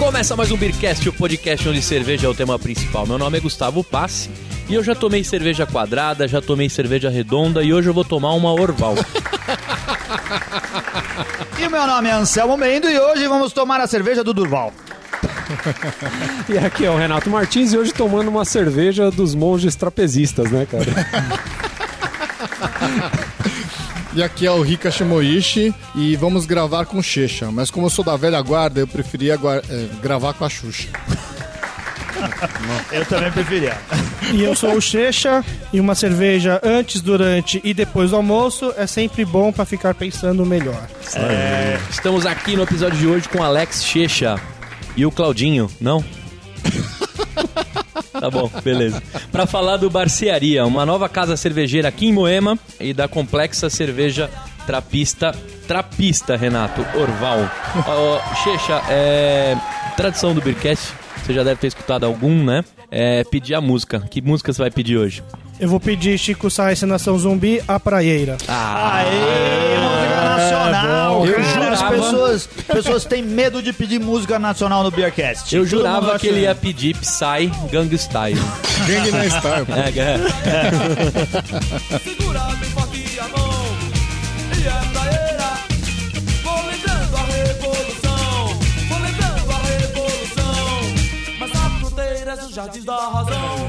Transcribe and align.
Começa 0.00 0.34
mais 0.34 0.50
um 0.50 0.56
Beercast, 0.56 1.06
o 1.10 1.12
podcast 1.12 1.68
onde 1.68 1.82
cerveja 1.82 2.26
é 2.26 2.30
o 2.30 2.34
tema 2.34 2.58
principal. 2.58 3.06
Meu 3.06 3.18
nome 3.18 3.36
é 3.36 3.40
Gustavo 3.40 3.84
Passe 3.84 4.30
e 4.66 4.74
eu 4.74 4.82
já 4.82 4.94
tomei 4.94 5.22
cerveja 5.22 5.66
quadrada, 5.66 6.26
já 6.26 6.40
tomei 6.40 6.70
cerveja 6.70 7.10
redonda 7.10 7.62
e 7.62 7.70
hoje 7.74 7.90
eu 7.90 7.94
vou 7.94 8.04
tomar 8.04 8.32
uma 8.32 8.50
Orval. 8.50 8.94
E 11.60 11.66
o 11.66 11.70
meu 11.70 11.86
nome 11.86 12.08
é 12.08 12.12
Anselmo 12.12 12.56
Mendo 12.56 12.88
e 12.88 12.98
hoje 12.98 13.28
vamos 13.28 13.52
tomar 13.52 13.78
a 13.82 13.86
cerveja 13.86 14.24
do 14.24 14.32
Durval. 14.32 14.72
E 16.48 16.56
aqui 16.56 16.86
é 16.86 16.90
o 16.90 16.96
Renato 16.96 17.28
Martins 17.28 17.74
e 17.74 17.76
hoje 17.76 17.92
tomando 17.92 18.28
uma 18.28 18.46
cerveja 18.46 19.10
dos 19.10 19.34
monges 19.34 19.76
trapezistas, 19.76 20.50
né, 20.50 20.66
cara? 20.66 20.86
E 24.12 24.22
aqui 24.22 24.44
é 24.46 24.50
o 24.50 24.60
Rika 24.60 24.90
Shimoishi 24.90 25.72
e 25.94 26.16
vamos 26.16 26.44
gravar 26.44 26.84
com 26.84 27.00
Checha. 27.02 27.50
Mas 27.52 27.70
como 27.70 27.86
eu 27.86 27.90
sou 27.90 28.04
da 28.04 28.16
velha 28.16 28.40
guarda, 28.42 28.80
eu 28.80 28.86
preferia 28.86 29.36
gua- 29.36 29.62
é, 29.68 29.86
gravar 30.02 30.32
com 30.34 30.44
a 30.44 30.48
Xuxa. 30.48 30.88
Eu 32.92 33.06
também 33.06 33.30
preferia. 33.30 33.78
E 34.32 34.42
eu 34.42 34.54
sou 34.56 34.74
o 34.74 34.80
Checha 34.80 35.44
e 35.72 35.78
uma 35.80 35.94
cerveja 35.94 36.60
antes, 36.62 37.00
durante 37.00 37.60
e 37.62 37.72
depois 37.72 38.10
do 38.10 38.16
almoço 38.16 38.74
é 38.76 38.86
sempre 38.86 39.24
bom 39.24 39.52
pra 39.52 39.64
ficar 39.64 39.94
pensando 39.94 40.44
melhor. 40.44 40.86
Estamos 41.88 42.26
aqui 42.26 42.56
no 42.56 42.64
episódio 42.64 42.98
de 42.98 43.06
hoje 43.06 43.28
com 43.28 43.42
Alex 43.42 43.84
Checha 43.84 44.40
e 44.96 45.06
o 45.06 45.10
Claudinho, 45.12 45.70
não? 45.80 46.04
Tá 48.12 48.30
bom, 48.30 48.50
beleza. 48.62 49.02
Pra 49.30 49.46
falar 49.46 49.76
do 49.76 49.88
Barcearia, 49.88 50.64
uma 50.66 50.84
nova 50.84 51.08
casa 51.08 51.36
cervejeira 51.36 51.88
aqui 51.88 52.06
em 52.06 52.12
Moema 52.12 52.58
e 52.78 52.92
da 52.92 53.06
complexa 53.06 53.70
cerveja 53.70 54.30
trapista, 54.66 55.34
trapista, 55.66 56.36
Renato, 56.36 56.84
Orval. 56.98 57.50
Ó, 57.86 58.34
Checha, 58.42 58.82
é 58.88 59.56
tradição 59.96 60.34
do 60.34 60.40
Beercast, 60.40 60.92
você 61.22 61.34
já 61.34 61.42
deve 61.42 61.60
ter 61.60 61.66
escutado 61.68 62.04
algum, 62.04 62.44
né? 62.44 62.64
É 62.90 63.22
pedir 63.24 63.54
a 63.54 63.60
música. 63.60 64.00
Que 64.00 64.20
música 64.20 64.52
você 64.52 64.62
vai 64.62 64.70
pedir 64.70 64.96
hoje? 64.96 65.22
Eu 65.60 65.68
vou 65.68 65.78
pedir 65.78 66.18
Chico 66.18 66.50
Sainz 66.50 66.80
Nação 66.82 67.16
Zumbi, 67.18 67.62
a 67.68 67.78
praieira. 67.78 68.38
Aê, 68.48 69.76
música 69.78 70.24
nacional! 70.24 71.26
Eu 71.26 71.34
cara. 71.34 71.44
jurava- 71.44 71.74
As 71.74 71.82
pessoas, 71.90 72.46
pessoas 72.66 73.04
têm 73.04 73.22
medo 73.22 73.62
de 73.62 73.70
pedir 73.72 74.00
música 74.00 74.38
nacional 74.38 74.82
no 74.82 74.90
Beercast. 74.90 75.54
Eu 75.54 75.66
jurava 75.66 76.18
que 76.18 76.26
ele 76.28 76.40
ia 76.40 76.52
acha- 76.52 76.60
pedir 76.60 76.96
Psy 76.96 77.52
Gang 77.70 77.94
Style. 77.94 78.40
Gangnam 78.86 79.24
Style. 79.28 79.66
pô. 79.66 79.72
É, 79.76 79.90
é. 79.98 80.16
Segura 81.98 82.40
bem 82.40 82.70
forte 82.70 83.20
a 83.20 83.28
mão 83.28 83.50
E 84.56 84.66
é 84.66 84.70
praeira 84.92 85.50
Vou 86.42 86.56
lembrando 86.66 87.16
a 87.16 87.22
revolução 87.26 88.46
Vou 88.88 88.98
lembrando 88.98 89.52
a 89.52 89.58
revolução 89.68 90.80
Mas 91.38 91.50
a 91.50 91.70
fronteira 91.80 92.34
dos 92.38 92.54
jardins 92.54 92.84
da 92.84 92.96
razão 92.96 93.59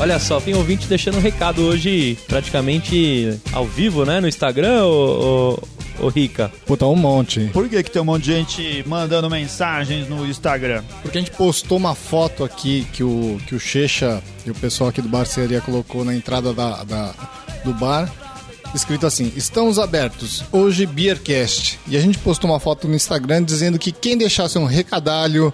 Olha 0.00 0.18
só, 0.20 0.40
tem 0.40 0.54
ouvinte 0.54 0.86
deixando 0.86 1.18
um 1.18 1.20
recado 1.20 1.60
hoje 1.62 2.16
praticamente 2.28 3.36
ao 3.52 3.66
vivo, 3.66 4.04
né? 4.04 4.20
No 4.20 4.28
Instagram, 4.28 4.84
ô, 4.84 5.58
ô, 6.00 6.06
ô 6.06 6.08
Rica. 6.08 6.52
Puta, 6.66 6.86
um 6.86 6.94
monte. 6.94 7.50
Por 7.52 7.68
que, 7.68 7.82
que 7.82 7.90
tem 7.90 8.00
um 8.00 8.04
monte 8.04 8.24
de 8.24 8.32
gente 8.32 8.84
mandando 8.86 9.28
mensagens 9.28 10.08
no 10.08 10.24
Instagram? 10.24 10.84
Porque 11.02 11.18
a 11.18 11.20
gente 11.20 11.32
postou 11.32 11.76
uma 11.78 11.96
foto 11.96 12.44
aqui 12.44 12.86
que 12.92 13.02
o, 13.02 13.40
que 13.48 13.56
o 13.56 13.60
Checha 13.60 14.22
e 14.46 14.50
o 14.52 14.54
pessoal 14.54 14.88
aqui 14.90 15.02
do 15.02 15.08
Barcearia 15.08 15.60
colocou 15.60 16.04
na 16.04 16.14
entrada 16.14 16.52
da, 16.52 16.84
da- 16.84 17.14
do 17.64 17.74
bar. 17.74 18.08
Escrito 18.72 19.04
assim: 19.06 19.32
Estamos 19.34 19.80
abertos, 19.80 20.44
hoje 20.52 20.86
Beercast. 20.86 21.80
E 21.88 21.96
a 21.96 22.00
gente 22.00 22.18
postou 22.18 22.48
uma 22.50 22.60
foto 22.60 22.86
no 22.86 22.94
Instagram 22.94 23.42
dizendo 23.42 23.78
que 23.80 23.90
quem 23.90 24.16
deixasse 24.16 24.56
um 24.58 24.64
recadalho 24.64 25.52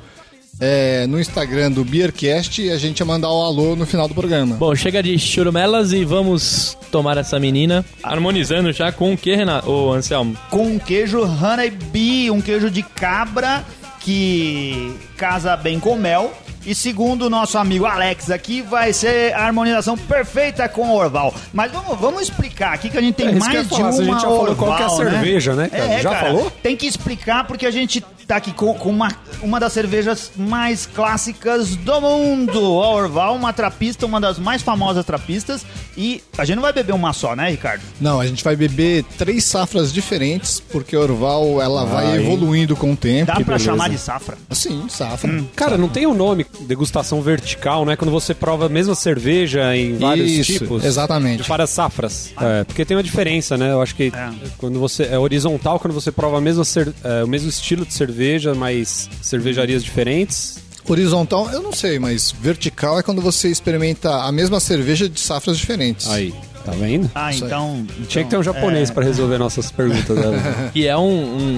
é, 0.61 1.07
no 1.07 1.21
Instagram 1.21 1.73
do 1.73 1.85
Beercast, 1.85 2.71
a 2.71 2.77
gente 2.77 3.01
ia 3.01 3.07
mandar 3.07 3.29
o 3.29 3.43
alô 3.43 3.77
no 3.77 3.87
final 3.87 4.09
do 4.09 4.15
programa. 4.15 4.57
Bom, 4.57 4.75
chega 4.75 5.03
de 5.03 5.19
churumelas 5.19 5.93
e 5.93 6.05
vamos 6.05 6.77
tomar 6.91 7.17
essa 7.19 7.39
menina. 7.39 7.85
Harmonizando 8.03 8.73
já 8.73 8.93
com 8.93 9.13
o 9.13 9.17
que, 9.17 9.35
Renato? 9.35 9.71
Ô, 9.71 9.93
Anselmo? 9.93 10.37
Com 10.51 10.67
um 10.67 10.79
queijo 10.79 11.23
honey 11.23 11.71
bee, 11.71 12.31
um 12.31 12.41
queijo 12.41 12.71
de 12.71 12.83
cabra 12.83 13.65
que 14.01 14.95
casa 15.17 15.57
bem 15.57 15.81
com 15.81 15.97
mel. 15.97 16.33
E 16.67 16.75
segundo 16.75 17.27
o 17.27 17.31
nosso 17.31 17.59
amigo 17.59 17.85
Alex 17.85 18.31
aqui, 18.31 18.63
vai 18.63 18.91
ser 18.91 19.35
a 19.35 19.45
harmonização 19.45 19.99
perfeita 19.99 20.67
com 20.67 20.89
o 20.89 20.97
Orval. 20.97 21.35
Mas 21.53 21.71
vamos, 21.71 21.99
vamos 22.01 22.23
explicar 22.23 22.73
aqui 22.73 22.89
que 22.89 22.97
a 22.97 23.03
gente 23.03 23.17
tem 23.17 23.29
É 23.29 23.33
mais 23.35 23.65
de 23.65 23.69
falar, 23.69 23.83
uma 23.83 23.89
a 23.91 24.03
gente 24.03 24.15
já 24.15 24.21
falou 24.21 24.41
Orval, 24.41 24.57
qual 24.57 24.77
que 24.77 24.83
é 24.83 24.87
a 24.87 24.89
cerveja, 24.89 25.55
né, 25.55 25.69
cara? 25.69 25.85
É, 25.85 26.01
Já 26.01 26.11
cara, 26.11 26.27
falou? 26.27 26.51
Tem 26.63 26.75
que 26.75 26.87
explicar 26.87 27.47
porque 27.47 27.67
a 27.67 27.71
gente 27.71 28.03
tá 28.27 28.37
aqui 28.37 28.53
com, 28.53 28.73
com 28.75 28.91
uma, 28.91 29.09
uma 29.43 29.59
das 29.61 29.73
cervejas 29.73 30.31
mais 30.37 30.87
clássicas 30.87 31.77
do 31.77 32.01
mundo. 32.01 32.59
A 32.83 32.91
Orval, 32.95 33.35
uma 33.37 33.53
trapista, 33.53 34.07
uma 34.07 34.21
das 34.21 34.39
mais 34.39 34.63
famosas 34.63 35.05
trapistas. 35.05 35.65
E 35.97 36.23
a 36.37 36.45
gente 36.45 36.57
não 36.57 36.63
vai 36.63 36.73
beber 36.73 36.93
uma 36.93 37.13
só, 37.13 37.37
né, 37.37 37.51
Ricardo? 37.51 37.83
Não, 38.01 38.21
a 38.21 38.27
gente 38.27 38.43
vai 38.43 38.57
beber 38.57 39.05
três 39.17 39.45
safras 39.45 39.93
diferentes, 39.93 40.61
porque 40.61 40.97
a 40.97 41.01
Orval 41.01 41.61
ela 41.63 41.85
vai 41.85 42.07
Ai. 42.07 42.19
evoluindo 42.19 42.75
com 42.77 42.93
o 42.93 42.97
tempo. 42.97 43.27
Dá 43.27 43.35
pra 43.35 43.45
beleza. 43.45 43.65
chamar 43.65 43.89
de 43.91 43.99
safra. 43.99 44.37
Sim, 44.51 44.87
safra. 44.89 45.45
Cara, 45.55 45.77
não 45.79 45.89
tem 45.89 46.07
um 46.07 46.15
nome 46.15 46.45
degustação 46.63 47.21
vertical, 47.23 47.85
né? 47.85 47.95
Quando 47.97 48.11
você 48.11 48.35
prova 48.35 48.67
a 48.67 48.69
mesma 48.69 48.95
cerveja 48.95 49.77
em 49.77 49.97
vários 49.99 50.31
Isso, 50.31 50.53
tipos. 50.59 50.85
exatamente. 50.85 51.43
De 51.43 51.49
várias 51.49 51.71
safras. 51.71 52.33
É, 52.41 52.65
porque 52.65 52.85
tem 52.85 52.97
uma 52.97 53.03
diferença, 53.03 53.57
né? 53.57 53.71
Eu 53.73 53.81
acho 53.83 53.95
que 53.95 54.13
É. 54.15 54.31
quando 54.59 54.79
você 54.81 55.05
é 55.05 55.19
horizontal, 55.19 55.79
quando 55.79 55.95
você 55.95 56.11
prova 56.11 56.39
a 56.39 56.41
mesma 56.41 56.65
cer- 56.65 56.93
é, 57.05 57.23
o 57.23 57.29
mesmo 57.29 57.49
estilo 57.49 57.85
de 57.87 57.93
cerveja, 57.95 58.14
mas 58.57 59.09
cervejarias 59.23 59.83
diferentes. 59.83 60.63
Horizontal, 60.87 61.51
eu 61.51 61.63
não 61.63 61.73
sei, 61.73 61.99
mas 61.99 62.31
vertical 62.31 62.99
é 62.99 63.03
quando 63.03 63.23
você 63.23 63.49
experimenta 63.49 64.11
a 64.23 64.31
mesma 64.31 64.61
cerveja 64.61 65.09
de 65.09 65.19
safras 65.19 65.57
diferentes. 65.57 66.07
Aí, 66.11 66.35
tá 66.63 66.73
vendo? 66.73 67.11
Ah, 67.15 67.27
aí. 67.29 67.39
então. 67.39 67.87
Tinha 68.07 68.23
que 68.23 68.29
ter 68.29 68.37
um 68.37 68.43
japonês 68.43 68.91
pra 68.91 69.03
resolver 69.03 69.39
nossas 69.39 69.71
perguntas. 69.71 70.15
Né? 70.15 70.71
Que 70.75 70.87
é 70.87 70.95
um, 70.95 71.01
um- 71.03 71.57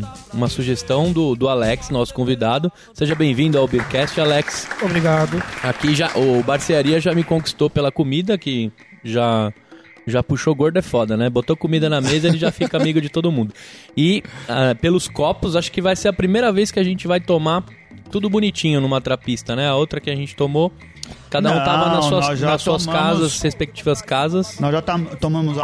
um- 0.00 0.02
uma 0.32 0.48
sugestão 0.48 1.12
do, 1.12 1.36
do 1.36 1.48
Alex, 1.48 1.90
nosso 1.90 2.12
convidado. 2.12 2.72
Seja 2.92 3.14
bem-vindo 3.14 3.56
ao 3.56 3.68
Beercast, 3.68 4.20
Alex. 4.20 4.66
Obrigado. 4.82 5.40
Aqui 5.62 5.94
já, 5.94 6.10
o 6.16 6.42
Barcearia 6.42 7.00
já 7.00 7.14
me 7.14 7.22
conquistou 7.22 7.70
pela 7.70 7.92
comida, 7.92 8.36
que 8.36 8.72
já 9.04 9.52
já 10.06 10.22
puxou 10.22 10.54
gordo 10.54 10.78
é 10.78 10.82
foda, 10.82 11.16
né? 11.16 11.28
Botou 11.30 11.56
comida 11.56 11.88
na 11.88 12.00
mesa, 12.00 12.28
ele 12.28 12.38
já 12.38 12.50
fica 12.52 12.76
amigo 12.76 13.00
de 13.00 13.08
todo 13.08 13.30
mundo. 13.32 13.52
E 13.96 14.22
ah, 14.48 14.74
pelos 14.80 15.08
copos, 15.08 15.56
acho 15.56 15.70
que 15.72 15.80
vai 15.82 15.96
ser 15.96 16.08
a 16.08 16.12
primeira 16.12 16.52
vez 16.52 16.70
que 16.70 16.78
a 16.80 16.84
gente 16.84 17.06
vai 17.06 17.20
tomar 17.20 17.64
tudo 18.10 18.28
bonitinho 18.30 18.80
numa 18.80 19.00
trapista, 19.00 19.56
né? 19.56 19.68
A 19.68 19.74
outra 19.74 20.00
que 20.00 20.10
a 20.10 20.14
gente 20.14 20.36
tomou, 20.36 20.72
cada 21.30 21.50
um 21.50 21.54
Não, 21.56 21.64
tava 21.64 21.90
nas 21.96 22.04
suas, 22.04 22.40
nas 22.40 22.62
suas 22.62 22.84
tomamos- 22.86 23.08
casas, 23.08 23.40
respectivas 23.42 24.00
casas. 24.02 24.58
Nós 24.60 24.72
já 24.72 24.82
tam- 24.82 25.04
tomamos 25.20 25.58
a 25.58 25.62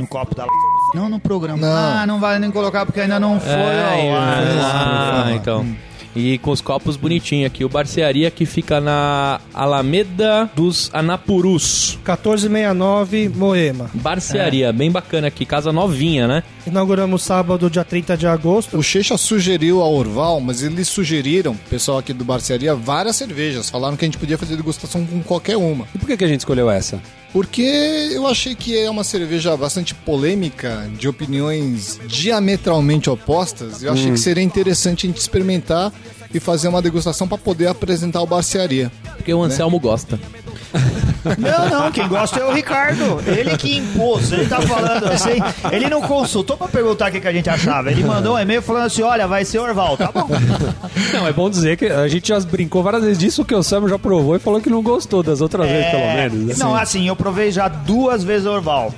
no 0.00 0.06
copo 0.06 0.34
da. 0.34 0.46
Não 0.94 1.08
no 1.10 1.20
programa. 1.20 1.58
Não. 1.58 1.68
Ah, 1.76 2.06
não 2.06 2.18
vale 2.18 2.38
nem 2.38 2.50
colocar 2.50 2.86
porque 2.86 3.00
ainda 3.00 3.20
não 3.20 3.38
foi. 3.38 3.50
É, 3.50 4.10
ao 4.10 4.16
ar. 4.16 4.42
ah, 4.62 5.24
Ah, 5.26 5.32
então. 5.32 5.66
E 6.14 6.38
com 6.38 6.50
os 6.50 6.60
copos 6.60 6.96
bonitinhos 6.96 7.46
aqui. 7.46 7.64
O 7.64 7.68
Barcearia 7.68 8.30
que 8.30 8.44
fica 8.44 8.80
na 8.80 9.40
Alameda 9.54 10.50
dos 10.54 10.90
Anapurus. 10.92 11.98
1469, 12.04 13.28
Moema. 13.28 13.90
Barcearia, 13.94 14.72
bem 14.72 14.90
bacana 14.90 15.28
aqui. 15.28 15.44
Casa 15.44 15.72
novinha, 15.72 16.26
né? 16.26 16.42
Inauguramos 16.66 17.22
sábado, 17.22 17.70
dia 17.70 17.84
30 17.84 18.16
de 18.16 18.26
agosto. 18.26 18.76
O 18.76 18.82
Checha 18.82 19.16
sugeriu 19.16 19.80
a 19.80 19.88
Orval, 19.88 20.40
mas 20.40 20.62
eles 20.62 20.88
sugeriram, 20.88 21.56
pessoal 21.68 21.98
aqui 21.98 22.12
do 22.12 22.24
Barcearia, 22.24 22.74
várias 22.74 23.16
cervejas. 23.16 23.70
Falaram 23.70 23.96
que 23.96 24.04
a 24.04 24.08
gente 24.08 24.18
podia 24.18 24.38
fazer 24.38 24.56
degustação 24.56 25.06
com 25.06 25.22
qualquer 25.22 25.56
uma. 25.56 25.86
E 25.94 25.98
por 25.98 26.06
que, 26.06 26.16
que 26.16 26.24
a 26.24 26.28
gente 26.28 26.40
escolheu 26.40 26.70
essa? 26.70 27.00
Porque 27.32 27.62
eu 27.62 28.26
achei 28.26 28.54
que 28.54 28.76
é 28.76 28.90
uma 28.90 29.04
cerveja 29.04 29.56
bastante 29.56 29.94
polêmica, 29.94 30.90
de 30.98 31.08
opiniões 31.08 32.00
diametralmente 32.06 33.08
opostas. 33.08 33.82
Eu 33.82 33.92
achei 33.92 34.10
que 34.10 34.18
seria 34.18 34.42
interessante 34.42 35.06
a 35.06 35.08
gente 35.08 35.18
experimentar 35.18 35.92
e 36.32 36.40
fazer 36.40 36.68
uma 36.68 36.80
degustação 36.82 37.26
para 37.28 37.38
poder 37.38 37.66
apresentar 37.68 38.20
o 38.22 38.26
Barcearia. 38.26 38.90
Porque 39.16 39.32
o 39.32 39.42
Anselmo 39.42 39.78
gosta. 39.78 40.18
Não, 41.38 41.68
não, 41.68 41.92
quem 41.92 42.06
gosta 42.08 42.38
é 42.40 42.44
o 42.44 42.52
Ricardo. 42.52 43.20
Ele 43.26 43.56
que 43.56 43.76
impôs, 43.76 44.32
ele 44.32 44.46
tá 44.46 44.60
falando 44.62 45.04
assim. 45.06 45.38
Ele 45.70 45.88
não 45.88 46.00
consultou 46.00 46.56
pra 46.56 46.68
perguntar 46.68 47.08
o 47.08 47.12
que, 47.12 47.20
que 47.20 47.28
a 47.28 47.32
gente 47.32 47.50
achava. 47.50 47.90
Ele 47.90 48.04
mandou 48.04 48.36
um 48.36 48.38
e-mail 48.38 48.62
falando 48.62 48.84
assim: 48.86 49.02
olha, 49.02 49.26
vai 49.26 49.44
ser 49.44 49.58
Orval, 49.58 49.96
tá 49.96 50.10
bom. 50.12 50.28
Não, 51.12 51.26
é 51.26 51.32
bom 51.32 51.50
dizer 51.50 51.76
que 51.76 51.86
a 51.86 52.06
gente 52.08 52.28
já 52.28 52.38
brincou 52.40 52.82
várias 52.82 53.02
vezes 53.02 53.18
disso, 53.18 53.44
que 53.44 53.54
o 53.54 53.62
Samu 53.62 53.88
já 53.88 53.98
provou 53.98 54.36
e 54.36 54.38
falou 54.38 54.60
que 54.60 54.70
não 54.70 54.82
gostou 54.82 55.22
das 55.22 55.40
outras 55.40 55.68
vezes, 55.68 55.90
pelo 55.90 56.06
menos. 56.14 56.46
né? 56.46 56.54
Não, 56.58 56.74
assim, 56.74 57.08
eu 57.08 57.16
provei 57.16 57.50
já 57.50 57.68
duas 57.68 58.22
vezes 58.24 58.46
Orval. 58.46 58.94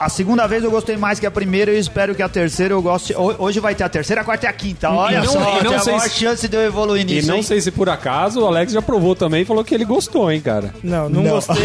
A 0.00 0.08
segunda 0.08 0.46
vez 0.46 0.64
eu 0.64 0.70
gostei 0.70 0.96
mais 0.96 1.20
que 1.20 1.26
a 1.26 1.30
primeira 1.30 1.70
e 1.70 1.76
eu 1.76 1.80
espero 1.80 2.14
que 2.14 2.22
a 2.22 2.28
terceira 2.28 2.72
eu 2.74 2.80
goste. 2.82 3.12
Ho- 3.14 3.36
Hoje 3.38 3.60
vai 3.60 3.74
ter 3.74 3.84
a 3.84 3.88
terceira, 3.88 4.22
a 4.22 4.24
quarta 4.24 4.46
e 4.46 4.48
a 4.48 4.52
quinta. 4.52 4.90
Olha 4.90 5.20
não- 5.22 5.32
só, 5.32 5.40
e 5.60 5.62
não 5.62 5.70
tem 5.70 5.74
a 5.74 5.78
sei 5.80 5.92
maior 5.94 6.08
se- 6.08 6.18
chance 6.18 6.48
de 6.48 6.56
eu 6.56 6.62
evoluir 6.62 7.02
E 7.02 7.04
nisso. 7.04 7.28
não 7.28 7.36
hein? 7.36 7.42
sei 7.42 7.60
se 7.60 7.70
por 7.70 7.88
acaso 7.88 8.40
o 8.40 8.46
Alex 8.46 8.72
já 8.72 8.80
provou 8.82 9.14
também 9.14 9.42
e 9.42 9.44
falou 9.44 9.62
que 9.62 9.74
ele 9.74 9.84
gostou, 9.84 10.30
hein, 10.32 10.40
cara. 10.40 10.74
Não, 10.82 11.08
não, 11.08 11.22
gostei. 11.22 11.56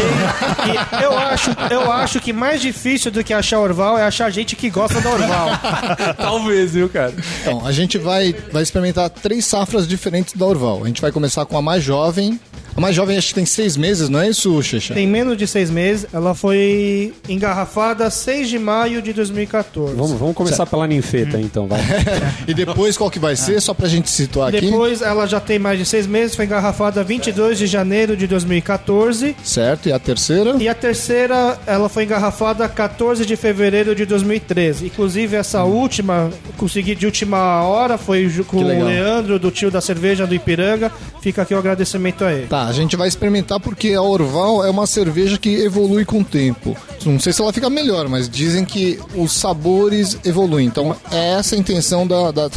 E 1.00 1.02
eu, 1.02 1.16
acho, 1.16 1.50
eu 1.70 1.90
acho 1.92 2.20
que 2.20 2.32
mais 2.32 2.60
difícil 2.60 3.10
do 3.10 3.24
que 3.24 3.32
achar 3.32 3.58
Orval 3.58 3.96
é 3.98 4.02
achar 4.04 4.28
gente 4.30 4.54
que 4.54 4.68
gosta 4.68 5.00
da 5.00 5.10
Orval. 5.10 5.48
Talvez, 6.16 6.72
viu, 6.74 6.88
cara? 6.88 7.14
Então, 7.42 7.64
a 7.66 7.72
gente 7.72 7.96
vai, 7.98 8.34
vai 8.52 8.62
experimentar 8.62 9.08
três 9.10 9.44
safras 9.46 9.86
diferentes 9.88 10.34
da 10.34 10.44
Orval. 10.44 10.84
A 10.84 10.86
gente 10.86 11.00
vai 11.00 11.10
começar 11.12 11.44
com 11.46 11.56
a 11.56 11.62
mais 11.62 11.82
jovem. 11.82 12.38
A 12.76 12.80
mais 12.80 12.94
jovem 12.94 13.16
acho 13.16 13.28
que 13.28 13.34
tem 13.36 13.46
seis 13.46 13.74
meses, 13.74 14.10
não 14.10 14.20
é 14.20 14.28
isso, 14.28 14.62
Xexa? 14.62 14.92
Tem 14.92 15.06
menos 15.06 15.38
de 15.38 15.46
seis 15.46 15.70
meses, 15.70 16.06
ela 16.12 16.34
foi 16.34 17.14
engarrafada 17.26 18.10
6 18.26 18.48
de 18.48 18.58
maio 18.58 19.00
de 19.00 19.12
2014. 19.12 19.94
Vamos, 19.94 20.18
vamos 20.18 20.34
começar 20.34 20.66
pela 20.66 20.84
ninfeta, 20.84 21.40
então, 21.40 21.68
vai. 21.68 21.78
E 22.48 22.52
depois 22.52 22.96
qual 22.96 23.08
que 23.08 23.20
vai 23.20 23.36
ser, 23.36 23.60
só 23.60 23.72
pra 23.72 23.86
gente 23.88 24.10
situar 24.10 24.48
aqui. 24.48 24.62
Depois 24.62 25.00
ela 25.00 25.26
já 25.26 25.38
tem 25.38 25.60
mais 25.60 25.78
de 25.78 25.84
seis 25.84 26.08
meses, 26.08 26.34
foi 26.34 26.44
engarrafada 26.44 27.04
22 27.04 27.56
de 27.56 27.68
janeiro 27.68 28.16
de 28.16 28.26
2014. 28.26 29.36
Certo, 29.44 29.88
e 29.88 29.92
a 29.92 29.98
terceira? 30.00 30.56
E 30.58 30.68
a 30.68 30.74
terceira, 30.74 31.56
ela 31.66 31.88
foi 31.88 32.02
engarrafada 32.02 32.68
14 32.68 33.24
de 33.24 33.36
fevereiro 33.36 33.94
de 33.94 34.04
2013. 34.04 34.86
Inclusive, 34.86 35.36
essa 35.36 35.62
última, 35.62 36.28
consegui 36.56 36.96
de 36.96 37.06
última 37.06 37.62
hora, 37.62 37.96
foi 37.96 38.28
com 38.44 38.56
o. 38.56 38.66
Leandro, 38.66 39.38
do 39.38 39.52
tio 39.52 39.70
da 39.70 39.80
cerveja 39.80 40.26
do 40.26 40.34
Ipiranga. 40.34 40.90
Fica 41.20 41.42
aqui 41.42 41.54
o 41.54 41.58
agradecimento 41.58 42.24
a 42.24 42.32
ele. 42.32 42.46
Tá, 42.46 42.66
a 42.66 42.72
gente 42.72 42.96
vai 42.96 43.06
experimentar 43.06 43.60
porque 43.60 43.94
a 43.94 44.02
Orval 44.02 44.64
é 44.64 44.70
uma 44.70 44.86
cerveja 44.86 45.38
que 45.38 45.62
evolui 45.62 46.04
com 46.04 46.20
o 46.20 46.24
tempo. 46.24 46.76
Não 47.04 47.20
sei 47.20 47.32
se 47.32 47.40
ela 47.40 47.52
fica 47.52 47.68
melhor, 47.70 48.08
mas 48.08 48.15
dizem 48.28 48.64
que 48.64 48.98
os 49.14 49.32
sabores 49.32 50.18
evoluem. 50.24 50.66
Então 50.66 50.94
é 51.10 51.32
essa 51.38 51.54
a 51.54 51.58
intenção 51.58 52.06
da, 52.06 52.30
da 52.30 52.48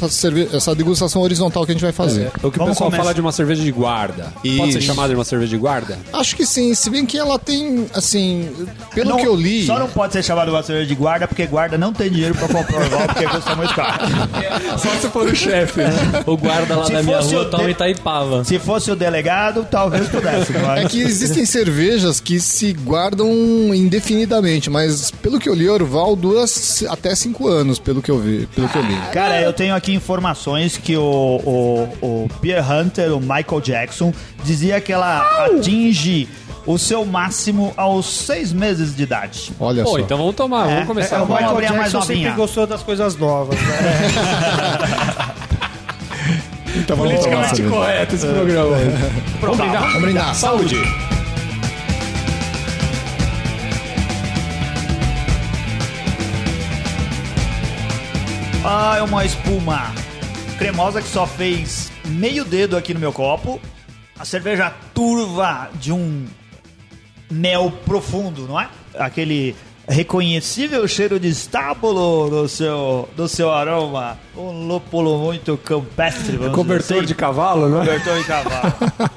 essa 0.53 0.73
degustação 0.75 1.21
horizontal 1.21 1.65
que 1.65 1.71
a 1.71 1.75
gente 1.75 1.81
vai 1.83 1.91
fazer. 1.91 2.27
O 2.41 2.49
que 2.51 2.57
o 2.57 2.59
Vamos 2.59 2.69
pessoal 2.73 2.89
começar. 2.89 3.03
fala 3.03 3.13
de 3.13 3.21
uma 3.21 3.31
cerveja 3.31 3.61
de 3.63 3.71
guarda. 3.71 4.33
Pode 4.57 4.73
ser 4.73 4.81
chamada 4.81 5.09
de 5.09 5.15
uma 5.15 5.23
cerveja 5.25 5.49
de 5.49 5.57
guarda? 5.57 5.97
Acho 6.13 6.35
que 6.35 6.45
sim, 6.45 6.73
se 6.73 6.89
bem 6.89 7.05
que 7.05 7.17
ela 7.17 7.37
tem, 7.39 7.87
assim, 7.93 8.49
pelo 8.93 9.11
Não- 9.11 9.17
que 9.17 9.25
eu 9.27 9.35
li. 9.35 9.65
Só 9.65 9.77
não 9.79 9.87
pode 9.89 10.13
ser 10.13 10.23
chamado 10.23 10.49
uma 10.49 10.63
cerveja 10.63 10.87
de 10.87 10.95
guarda, 10.95 11.27
porque 11.27 11.45
guarda 11.45 11.77
não 11.77 11.91
tem 11.93 12.09
dinheiro 12.09 12.35
pra 12.35 12.47
comprar 12.47 12.85
o 12.85 13.07
porque 13.07 13.27
custa 13.27 13.55
muito 13.55 13.73
caro. 13.73 14.05
Só 14.77 14.89
se 15.01 15.09
for 15.09 15.27
o 15.27 15.35
chefe. 15.35 15.81
O 16.25 16.37
guarda 16.37 16.75
lá 16.75 16.85
Se 16.85 16.93
da 16.93 17.03
minha 17.03 17.19
rua 17.19 17.41
o 17.41 17.45
toma 17.49 17.63
de- 17.65 17.71
Itaipava. 17.71 18.43
Se 18.43 18.57
fosse 18.59 18.91
o 18.91 18.95
delegado, 18.95 19.65
talvez 19.69 20.07
pudesse. 20.07 20.51
Mas... 20.53 20.85
É 20.85 20.87
que 20.87 21.01
existem 21.01 21.45
cervejas 21.45 22.19
que 22.19 22.39
se 22.39 22.73
guardam 22.73 23.29
indefinidamente, 23.73 24.69
mas 24.69 25.11
pelo 25.11 25.39
que 25.39 25.48
eu 25.49 25.55
li, 25.55 25.69
Orval 25.69 26.15
dura 26.15 26.45
até 26.89 27.13
5 27.15 27.47
anos, 27.47 27.79
pelo 27.79 28.01
que 28.01 28.09
eu 28.11 28.19
vi, 28.19 28.47
pelo 28.55 28.67
que 28.69 28.77
eu 28.77 28.81
li. 28.81 28.95
Cara, 29.13 29.41
eu 29.41 29.51
tenho 29.53 29.75
aqui 29.75 29.93
informações 29.93 30.77
que 30.77 30.95
o, 30.95 31.01
o, 31.01 31.89
o 32.05 32.27
Beer 32.41 32.63
Hunter, 32.71 33.15
o 33.15 33.19
Michael 33.19 33.61
Jackson, 33.61 34.13
dizia 34.43 34.79
que 34.79 34.91
ela 34.93 35.21
atinge 35.45 36.27
o 36.65 36.77
seu 36.77 37.03
máximo 37.05 37.73
aos 37.75 38.05
seis 38.25 38.53
meses 38.53 38.95
de 38.95 39.01
idade. 39.03 39.51
Olha 39.59 39.83
Pô, 39.83 39.91
só. 39.91 39.99
então 39.99 40.17
vamos 40.17 40.35
tomar, 40.35 40.69
É, 40.69 40.73
vamos 40.73 40.87
começar. 40.87 41.15
é, 41.15 41.19
O 41.19 41.25
Vamos 41.25 41.35
Michael 41.41 41.51
abrir 41.55 41.65
a 41.67 41.73
mais 41.73 41.91
Jackson 41.91 42.01
sempre 42.07 42.31
gostou 42.31 42.67
das 42.67 42.83
coisas 42.83 43.15
novas, 43.17 43.59
né? 43.59 43.77
Então 46.75 46.95
vamos 46.95 47.19
cerveja. 47.21 47.69
correto 47.69 48.15
esse 48.15 48.27
programa. 48.27 48.77
Vamos 49.41 49.57
brindar? 49.57 49.81
Vamos 49.87 50.01
brindar. 50.01 50.35
Saúde. 50.35 51.08
Ah, 58.63 58.97
é 58.97 59.01
uma 59.01 59.23
espuma 59.23 59.93
cremosa 60.57 61.01
que 61.01 61.07
só 61.07 61.25
fez 61.25 61.89
meio 62.05 62.43
dedo 62.43 62.75
aqui 62.75 62.93
no 62.93 62.99
meu 62.99 63.13
copo. 63.13 63.59
A 64.17 64.25
cerveja 64.25 64.69
turva 64.93 65.69
de 65.75 65.93
um 65.93 66.27
mel 67.31 67.71
profundo, 67.85 68.45
não 68.45 68.59
é? 68.59 68.69
Aquele 68.97 69.55
reconhecível 69.89 70.87
cheiro 70.87 71.19
de 71.19 71.27
estábulo 71.27 72.29
do 72.29 72.47
seu, 72.47 73.09
do 73.17 73.27
seu 73.27 73.51
aroma. 73.51 74.17
Um 74.37 74.67
lúpulo 74.67 75.17
muito 75.17 75.57
campestre, 75.57 76.37
vamos 76.37 76.55
Cobertor 76.55 76.81
dizer 76.83 76.97
assim. 76.99 77.05
de 77.07 77.15
cavalo, 77.15 77.67
né? 77.67 77.79
Cobertor 77.79 78.17
de 78.19 78.23
cavalo. 78.23 78.73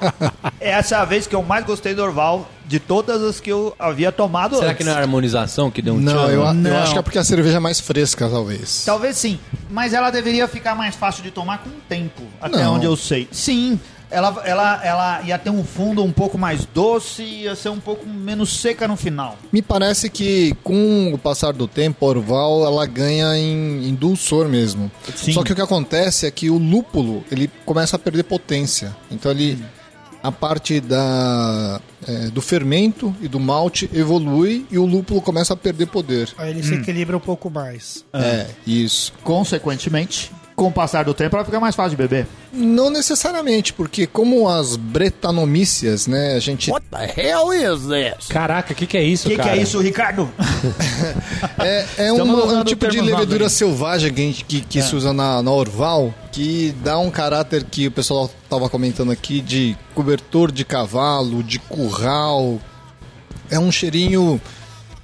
Essa 0.59 0.95
é 0.95 0.97
a 0.97 1.05
vez 1.05 1.27
que 1.27 1.35
eu 1.35 1.43
mais 1.43 1.65
gostei 1.65 1.93
do 1.93 2.01
Orval 2.03 2.49
de 2.65 2.79
todas 2.79 3.21
as 3.21 3.39
que 3.39 3.49
eu 3.51 3.75
havia 3.77 4.11
tomado 4.11 4.55
Será 4.55 4.67
antes. 4.71 4.77
que 4.77 4.83
não 4.83 4.93
é 4.93 4.95
a 4.95 4.99
harmonização 4.99 5.69
que 5.69 5.81
deu 5.81 5.93
um 5.95 5.99
Não, 5.99 6.13
tchan? 6.13 6.31
eu, 6.31 6.41
eu 6.45 6.53
Não. 6.53 6.77
acho 6.77 6.93
que 6.93 6.99
é 6.99 7.01
porque 7.01 7.17
a 7.19 7.23
cerveja 7.23 7.57
é 7.57 7.59
mais 7.59 7.79
fresca, 7.79 8.27
talvez. 8.29 8.83
Talvez 8.85 9.17
sim, 9.17 9.37
mas 9.69 9.93
ela 9.93 10.09
deveria 10.09 10.47
ficar 10.47 10.73
mais 10.73 10.95
fácil 10.95 11.21
de 11.23 11.29
tomar 11.31 11.59
com 11.59 11.69
o 11.69 11.73
tempo, 11.87 12.21
até 12.41 12.57
Não. 12.63 12.75
onde 12.75 12.85
eu 12.85 12.95
sei. 12.95 13.27
Sim, 13.31 13.79
ela, 14.13 14.41
ela, 14.45 14.85
ela 14.85 15.21
ia 15.23 15.37
ter 15.39 15.49
um 15.49 15.63
fundo 15.63 16.03
um 16.03 16.11
pouco 16.11 16.37
mais 16.37 16.65
doce, 16.65 17.23
ia 17.23 17.55
ser 17.55 17.69
um 17.69 17.79
pouco 17.79 18.07
menos 18.07 18.61
seca 18.61 18.87
no 18.87 18.95
final. 18.95 19.37
Me 19.51 19.61
parece 19.61 20.09
que 20.09 20.55
com 20.63 21.11
o 21.11 21.17
passar 21.17 21.51
do 21.51 21.67
tempo, 21.67 22.05
a 22.05 22.09
Orval 22.09 22.63
ela 22.63 22.85
ganha 22.85 23.35
em, 23.35 23.89
em 23.89 23.95
dulçor 23.95 24.47
mesmo. 24.47 24.91
Sim. 25.15 25.33
Só 25.33 25.43
que 25.43 25.51
o 25.51 25.55
que 25.55 25.61
acontece 25.61 26.27
é 26.27 26.31
que 26.31 26.49
o 26.49 26.57
lúpulo 26.57 27.23
ele 27.31 27.49
começa 27.65 27.95
a 27.95 27.99
perder 27.99 28.23
potência. 28.23 28.95
Então 29.09 29.31
ele 29.31 29.63
a 30.21 30.31
parte 30.31 30.79
da 30.79 31.81
é, 32.07 32.27
do 32.27 32.41
fermento 32.41 33.13
e 33.19 33.27
do 33.27 33.39
malte 33.39 33.89
evolui 33.93 34.65
e 34.71 34.77
o 34.77 34.85
lúpulo 34.85 35.21
começa 35.21 35.53
a 35.53 35.57
perder 35.57 35.87
poder. 35.87 36.29
Aí 36.37 36.51
ele 36.51 36.63
se 36.63 36.73
equilibra 36.75 37.17
um 37.17 37.19
pouco 37.19 37.49
mais. 37.49 38.05
É, 38.13 38.47
isso. 38.65 39.11
Consequentemente, 39.23 40.31
com 40.55 40.67
o 40.67 40.71
passar 40.71 41.05
do 41.05 41.13
tempo, 41.13 41.35
ela 41.35 41.45
fica 41.45 41.59
mais 41.59 41.75
fácil 41.75 41.91
de 41.91 41.97
beber. 41.97 42.27
Não 42.51 42.89
necessariamente, 42.89 43.73
porque 43.73 44.05
como 44.05 44.47
as 44.47 44.75
bretanomícias, 44.75 46.07
né, 46.07 46.35
a 46.35 46.39
gente 46.39 46.69
Caraca, 48.27 48.73
o 48.73 48.75
que, 48.75 48.85
que 48.85 48.97
é 48.97 49.03
isso, 49.03 49.27
O 49.27 49.31
que, 49.31 49.37
que 49.37 49.43
cara? 49.43 49.57
é 49.57 49.61
isso, 49.61 49.79
Ricardo? 49.79 50.29
É, 51.59 51.85
é 51.97 52.13
um, 52.13 52.21
usando 52.21 52.61
um 52.61 52.63
tipo 52.63 52.87
de 52.87 52.99
levedura 52.99 53.45
aí. 53.45 53.49
selvagem 53.49 54.13
que, 54.13 54.33
que, 54.43 54.61
que 54.61 54.81
se 54.81 54.95
usa 54.95 55.13
na, 55.13 55.41
na 55.41 55.51
Orval, 55.51 56.13
que 56.31 56.73
dá 56.83 56.97
um 56.97 57.09
caráter 57.09 57.63
que 57.63 57.87
o 57.87 57.91
pessoal 57.91 58.29
tava 58.49 58.69
comentando 58.69 59.11
aqui 59.11 59.39
de 59.41 59.77
cobertor 59.93 60.51
de 60.51 60.65
cavalo, 60.65 61.43
de 61.43 61.59
curral. 61.59 62.59
É 63.49 63.59
um 63.59 63.71
cheirinho 63.71 64.41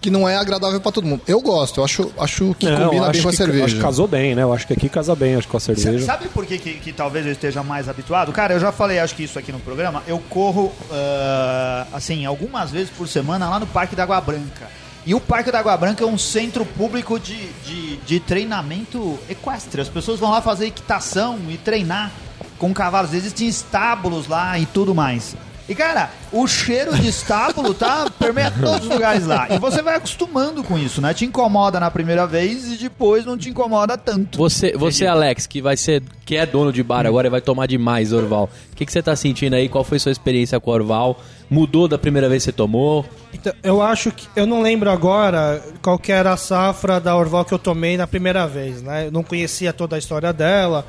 que 0.01 0.10
não 0.10 0.28
é 0.30 0.38
agradável 0.38 0.80
para 0.80 0.92
todo 0.94 1.06
mundo. 1.06 1.22
Eu 1.28 1.42
gosto, 1.42 1.80
eu 1.81 1.84
acho, 1.84 2.12
acho 2.18 2.56
que 2.57 2.66
Não, 2.69 2.86
combina 2.86 3.04
acho 3.07 3.12
bem 3.13 3.22
com 3.22 3.28
a 3.28 3.31
que- 3.31 3.38
cerveja. 3.38 3.66
Acho 3.66 3.75
que 3.75 3.81
casou 3.81 4.07
bem, 4.07 4.34
né? 4.34 4.44
Eu 4.44 4.54
acho 4.54 4.66
que 4.66 4.74
aqui 4.74 4.88
casa 4.88 5.13
bem, 5.16 5.36
acho 5.36 5.48
com 5.48 5.57
a 5.57 5.60
cerveja. 5.60 6.06
Sabe 6.06 6.30
por 6.30 6.46
que, 6.46 6.57
que, 6.57 6.74
que 6.75 6.94
talvez 6.94 7.25
eu 7.25 7.31
esteja 7.33 7.62
mais 7.64 7.90
habituado? 7.90 8.31
Cara, 8.31 8.54
eu 8.54 8.59
já 8.59 8.71
falei, 8.71 8.97
acho 9.00 9.14
que 9.16 9.24
isso 9.24 9.38
aqui 9.38 9.52
no 9.52 9.59
programa. 9.59 10.02
Eu 10.07 10.19
corro, 10.30 10.71
ah, 10.92 11.85
assim, 11.94 12.26
algumas 12.26 12.71
vezes 12.71 12.90
por 12.90 13.07
semana 13.07 13.50
lá 13.50 13.59
no 13.59 13.68
Parque 13.68 13.95
da 13.95 14.04
Água 14.04 14.21
Branca. 14.21 14.69
E 15.06 15.14
o 15.16 15.19
Parque 15.19 15.52
da 15.52 15.59
Água 15.59 15.76
Branca 15.76 16.04
é 16.04 16.07
um 16.07 16.18
centro 16.18 16.64
público 16.66 17.19
de, 17.19 17.35
de, 17.66 17.97
de 17.97 18.19
treinamento 18.19 19.18
equestre. 19.30 19.81
As 19.81 19.90
pessoas 19.90 20.19
vão 20.19 20.30
lá 20.30 20.42
fazer 20.42 20.68
equitação 20.68 21.40
e 21.50 21.57
treinar 21.57 22.12
com 22.57 22.74
cavalos. 22.74 23.14
Existem 23.14 23.47
estábulos 23.47 24.28
lá 24.28 24.57
e 24.59 24.66
tudo 24.66 24.94
mais. 24.94 25.35
E, 25.69 25.76
cara, 25.76 26.09
o 26.31 26.47
cheiro 26.47 26.97
de 26.97 27.07
estábulo 27.07 27.76
tá 27.76 28.09
permeia 28.18 28.49
todos 28.49 28.88
os 28.88 28.92
lugares 28.92 29.28
lá. 29.28 29.47
E 29.52 29.59
você 29.59 29.83
vai 29.83 29.97
acostumando 29.97 30.64
com 30.64 30.80
isso, 30.80 30.99
né? 30.99 31.14
Te 31.14 31.26
incomoda 31.26 31.80
na 31.80 31.92
primeira 31.92 32.26
vez 32.26 32.71
e 32.73 32.76
depois 32.78 33.23
não 33.23 33.38
te 33.38 33.49
incomoda 33.52 33.95
tanto. 33.95 34.35
Você, 34.40 34.73
você 34.76 35.06
Alex, 35.06 35.45
que 35.45 35.61
vai 35.61 35.78
ser, 35.78 36.02
que 36.26 36.35
é 36.35 36.44
dono 36.45 36.73
de 36.73 36.81
bar 36.81 37.06
agora 37.06 37.28
e 37.28 37.30
vai 37.30 37.40
tomar 37.40 37.68
demais 37.68 38.11
Orval. 38.11 38.49
O 38.71 38.76
que, 38.76 38.83
que 38.83 38.92
você 38.92 39.04
tá 39.04 39.16
sentindo 39.16 39.54
aí? 39.56 39.69
Qual 39.69 39.83
foi 39.83 39.99
sua 39.99 40.11
experiência 40.11 40.59
com 40.59 40.71
o 40.71 40.73
Orval? 40.73 41.21
Mudou 41.47 41.88
da 41.88 41.99
primeira 41.99 42.28
vez 42.28 42.42
que 42.44 42.45
você 42.45 42.52
tomou? 42.52 43.06
Então, 43.31 43.54
eu 43.61 43.80
acho 43.80 44.11
que. 44.11 44.28
Eu 44.35 44.47
não 44.47 44.64
lembro 44.64 44.90
agora 44.90 45.64
qual 45.83 45.99
que 45.99 46.11
era 46.11 46.33
a 46.33 46.38
safra 46.38 46.99
da 46.99 47.16
Orval 47.16 47.45
que 47.45 47.54
eu 47.54 47.59
tomei 47.59 47.95
na 47.95 48.07
primeira 48.07 48.47
vez, 48.47 48.81
né? 48.81 49.06
Eu 49.06 49.11
não 49.11 49.21
conhecia 49.23 49.71
toda 49.71 49.95
a 49.95 49.99
história 49.99 50.33
dela, 50.33 50.83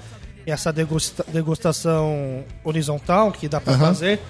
e 0.46 0.50
essa 0.50 0.72
degusta- 0.72 1.25
degustação 1.28 2.44
horizontal 2.64 3.30
que 3.30 3.46
dá 3.49 3.60
pra 3.60 3.76
fazer. 3.76 4.20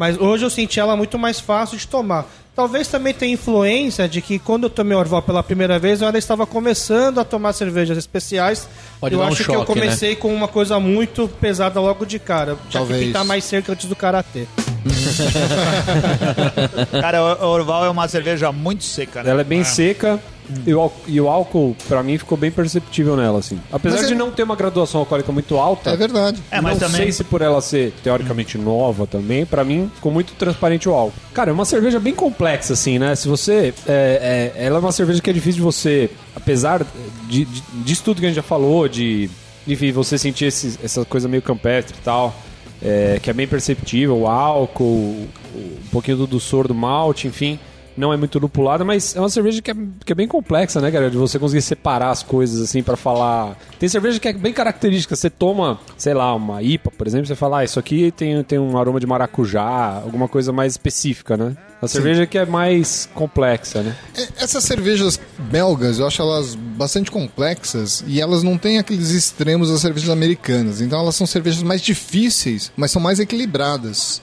Mas 0.00 0.18
hoje 0.18 0.46
eu 0.46 0.48
senti 0.48 0.80
ela 0.80 0.96
muito 0.96 1.18
mais 1.18 1.40
fácil 1.40 1.76
de 1.76 1.86
tomar. 1.86 2.24
Talvez 2.56 2.88
também 2.88 3.12
tenha 3.12 3.34
influência 3.34 4.08
de 4.08 4.22
que 4.22 4.38
quando 4.38 4.64
eu 4.64 4.70
tomei 4.70 4.96
Orval 4.96 5.20
pela 5.20 5.42
primeira 5.42 5.78
vez, 5.78 6.00
eu 6.00 6.06
ainda 6.06 6.18
estava 6.18 6.46
começando 6.46 7.18
a 7.18 7.24
tomar 7.24 7.52
cervejas 7.52 7.98
especiais. 7.98 8.66
Pode 8.98 9.14
eu 9.14 9.20
dar 9.20 9.26
um 9.26 9.28
acho 9.28 9.44
que 9.44 9.50
eu 9.50 9.56
choque, 9.56 9.74
né? 9.74 9.80
comecei 9.82 10.16
com 10.16 10.34
uma 10.34 10.48
coisa 10.48 10.80
muito 10.80 11.28
pesada 11.38 11.78
logo 11.80 12.06
de 12.06 12.18
cara. 12.18 12.52
Já 12.52 12.56
que 12.56 12.72
Talvez. 12.72 13.06
pintar 13.08 13.26
mais 13.26 13.44
cerca 13.44 13.72
antes 13.72 13.84
do 13.84 13.94
karatê. 13.94 14.46
Cara, 16.98 17.22
o 17.22 17.48
Orval 17.48 17.84
é 17.84 17.90
uma 17.90 18.08
cerveja 18.08 18.50
muito 18.50 18.84
seca, 18.84 19.22
né? 19.22 19.32
Ela 19.32 19.42
é 19.42 19.44
bem 19.44 19.64
seca 19.64 20.18
E, 20.66 20.74
o, 20.74 20.90
e 21.06 21.20
o 21.20 21.28
álcool, 21.28 21.76
pra 21.88 22.02
mim, 22.02 22.18
ficou 22.18 22.36
bem 22.36 22.50
perceptível 22.50 23.16
nela, 23.16 23.38
assim. 23.38 23.58
Apesar 23.72 23.98
Mas 23.98 24.06
de 24.08 24.14
é- 24.14 24.16
não 24.16 24.30
ter 24.30 24.42
uma 24.42 24.56
graduação 24.56 25.00
alcoólica 25.00 25.30
muito 25.32 25.56
alta, 25.56 25.90
É 25.90 25.96
verdade. 25.96 26.42
É, 26.50 26.60
mas 26.60 26.74
não 26.80 26.88
também- 26.88 27.02
sei 27.02 27.12
se 27.12 27.24
por 27.24 27.42
ela 27.42 27.60
ser 27.60 27.92
teoricamente 28.02 28.56
nova 28.58 29.06
também, 29.06 29.44
pra 29.46 29.64
mim 29.64 29.90
ficou 29.94 30.10
muito 30.12 30.32
transparente 30.34 30.88
o 30.88 30.92
álcool. 30.92 31.14
Cara, 31.32 31.50
é 31.50 31.52
uma 31.52 31.64
cerveja 31.64 31.98
bem 32.00 32.14
complexa, 32.14 32.72
assim, 32.74 32.98
né? 32.98 33.14
Se 33.14 33.28
você. 33.28 33.72
é- 33.86 34.52
é- 34.56 34.64
ela 34.66 34.76
é 34.76 34.80
uma 34.80 34.92
cerveja 34.92 35.20
que 35.20 35.30
é 35.30 35.32
difícil 35.32 35.56
de 35.58 35.62
você, 35.62 36.10
apesar 36.34 36.84
de, 37.28 37.44
de, 37.44 37.62
disso 37.84 38.02
tudo 38.04 38.20
que 38.20 38.26
a 38.26 38.28
gente 38.28 38.36
já 38.36 38.42
falou, 38.42 38.88
de. 38.88 39.28
Enfim, 39.68 39.92
você 39.92 40.16
sentir 40.18 40.46
esse- 40.46 40.78
essa 40.82 41.04
coisa 41.04 41.28
meio 41.28 41.42
campestre 41.42 41.94
e 41.98 42.02
tal, 42.02 42.34
é, 42.82 43.18
que 43.22 43.28
é 43.28 43.32
bem 43.32 43.46
perceptível, 43.46 44.16
o 44.20 44.26
álcool, 44.26 44.84
o- 44.84 45.28
um 45.54 45.88
pouquinho 45.92 46.16
do 46.16 46.26
doçor 46.26 46.66
do 46.66 46.74
malte, 46.74 47.26
enfim. 47.28 47.58
Não 48.00 48.14
é 48.14 48.16
muito 48.16 48.38
lupulada, 48.38 48.82
mas 48.82 49.14
é 49.14 49.20
uma 49.20 49.28
cerveja 49.28 49.60
que 49.60 49.70
é, 49.70 49.74
que 50.06 50.12
é 50.12 50.14
bem 50.14 50.26
complexa, 50.26 50.80
né, 50.80 50.90
cara? 50.90 51.10
De 51.10 51.18
você 51.18 51.38
conseguir 51.38 51.60
separar 51.60 52.10
as 52.10 52.22
coisas, 52.22 52.62
assim, 52.62 52.82
pra 52.82 52.96
falar. 52.96 53.58
Tem 53.78 53.88
cerveja 53.90 54.18
que 54.18 54.26
é 54.26 54.32
bem 54.32 54.54
característica. 54.54 55.14
Você 55.14 55.28
toma, 55.28 55.78
sei 55.98 56.14
lá, 56.14 56.34
uma 56.34 56.62
IPA, 56.62 56.90
por 56.90 57.06
exemplo, 57.06 57.26
você 57.26 57.34
fala, 57.34 57.58
ah, 57.58 57.64
isso 57.64 57.78
aqui 57.78 58.10
tem, 58.10 58.42
tem 58.42 58.58
um 58.58 58.78
aroma 58.78 58.98
de 58.98 59.06
maracujá, 59.06 60.00
alguma 60.02 60.28
coisa 60.28 60.50
mais 60.50 60.72
específica, 60.72 61.36
né? 61.36 61.54
A 61.82 61.88
cerveja 61.88 62.26
que 62.26 62.38
é 62.38 62.46
mais 62.46 63.08
complexa, 63.14 63.82
né? 63.82 63.96
É, 64.16 64.44
Essas 64.44 64.64
cervejas 64.64 65.20
belgas, 65.38 65.98
eu 65.98 66.06
acho 66.06 66.22
elas 66.22 66.54
bastante 66.54 67.10
complexas 67.10 68.02
e 68.06 68.20
elas 68.20 68.42
não 68.42 68.56
têm 68.56 68.78
aqueles 68.78 69.10
extremos 69.10 69.70
das 69.70 69.80
cervejas 69.80 70.08
americanas. 70.10 70.80
Então 70.80 71.00
elas 71.00 71.16
são 71.16 71.26
cervejas 71.26 71.62
mais 71.62 71.82
difíceis, 71.82 72.72
mas 72.76 72.90
são 72.90 73.00
mais 73.00 73.18
equilibradas. 73.18 74.22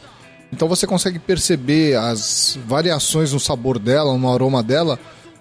Então 0.51 0.67
você 0.67 0.87
consegue 0.87 1.19
perceber 1.19 1.95
as 1.97 2.57
variações 2.65 3.33
no 3.33 3.39
sabor 3.39 3.77
dela, 3.79 4.17
no 4.17 4.31
aroma 4.31 4.63
dela, 4.63 4.97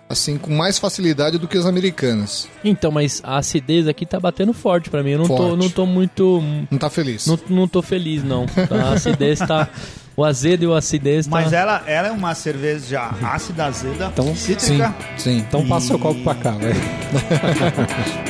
assim, 0.08 0.36
com 0.36 0.52
mais 0.54 0.78
facilidade 0.78 1.38
do 1.38 1.46
que 1.48 1.56
as 1.56 1.64
americanas. 1.66 2.48
Então, 2.64 2.90
mas 2.90 3.20
a 3.25 3.38
acidez 3.38 3.86
aqui 3.88 4.04
tá 4.04 4.18
batendo 4.18 4.52
forte 4.52 4.90
pra 4.90 5.02
mim. 5.02 5.10
Eu 5.12 5.18
não, 5.20 5.26
tô, 5.28 5.36
Forte. 5.36 5.56
não 5.58 5.70
tô 5.70 5.86
muito. 5.86 6.42
Não 6.70 6.78
tá 6.78 6.90
feliz? 6.90 7.26
Não, 7.26 7.38
não 7.48 7.68
tô 7.68 7.82
feliz, 7.82 8.22
não. 8.25 8.46
A 8.70 8.94
acidez 8.94 9.38
tá. 9.38 9.68
O 10.16 10.25
azedo 10.25 10.62
e 10.62 10.66
o 10.66 10.72
acidez 10.72 11.26
tá. 11.26 11.30
Mas 11.30 11.52
ela, 11.52 11.82
ela 11.86 12.08
é 12.08 12.10
uma 12.10 12.34
cerveja 12.34 13.02
ácida, 13.22 13.66
azeda, 13.66 14.06
Então, 14.12 14.25
Sim, 14.28 14.58
cítrica. 14.58 14.94
sim. 15.18 15.36
Então 15.38 15.68
passa 15.68 15.94
o 15.94 15.98
copo 15.98 16.18
pra 16.25 16.34
cá, 16.34 16.52
vai. 16.52 16.72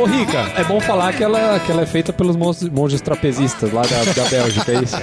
Ô, 0.00 0.04
Rica, 0.06 0.38
é 0.56 0.64
bom 0.64 0.80
falar 0.80 1.12
que 1.12 1.22
ela, 1.22 1.60
que 1.60 1.70
ela 1.70 1.82
é 1.82 1.86
feita 1.86 2.12
pelos 2.12 2.34
monges, 2.36 2.68
monges 2.68 3.00
trapezistas 3.00 3.72
lá 3.72 3.82
da, 3.82 4.04
da 4.12 4.28
Bélgica, 4.28 4.72
é 4.72 4.82
isso? 4.82 4.96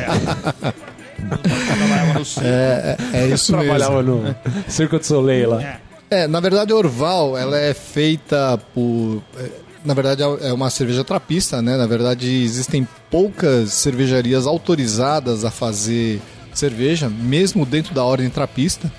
Sul. 2.26 2.44
É, 2.44 2.98
é, 3.14 3.18
é 3.20 3.28
isso 3.28 3.52
mesmo. 3.56 3.66
Trabalhava 3.66 4.02
no 4.04 4.36
Circo 4.68 5.00
de 5.00 5.06
Soleil 5.06 5.50
lá. 5.52 5.78
É, 6.10 6.28
na 6.28 6.40
verdade 6.40 6.72
a 6.72 6.76
Orval, 6.76 7.38
ela 7.38 7.58
é 7.58 7.74
feita 7.74 8.58
por... 8.74 9.22
é, 9.38 9.50
Na 9.84 9.94
verdade 9.94 10.24
é 10.24 10.54
uma 10.54 10.70
cerveja 10.70 11.04
trapista, 11.04 11.62
né? 11.62 11.76
Na 11.78 11.86
verdade 11.86 12.44
existem 12.44 12.88
poucas 13.12 13.74
cervejarias 13.74 14.48
autorizadas 14.48 15.44
a 15.46 15.52
fazer 15.52 16.22
cerveja, 16.54 17.08
mesmo 17.10 17.66
dentro 17.66 17.94
da 17.94 18.04
ordem 18.04 18.30
trapista. 18.30 18.92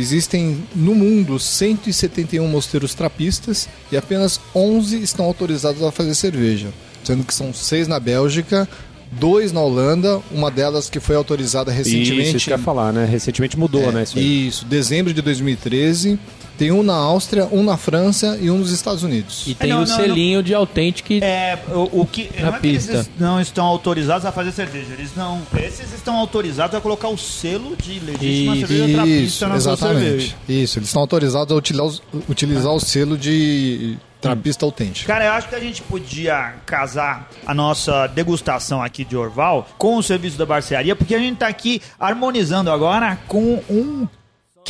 Existem 0.00 0.58
no 0.74 0.94
mundo 0.94 1.38
171 1.38 2.46
mosteiros 2.48 2.94
trapistas 2.94 3.68
e 3.92 3.96
apenas 3.96 4.40
11 4.54 5.02
estão 5.02 5.24
autorizados 5.26 5.82
a 5.82 5.92
fazer 5.92 6.14
cerveja, 6.14 6.68
sendo 7.04 7.24
que 7.24 7.34
são 7.34 7.52
seis 7.52 7.86
na 7.86 8.00
Bélgica, 8.00 8.68
dois 9.12 9.52
na 9.52 9.60
Holanda, 9.60 10.20
uma 10.30 10.50
delas 10.50 10.88
que 10.88 11.00
foi 11.00 11.16
autorizada 11.16 11.70
recentemente. 11.70 12.28
Isso, 12.28 12.36
isso 12.36 12.46
que 12.46 12.52
eu 12.52 12.58
ia 12.58 12.62
falar, 12.62 12.92
né? 12.92 13.04
Recentemente 13.04 13.58
mudou, 13.58 13.88
É, 13.88 13.92
né? 13.92 14.02
Isso. 14.04 14.18
Isso, 14.18 14.64
dezembro 14.64 15.12
de 15.12 15.20
2013. 15.20 16.18
Tem 16.60 16.70
um 16.70 16.82
na 16.82 16.94
Áustria, 16.94 17.48
um 17.50 17.62
na 17.62 17.78
França 17.78 18.36
e 18.38 18.50
um 18.50 18.58
nos 18.58 18.70
Estados 18.70 19.02
Unidos. 19.02 19.44
E 19.46 19.54
tem 19.54 19.70
não, 19.70 19.78
o 19.78 19.86
não, 19.86 19.96
selinho 19.96 20.42
de 20.42 20.52
autêntico. 20.52 21.10
É, 21.14 21.58
o, 21.72 22.02
o 22.02 22.06
que. 22.06 22.28
Na 22.38 22.50
não 22.50 22.56
é 22.56 22.60
que 22.60 22.66
eles 22.66 22.86
pista. 22.86 23.10
não 23.18 23.40
estão 23.40 23.64
autorizados 23.64 24.26
a 24.26 24.30
fazer 24.30 24.52
cerveja. 24.52 24.92
Eles 24.92 25.16
não. 25.16 25.40
Esses 25.56 25.90
estão 25.94 26.16
autorizados 26.16 26.76
a 26.76 26.80
colocar 26.82 27.08
o 27.08 27.16
selo 27.16 27.74
de 27.76 27.98
legítima 28.00 28.56
Isso, 28.56 28.66
cerveja 28.66 28.94
trapista 28.94 29.48
na 29.48 29.58
sua 29.58 29.76
cerveja. 29.78 30.04
exatamente. 30.04 30.36
Isso, 30.46 30.78
eles 30.78 30.88
estão 30.90 31.00
autorizados 31.00 31.50
a 31.50 31.56
utilizar, 31.56 32.00
utilizar 32.28 32.72
o 32.74 32.80
selo 32.80 33.16
de 33.16 33.96
trapista 34.20 34.66
autêntico. 34.66 35.06
Cara, 35.06 35.24
eu 35.24 35.32
acho 35.32 35.48
que 35.48 35.54
a 35.54 35.60
gente 35.60 35.80
podia 35.80 36.56
casar 36.66 37.30
a 37.46 37.54
nossa 37.54 38.06
degustação 38.08 38.82
aqui 38.82 39.02
de 39.02 39.16
Orval 39.16 39.66
com 39.78 39.96
o 39.96 40.02
serviço 40.02 40.36
da 40.36 40.44
barcearia, 40.44 40.94
porque 40.94 41.14
a 41.14 41.18
gente 41.18 41.38
tá 41.38 41.46
aqui 41.46 41.80
harmonizando 41.98 42.70
agora 42.70 43.18
com 43.26 43.62
um 43.70 44.06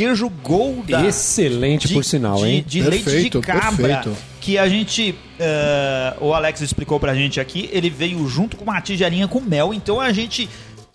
queijo 0.04 0.28
Golda. 0.42 1.06
Excelente, 1.06 1.92
por 1.92 2.04
sinal, 2.04 2.36
de, 2.38 2.46
hein? 2.46 2.64
De 2.66 2.80
leite 2.82 3.04
Perfeito, 3.04 3.40
de 3.40 3.46
cabra. 3.46 3.70
perfeito. 3.70 4.16
Que 4.40 4.56
a 4.58 4.68
gente. 4.68 5.14
eh, 5.38 6.14
o 6.20 6.32
Alex 6.32 6.60
explicou 6.62 6.98
pra 6.98 7.14
gente 7.14 7.38
aqui. 7.40 7.68
Ele 7.72 7.90
veio 7.90 8.26
junto 8.26 8.56
com 8.56 8.64
uma 8.64 8.80
tigelinha 8.80 9.28
com 9.28 9.40
mel. 9.40 9.74
Então 9.74 10.00
a 10.00 10.12
gente. 10.12 10.48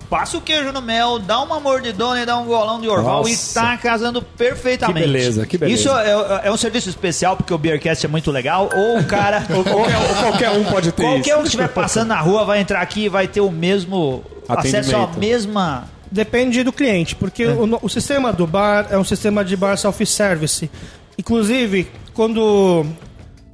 Passa 0.07 0.37
o 0.37 0.41
queijo 0.41 0.71
no 0.71 0.83
mel, 0.83 1.17
dá 1.17 1.41
uma 1.41 1.59
mordidona 1.59 2.21
e 2.21 2.27
dá 2.27 2.37
um 2.37 2.45
golão 2.45 2.79
de 2.79 2.87
orval 2.87 3.23
Nossa. 3.23 3.31
e 3.31 3.53
tá 3.55 3.75
casando 3.75 4.21
perfeitamente. 4.21 4.99
Que 4.99 5.11
beleza, 5.11 5.47
que 5.47 5.57
beleza. 5.57 5.79
Isso 5.81 5.89
é, 5.97 6.41
é 6.43 6.51
um 6.51 6.57
serviço 6.57 6.89
especial 6.89 7.35
porque 7.35 7.51
o 7.51 7.57
Beercast 7.57 8.05
é 8.05 8.07
muito 8.07 8.29
legal. 8.29 8.69
Ou 8.71 8.99
o 8.99 9.03
cara. 9.05 9.43
ou, 9.49 9.57
Ou 9.57 10.15
qualquer 10.23 10.51
um 10.51 10.63
pode 10.65 10.91
ter 10.91 11.01
qualquer 11.01 11.31
isso. 11.31 11.37
um 11.37 11.41
que 11.41 11.47
estiver 11.47 11.69
passando 11.69 12.09
na 12.09 12.19
rua 12.21 12.45
vai 12.45 12.59
entrar 12.61 12.81
aqui 12.81 13.05
e 13.05 13.09
vai 13.09 13.27
ter 13.27 13.41
o 13.41 13.49
mesmo 13.51 14.23
acesso 14.47 14.95
à 14.95 15.07
mesma. 15.17 15.89
Depende 16.15 16.63
do 16.63 16.71
cliente, 16.71 17.13
porque 17.13 17.45
o, 17.45 17.67
no- 17.67 17.79
o 17.81 17.89
sistema 17.89 18.31
do 18.31 18.47
bar 18.47 18.87
é 18.89 18.97
um 18.97 19.03
sistema 19.03 19.43
de 19.43 19.57
bar 19.57 19.75
self-service. 19.77 20.71
Inclusive, 21.19 21.89
quando 22.13 22.37
o 22.41 22.85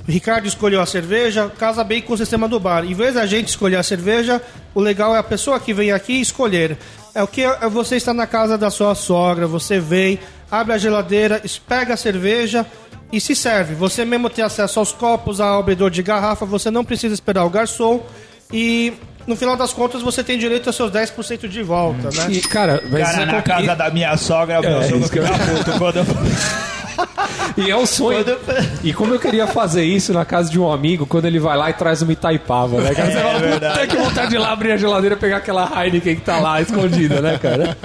Ricardo 0.07 0.47
escolheu 0.47 0.79
a 0.79 0.85
cerveja, 0.85 1.51
casa 1.57 1.83
bem 1.83 2.03
com 2.03 2.13
o 2.13 2.17
sistema 2.17 2.47
do 2.47 2.59
bar. 2.59 2.85
Em 2.85 2.93
vez 2.93 3.15
da 3.15 3.25
gente 3.25 3.47
escolher 3.47 3.77
a 3.77 3.83
cerveja, 3.83 4.39
o 4.75 4.79
legal 4.79 5.15
é 5.15 5.17
a 5.17 5.23
pessoa 5.23 5.59
que 5.59 5.73
vem 5.73 5.91
aqui 5.91 6.21
escolher. 6.21 6.77
É 7.15 7.23
o 7.23 7.27
que 7.27 7.41
é 7.41 7.67
você 7.67 7.95
está 7.95 8.13
na 8.13 8.27
casa 8.27 8.59
da 8.59 8.69
sua 8.69 8.93
sogra, 8.93 9.47
você 9.47 9.79
vem, 9.79 10.19
abre 10.51 10.73
a 10.73 10.77
geladeira, 10.77 11.41
pega 11.67 11.95
a 11.95 11.97
cerveja 11.97 12.63
e 13.11 13.19
se 13.19 13.35
serve. 13.35 13.73
Você 13.73 14.05
mesmo 14.05 14.29
tem 14.29 14.45
acesso 14.45 14.77
aos 14.77 14.91
copos, 14.91 15.41
ao 15.41 15.59
abridor 15.61 15.89
de 15.89 16.03
garrafa, 16.03 16.45
você 16.45 16.69
não 16.69 16.85
precisa 16.85 17.15
esperar 17.15 17.43
o 17.43 17.49
garçom 17.49 18.03
e 18.53 18.93
no 19.31 19.35
final 19.37 19.55
das 19.55 19.71
contas 19.71 20.01
você 20.01 20.21
tem 20.23 20.37
direito 20.37 20.67
aos 20.67 20.75
seus 20.75 20.91
10% 20.91 21.47
de 21.47 21.63
volta, 21.63 22.09
né? 22.11 22.27
E, 22.29 22.41
cara, 22.41 22.83
mas 22.91 23.01
Cara, 23.11 23.23
é 23.23 23.25
na 23.25 23.41
casa 23.41 23.75
da 23.75 23.89
minha 23.89 24.17
sogra, 24.17 24.59
meu 24.59 24.81
É, 24.81 24.89
sogro 24.89 25.09
que 25.09 25.19
eu- 25.19 25.25
fica 25.25 25.39
puto 25.39 25.77
quando 25.79 25.97
eu. 25.97 26.05
E 27.57 27.71
é 27.71 27.75
o 27.75 27.85
sonho. 27.85 28.23
Quando- 28.23 28.37
E 28.83 28.93
como 28.93 29.13
eu 29.13 29.19
queria 29.19 29.47
fazer 29.47 29.83
isso 29.83 30.11
na 30.13 30.25
casa 30.25 30.49
de 30.49 30.59
um 30.59 30.69
amigo, 30.71 31.05
quando 31.05 31.25
ele 31.25 31.39
vai 31.39 31.57
lá 31.57 31.69
e 31.69 31.73
traz 31.73 32.01
uma 32.01 32.11
Itaipava, 32.11 32.81
né, 32.81 32.93
cara? 32.93 33.11
Você 33.11 33.17
É 33.17 33.21
fala, 33.21 33.33
puta 33.35 33.47
verdade. 33.49 33.87
que 33.87 33.95
vontade 33.97 34.29
de 34.31 34.37
lá 34.37 34.51
abrir 34.51 34.71
a 34.73 34.77
geladeira 34.77 35.15
e 35.15 35.19
pegar 35.19 35.37
aquela 35.37 35.71
Heineken 35.83 36.15
que 36.17 36.21
tá 36.21 36.39
lá 36.39 36.61
escondida, 36.61 37.21
né, 37.21 37.39
cara? 37.41 37.77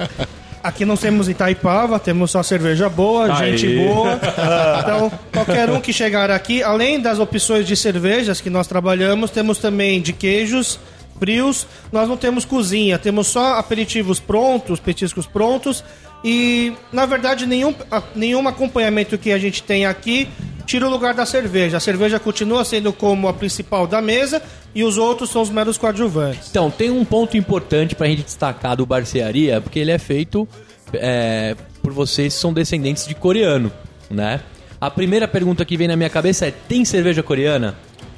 Aqui 0.63 0.83
não 0.83 0.97
temos 0.97 1.29
Itaipava, 1.29 1.97
temos 1.99 2.29
só 2.31 2.43
cerveja 2.43 2.89
boa, 2.89 3.33
Aí. 3.39 3.57
gente 3.57 3.77
boa. 3.77 4.19
Então, 4.83 5.11
qualquer 5.31 5.69
um 5.69 5.79
que 5.79 5.93
chegar 5.93 6.29
aqui, 6.29 6.61
além 6.61 6.99
das 6.99 7.19
opções 7.19 7.65
de 7.65 7.75
cervejas 7.75 8.41
que 8.41 8.49
nós 8.49 8.67
trabalhamos, 8.67 9.31
temos 9.31 9.57
também 9.59 10.01
de 10.01 10.11
queijos 10.13 10.77
frios. 11.19 11.67
Nós 11.91 12.07
não 12.07 12.17
temos 12.17 12.45
cozinha, 12.45 12.97
temos 12.97 13.27
só 13.27 13.55
aperitivos 13.59 14.19
prontos, 14.19 14.79
petiscos 14.79 15.25
prontos. 15.25 15.83
E, 16.23 16.73
na 16.91 17.05
verdade, 17.05 17.45
nenhum, 17.45 17.73
a- 17.91 18.01
nenhum 18.15 18.47
acompanhamento 18.47 19.17
que 19.17 19.31
a 19.31 19.37
gente 19.37 19.61
tem 19.63 19.85
aqui 19.85 20.27
tira 20.65 20.85
o 20.85 20.89
lugar 20.89 21.13
da 21.13 21.25
cerveja. 21.25 21.77
A 21.77 21.79
cerveja 21.79 22.19
continua 22.19 22.65
sendo 22.65 22.91
como 22.91 23.27
a 23.27 23.33
principal 23.33 23.87
da 23.87 24.01
mesa 24.01 24.41
e 24.75 24.83
os 24.83 24.97
outros 24.97 25.29
são 25.29 25.41
os 25.41 25.49
meros 25.49 25.77
coadjuvantes. 25.77 26.49
Então, 26.49 26.69
tem 26.69 26.89
um 26.89 27.05
ponto 27.05 27.37
importante 27.37 27.95
pra 27.95 28.07
gente 28.07 28.23
destacar 28.23 28.75
do 28.75 28.85
Barcearia, 28.85 29.61
porque 29.61 29.79
ele 29.79 29.91
é 29.91 29.97
feito 29.97 30.47
é, 30.93 31.55
por 31.81 31.93
vocês 31.93 32.33
que 32.33 32.39
são 32.41 32.51
descendentes 32.51 33.07
de 33.07 33.15
coreano, 33.15 33.71
né? 34.09 34.41
A 34.79 34.91
primeira 34.91 35.27
pergunta 35.27 35.63
que 35.65 35.75
vem 35.77 35.87
na 35.87 35.95
minha 35.95 36.09
cabeça 36.09 36.45
é: 36.47 36.51
tem 36.51 36.83
cerveja 36.85 37.23
coreana? 37.23 37.75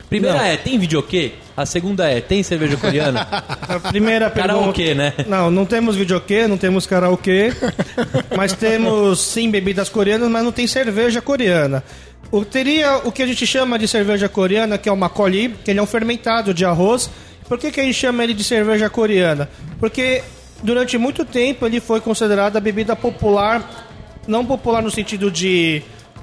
Primeira 0.09 0.37
Não. 0.37 0.43
é: 0.43 0.57
tem 0.57 0.77
videokê? 0.79 1.33
A 1.55 1.65
segunda 1.65 2.09
é: 2.09 2.19
tem 2.19 2.41
cerveja 2.41 2.75
coreana? 2.75 3.27
A 3.69 3.79
primeira 3.79 4.29
pergunta... 4.29 4.57
Karaokê, 4.57 4.95
né? 4.95 5.13
Não, 5.27 5.51
não 5.51 5.65
temos 5.65 5.95
videokê, 5.95 6.47
não 6.47 6.57
temos 6.57 6.87
karaokê, 6.87 7.53
mas 8.35 8.53
temos 8.53 9.21
sim 9.21 9.51
bebidas 9.51 9.87
coreanas, 9.87 10.29
mas 10.29 10.43
não 10.43 10.51
tem 10.51 10.65
cerveja 10.65 11.21
coreana. 11.21 11.83
O, 12.31 12.43
teria 12.43 12.97
o 12.97 13.11
que 13.11 13.21
a 13.21 13.27
gente 13.27 13.45
chama 13.45 13.77
de 13.77 13.87
cerveja 13.87 14.27
coreana, 14.27 14.77
que 14.77 14.89
é 14.89 14.91
o 14.91 14.97
makgeolli, 14.97 15.49
que 15.63 15.71
ele 15.71 15.79
é 15.79 15.83
um 15.83 15.87
fermentado 15.87 16.53
de 16.53 16.65
arroz. 16.65 17.09
Por 17.47 17.57
que, 17.57 17.71
que 17.71 17.79
a 17.79 17.83
gente 17.83 17.95
chama 17.95 18.23
ele 18.23 18.33
de 18.33 18.43
cerveja 18.43 18.89
coreana? 18.89 19.49
Porque 19.79 20.23
durante 20.63 20.97
muito 20.97 21.25
tempo 21.25 21.65
ele 21.65 21.79
foi 21.79 21.99
considerado 22.01 22.57
a 22.57 22.59
bebida 22.59 22.95
popular, 22.95 23.87
não 24.27 24.45
popular 24.45 24.81
no 24.81 24.91
sentido 24.91 25.31
de 25.31 25.81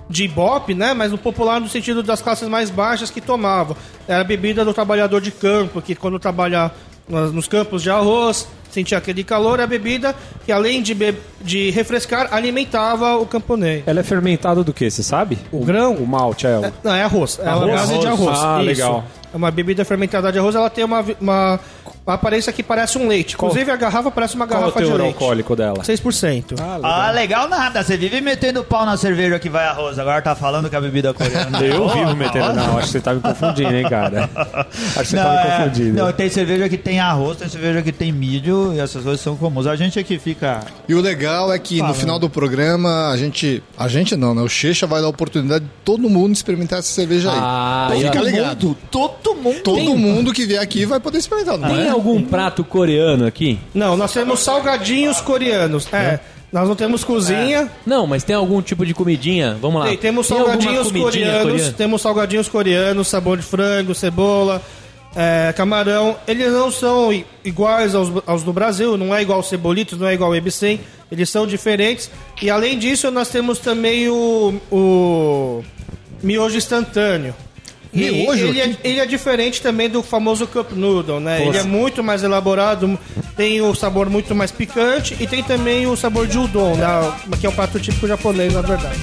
de 0.08 0.24
ibope, 0.24 0.74
né? 0.74 0.94
Mas 0.94 1.10
no 1.10 1.18
popular 1.18 1.60
no 1.60 1.68
sentido 1.68 2.02
das 2.02 2.20
classes 2.22 2.48
mais 2.48 2.70
baixas 2.70 3.10
que 3.10 3.20
tomavam. 3.20 3.76
Era 4.06 4.20
a 4.20 4.24
bebida 4.24 4.64
do 4.64 4.72
trabalhador 4.72 5.20
de 5.20 5.30
campo, 5.30 5.80
que 5.82 5.94
quando 5.94 6.18
trabalha 6.18 6.70
nas- 7.08 7.32
nos 7.32 7.46
campos 7.48 7.82
de 7.82 7.90
arroz, 7.90 8.46
sentia 8.70 8.98
aquele 8.98 9.24
calor, 9.24 9.60
a 9.60 9.66
bebida 9.66 10.14
que 10.44 10.52
além 10.52 10.82
de, 10.82 10.94
de 11.40 11.70
refrescar, 11.70 12.28
alimentava 12.32 13.16
o 13.16 13.26
camponês. 13.26 13.82
Ela 13.86 14.00
é 14.00 14.02
fermentada 14.02 14.62
do 14.62 14.72
que, 14.72 14.90
você 14.90 15.02
sabe? 15.02 15.38
O 15.50 15.64
grão? 15.64 15.94
O 15.94 16.06
malte, 16.06 16.46
é. 16.46 16.58
o- 16.58 16.72
Não, 16.84 16.94
é 16.94 17.02
arroz. 17.02 17.38
É 17.40 17.42
uma 17.44 17.52
Arroz? 17.52 17.72
base 17.72 17.98
de 17.98 18.06
arroz. 18.06 18.38
Ah, 18.40 18.56
Isso. 18.58 18.66
legal. 18.66 19.04
É 19.32 19.36
uma 19.36 19.50
bebida 19.50 19.84
fermentada 19.84 20.30
de 20.32 20.38
arroz, 20.38 20.54
ela 20.54 20.70
tem 20.70 20.84
uma, 20.84 21.04
uma, 21.20 21.60
uma 22.06 22.14
aparência 22.14 22.52
que 22.52 22.62
parece 22.62 22.96
um 22.98 23.08
leite. 23.08 23.34
Inclusive, 23.34 23.70
a 23.70 23.76
garrafa 23.76 24.10
parece 24.10 24.36
uma 24.36 24.46
Qual 24.46 24.54
é 24.54 24.58
o 24.58 24.60
garrafa 24.66 24.80
de 24.80 24.86
teor 24.86 25.00
leite. 25.00 25.14
alcoólico 25.14 25.56
dela? 25.56 25.82
6%. 25.82 26.54
Ah, 26.82 27.10
legal 27.10 27.48
nada. 27.48 27.82
Você 27.82 27.96
vive 27.96 28.20
metendo 28.20 28.62
pau 28.62 28.86
na 28.86 28.96
cerveja 28.96 29.38
que 29.40 29.48
vai 29.48 29.66
arroz. 29.66 29.98
Agora 29.98 30.22
tá 30.22 30.34
falando 30.36 30.70
que 30.70 30.76
a 30.76 30.80
bebida 30.80 31.12
coreana. 31.12 31.58
Eu 31.66 31.84
Oh, 31.84 31.88
vivo 31.88 32.14
metendo. 32.14 32.52
Não, 32.52 32.78
acho 32.78 32.86
que 32.86 32.92
você 32.92 33.00
tá 33.00 33.12
me 33.14 33.20
confundindo, 33.20 33.74
hein, 33.74 33.88
cara. 33.88 34.30
Acho 34.96 35.00
que 35.00 35.04
você 35.06 35.16
Não, 35.16 35.24
tá 35.24 35.30
me 35.32 35.38
é- 35.50 35.56
confundindo. 35.58 35.96
não, 36.04 36.12
tem 36.12 36.28
cerveja 36.30 36.68
que 36.68 36.76
tem 36.78 37.00
arroz, 37.00 37.38
tem 37.38 37.48
cerveja 37.48 37.82
que 37.82 37.90
tem 37.92 38.12
milho 38.12 38.72
e 38.74 38.78
essas 38.80 39.02
coisas 39.02 39.20
são 39.20 39.36
comuns. 39.36 39.66
A 39.66 39.74
gente 39.76 39.98
aqui 39.98 40.18
fica. 40.18 40.60
E 40.88 40.94
o 40.94 41.00
legal 41.00 41.52
é 41.52 41.58
que 41.58 41.82
no 41.82 41.92
final 41.94 42.18
do 42.18 42.30
programa 42.30 43.10
a 43.10 43.16
gente. 43.16 43.62
A 43.76 43.88
gente 43.88 44.14
não, 44.16 44.34
né? 44.34 44.42
O 44.42 44.48
Checha 44.48 44.86
vai 44.86 45.00
dar 45.00 45.06
a 45.08 45.10
oportunidade 45.10 45.64
de 45.64 45.70
todo 45.84 46.08
mundo 46.08 46.32
experimentar 46.32 46.78
essa 46.78 46.88
cerveja 46.92 47.30
aí. 47.32 47.38
Ah, 47.40 47.90
e 47.96 48.00
Fica 48.04 48.18
a- 48.20 48.22
ligado. 48.22 48.76
Todo 48.90 49.34
mundo. 49.34 49.60
Todo 49.62 49.96
mundo 49.96 50.32
que 50.32 50.46
vier 50.46 50.60
aqui 50.62 50.84
vai 50.86 51.00
poder 51.00 51.18
experimentar, 51.18 51.58
não 51.58 51.68
Tem 51.68 51.88
é? 51.88 51.95
Algum 51.96 52.22
prato 52.22 52.62
coreano 52.62 53.26
aqui? 53.26 53.58
Não, 53.74 53.96
nós 53.96 54.12
temos 54.12 54.40
salgadinhos 54.40 55.20
coreanos. 55.20 55.92
É. 55.92 56.20
Nós 56.52 56.68
não 56.68 56.76
temos 56.76 57.02
cozinha. 57.02 57.70
Não, 57.84 58.06
mas 58.06 58.22
tem 58.22 58.36
algum 58.36 58.62
tipo 58.62 58.86
de 58.86 58.94
comidinha? 58.94 59.58
Vamos 59.60 59.80
lá. 59.80 59.88
Tem, 59.88 59.96
temos 59.98 60.28
Tem 60.28 60.36
salgadinhos 60.36 60.92
coreanos, 60.92 61.52
coreana? 61.52 61.72
temos 61.76 62.02
salgadinhos 62.02 62.48
coreanos, 62.48 63.08
sabor 63.08 63.36
de 63.36 63.42
frango, 63.42 63.94
cebola, 63.94 64.62
é, 65.14 65.52
camarão. 65.56 66.16
Eles 66.26 66.52
não 66.52 66.70
são 66.70 67.12
iguais 67.44 67.94
aos, 67.94 68.12
aos 68.26 68.42
do 68.42 68.52
Brasil, 68.52 68.96
não 68.96 69.14
é 69.14 69.22
igual 69.22 69.42
cebolitos, 69.42 69.98
não 69.98 70.06
é 70.06 70.14
igual 70.14 70.30
ao 70.30 70.36
Ebsen, 70.36 70.80
eles 71.10 71.28
são 71.28 71.46
diferentes. 71.46 72.10
E 72.40 72.48
além 72.48 72.78
disso, 72.78 73.10
nós 73.10 73.28
temos 73.28 73.58
também 73.58 74.08
o, 74.08 74.54
o 74.70 75.64
miojo 76.22 76.56
instantâneo. 76.56 77.34
E 77.92 78.10
Miojo? 78.10 78.46
Ele, 78.46 78.60
é, 78.60 78.76
ele 78.84 79.00
é 79.00 79.06
diferente 79.06 79.60
também 79.62 79.88
do 79.88 80.02
famoso 80.02 80.46
cup 80.46 80.72
noodle, 80.72 81.20
né? 81.20 81.46
Ele 81.46 81.56
é 81.56 81.62
muito 81.62 82.02
mais 82.02 82.22
elaborado, 82.22 82.98
tem 83.36 83.60
o 83.60 83.74
sabor 83.74 84.08
muito 84.08 84.34
mais 84.34 84.50
picante 84.50 85.16
e 85.20 85.26
tem 85.26 85.42
também 85.42 85.86
o 85.86 85.96
sabor 85.96 86.26
de 86.26 86.38
udon, 86.38 86.74
né? 86.76 86.86
que 87.40 87.46
é 87.46 87.48
um 87.48 87.54
prato 87.54 87.78
típico 87.78 88.06
japonês, 88.06 88.52
na 88.52 88.62
verdade. 88.62 88.98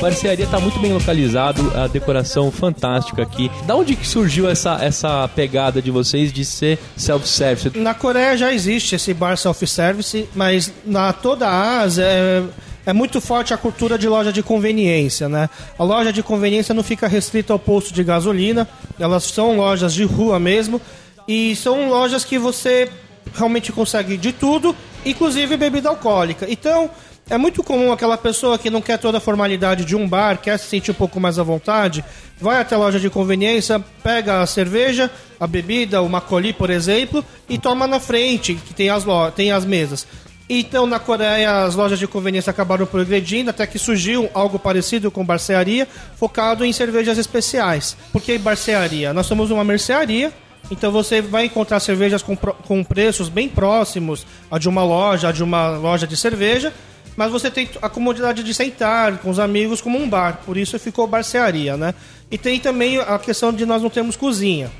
Lembrando 0.00 0.06
a 0.06 0.08
revolução. 0.08 0.08
A 0.08 0.10
barcearia 0.10 0.46
tá 0.46 0.58
muito 0.58 0.78
bem 0.78 0.92
localizado, 0.92 1.72
a 1.76 1.86
decoração 1.86 2.50
fantástica 2.50 3.22
aqui. 3.22 3.50
Da 3.66 3.76
onde 3.76 3.94
que 3.94 4.06
surgiu 4.06 4.48
essa, 4.48 4.78
essa 4.82 5.28
pegada 5.28 5.82
de 5.82 5.90
vocês 5.90 6.32
de 6.32 6.44
ser 6.44 6.78
self-service? 6.96 7.78
Na 7.78 7.94
Coreia 7.94 8.36
já 8.36 8.52
existe 8.52 8.94
esse 8.94 9.12
bar 9.12 9.36
self-service, 9.36 10.28
mas 10.34 10.72
na 10.86 11.12
toda 11.12 11.46
a 11.46 11.80
Ásia 11.80 12.04
é, 12.04 12.42
é 12.86 12.92
muito 12.92 13.20
forte 13.20 13.52
a 13.52 13.56
cultura 13.56 13.98
de 13.98 14.08
loja 14.08 14.32
de 14.32 14.42
conveniência, 14.42 15.28
né? 15.28 15.48
A 15.78 15.84
loja 15.84 16.12
de 16.12 16.22
conveniência 16.22 16.74
não 16.74 16.82
fica 16.82 17.06
restrita 17.06 17.52
ao 17.52 17.58
posto 17.58 17.92
de 17.92 18.02
gasolina, 18.02 18.66
elas 18.98 19.24
são 19.24 19.56
lojas 19.56 19.92
de 19.92 20.04
rua 20.04 20.38
mesmo, 20.38 20.80
e 21.28 21.54
são 21.56 21.88
lojas 21.88 22.24
que 22.24 22.38
você 22.38 22.88
realmente 23.34 23.70
consegue 23.70 24.16
de 24.16 24.32
tudo, 24.32 24.74
inclusive 25.04 25.56
bebida 25.56 25.88
alcoólica. 25.88 26.46
Então, 26.48 26.90
é 27.30 27.38
muito 27.38 27.62
comum 27.62 27.92
aquela 27.92 28.18
pessoa 28.18 28.58
que 28.58 28.68
não 28.68 28.82
quer 28.82 28.98
toda 28.98 29.18
a 29.18 29.20
formalidade 29.20 29.84
de 29.84 29.94
um 29.94 30.06
bar, 30.06 30.38
quer 30.38 30.58
se 30.58 30.66
sentir 30.66 30.90
um 30.90 30.94
pouco 30.94 31.20
mais 31.20 31.38
à 31.38 31.44
vontade, 31.44 32.04
vai 32.40 32.60
até 32.60 32.74
a 32.74 32.78
loja 32.78 32.98
de 32.98 33.08
conveniência, 33.08 33.82
pega 34.02 34.40
a 34.40 34.46
cerveja, 34.46 35.08
a 35.38 35.46
bebida, 35.46 36.02
o 36.02 36.08
macoli, 36.08 36.52
por 36.52 36.70
exemplo, 36.70 37.24
e 37.48 37.56
toma 37.56 37.86
na 37.86 38.00
frente, 38.00 38.54
que 38.54 38.74
tem 38.74 38.90
as, 38.90 39.04
tem 39.36 39.52
as 39.52 39.64
mesas. 39.64 40.06
Então, 40.48 40.84
na 40.84 40.98
Coreia, 40.98 41.62
as 41.62 41.76
lojas 41.76 42.00
de 42.00 42.08
conveniência 42.08 42.50
acabaram 42.50 42.84
progredindo 42.84 43.50
até 43.50 43.64
que 43.64 43.78
surgiu 43.78 44.28
algo 44.34 44.58
parecido 44.58 45.08
com 45.08 45.24
barcearia, 45.24 45.86
focado 46.16 46.64
em 46.64 46.72
cervejas 46.72 47.16
especiais. 47.16 47.96
Por 48.12 48.20
que 48.20 48.36
barcearia? 48.36 49.12
Nós 49.12 49.26
somos 49.26 49.52
uma 49.52 49.62
mercearia, 49.62 50.32
então 50.68 50.90
você 50.90 51.22
vai 51.22 51.44
encontrar 51.44 51.78
cervejas 51.78 52.20
com, 52.20 52.36
com 52.36 52.82
preços 52.82 53.28
bem 53.28 53.48
próximos 53.48 54.26
a 54.50 54.58
de 54.58 54.68
uma 54.68 54.82
loja, 54.82 55.28
a 55.28 55.32
de 55.32 55.44
uma 55.44 55.70
loja 55.76 56.04
de 56.04 56.16
cerveja, 56.16 56.72
mas 57.20 57.30
você 57.30 57.50
tem 57.50 57.68
a 57.82 57.88
comodidade 57.90 58.42
de 58.42 58.54
sentar 58.54 59.18
com 59.18 59.28
os 59.28 59.38
amigos 59.38 59.82
como 59.82 59.98
um 59.98 60.08
bar, 60.08 60.40
por 60.46 60.56
isso 60.56 60.78
ficou 60.78 61.06
barcearia, 61.06 61.76
né? 61.76 61.92
E 62.30 62.38
tem 62.38 62.58
também 62.58 62.96
a 62.96 63.18
questão 63.18 63.52
de 63.52 63.66
nós 63.66 63.82
não 63.82 63.90
termos 63.90 64.16
cozinha. 64.16 64.70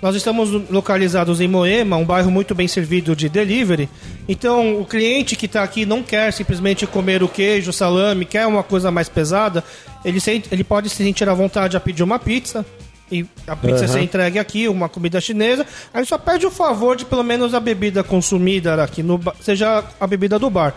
Nós 0.00 0.14
estamos 0.14 0.48
localizados 0.70 1.40
em 1.40 1.48
Moema, 1.48 1.96
um 1.96 2.04
bairro 2.04 2.30
muito 2.30 2.54
bem 2.54 2.68
servido 2.68 3.16
de 3.16 3.28
delivery. 3.28 3.88
Então, 4.28 4.80
o 4.80 4.84
cliente 4.86 5.34
que 5.34 5.46
está 5.46 5.64
aqui 5.64 5.84
não 5.84 6.00
quer 6.00 6.32
simplesmente 6.32 6.86
comer 6.86 7.24
o 7.24 7.28
queijo, 7.28 7.70
o 7.70 7.72
salame, 7.72 8.24
quer 8.24 8.46
uma 8.46 8.62
coisa 8.62 8.92
mais 8.92 9.08
pesada, 9.08 9.64
ele, 10.04 10.20
sente- 10.20 10.48
ele 10.52 10.62
pode 10.62 10.88
se 10.90 10.96
sentir 11.02 11.28
à 11.28 11.34
vontade 11.34 11.76
a 11.76 11.80
pedir 11.80 12.04
uma 12.04 12.20
pizza. 12.20 12.64
E 13.12 13.26
a 13.44 13.56
pizza 13.56 13.88
ser 13.88 14.00
entregue 14.04 14.38
aqui, 14.38 14.68
uma 14.68 14.88
comida 14.88 15.20
chinesa. 15.20 15.66
Aí 15.92 16.06
só 16.06 16.16
pede 16.16 16.46
o 16.46 16.50
favor 16.50 16.94
de 16.94 17.04
pelo 17.04 17.24
menos 17.24 17.52
a 17.54 17.58
bebida 17.58 18.04
consumida 18.04 18.80
aqui 18.84 19.02
no 19.02 19.20
seja 19.40 19.82
a 20.00 20.06
bebida 20.06 20.38
do 20.38 20.48
bar. 20.48 20.72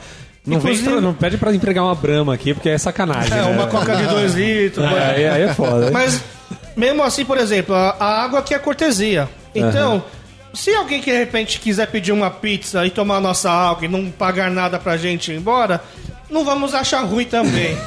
Não, 0.46 0.60
vem 0.60 0.74
Inclusive- 0.74 0.90
pra- 0.92 1.02
não 1.02 1.14
pede 1.14 1.38
pra 1.38 1.54
entregar 1.56 1.84
uma 1.84 1.96
brama 1.96 2.34
aqui, 2.34 2.54
porque 2.54 2.70
é 2.70 2.78
sacanagem. 2.78 3.32
É, 3.32 3.42
né? 3.42 3.48
uma 3.48 3.68
coca 3.68 3.96
de 3.96 4.04
2 4.06 4.34
litros. 4.36 4.86
É, 4.92 5.16
aí, 5.16 5.28
aí 5.28 5.42
é 5.44 5.54
foda. 5.54 5.86
hein? 5.86 5.92
Mas, 5.94 6.22
mesmo 6.76 7.02
assim, 7.04 7.24
por 7.24 7.38
exemplo, 7.38 7.74
a, 7.74 7.96
a 8.00 8.24
água 8.24 8.40
aqui 8.40 8.54
é 8.54 8.60
cortesia. 8.60 9.30
Então, 9.56 10.04
se 10.54 10.74
alguém 10.76 11.00
que 11.02 11.12
de 11.12 11.18
repente 11.18 11.60
quiser 11.60 11.88
pedir 11.88 12.12
uma 12.12 12.30
pizza 12.30 12.86
e 12.86 12.90
tomar 12.90 13.22
nossa 13.22 13.50
água 13.50 13.86
e 13.86 13.88
não 13.88 14.10
pagar 14.12 14.52
nada 14.52 14.78
pra 14.78 14.98
gente 14.98 15.32
ir 15.32 15.38
embora, 15.38 15.82
não 16.30 16.44
vamos 16.44 16.74
achar 16.74 17.02
ruim 17.04 17.26
também. 17.26 17.78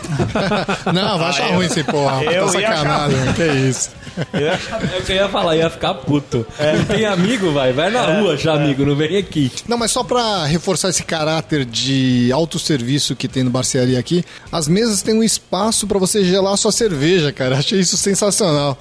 Não, 0.94 1.18
vai 1.18 1.28
achar 1.30 1.50
ruim 1.54 1.66
esse 1.66 1.82
porra. 1.82 2.22
eu 2.24 2.46
Tá 2.46 2.60
ia 2.60 2.68
achar 2.68 2.78
sacanagem, 2.84 3.32
que 3.34 3.46
isso. 3.68 3.90
É 4.32 4.98
o 4.98 5.02
que 5.02 5.12
eu 5.12 5.16
ia 5.16 5.28
falar, 5.28 5.56
ia 5.56 5.68
ficar 5.68 5.94
puto. 5.94 6.46
Não 6.58 6.84
tem 6.84 7.04
amigo, 7.04 7.52
vai. 7.52 7.72
Vai 7.72 7.90
na 7.90 8.20
rua 8.20 8.34
achar 8.34 8.56
amigo, 8.56 8.84
não 8.86 8.94
vem 8.96 9.16
aqui. 9.16 9.50
Não, 9.68 9.76
mas 9.76 9.90
só 9.90 10.02
pra 10.04 10.44
reforçar 10.44 10.88
esse 10.90 11.02
caráter 11.02 11.64
de 11.64 12.30
autosserviço 12.32 13.16
que 13.16 13.28
tem 13.28 13.42
no 13.42 13.50
barcearia 13.50 13.98
aqui, 13.98 14.24
as 14.50 14.68
mesas 14.68 15.02
têm 15.02 15.14
um 15.14 15.24
espaço 15.24 15.86
pra 15.86 15.98
você 15.98 16.24
gelar 16.24 16.54
a 16.54 16.56
sua 16.56 16.72
cerveja, 16.72 17.32
cara. 17.32 17.58
Achei 17.58 17.80
isso 17.80 17.96
sensacional. 17.96 18.78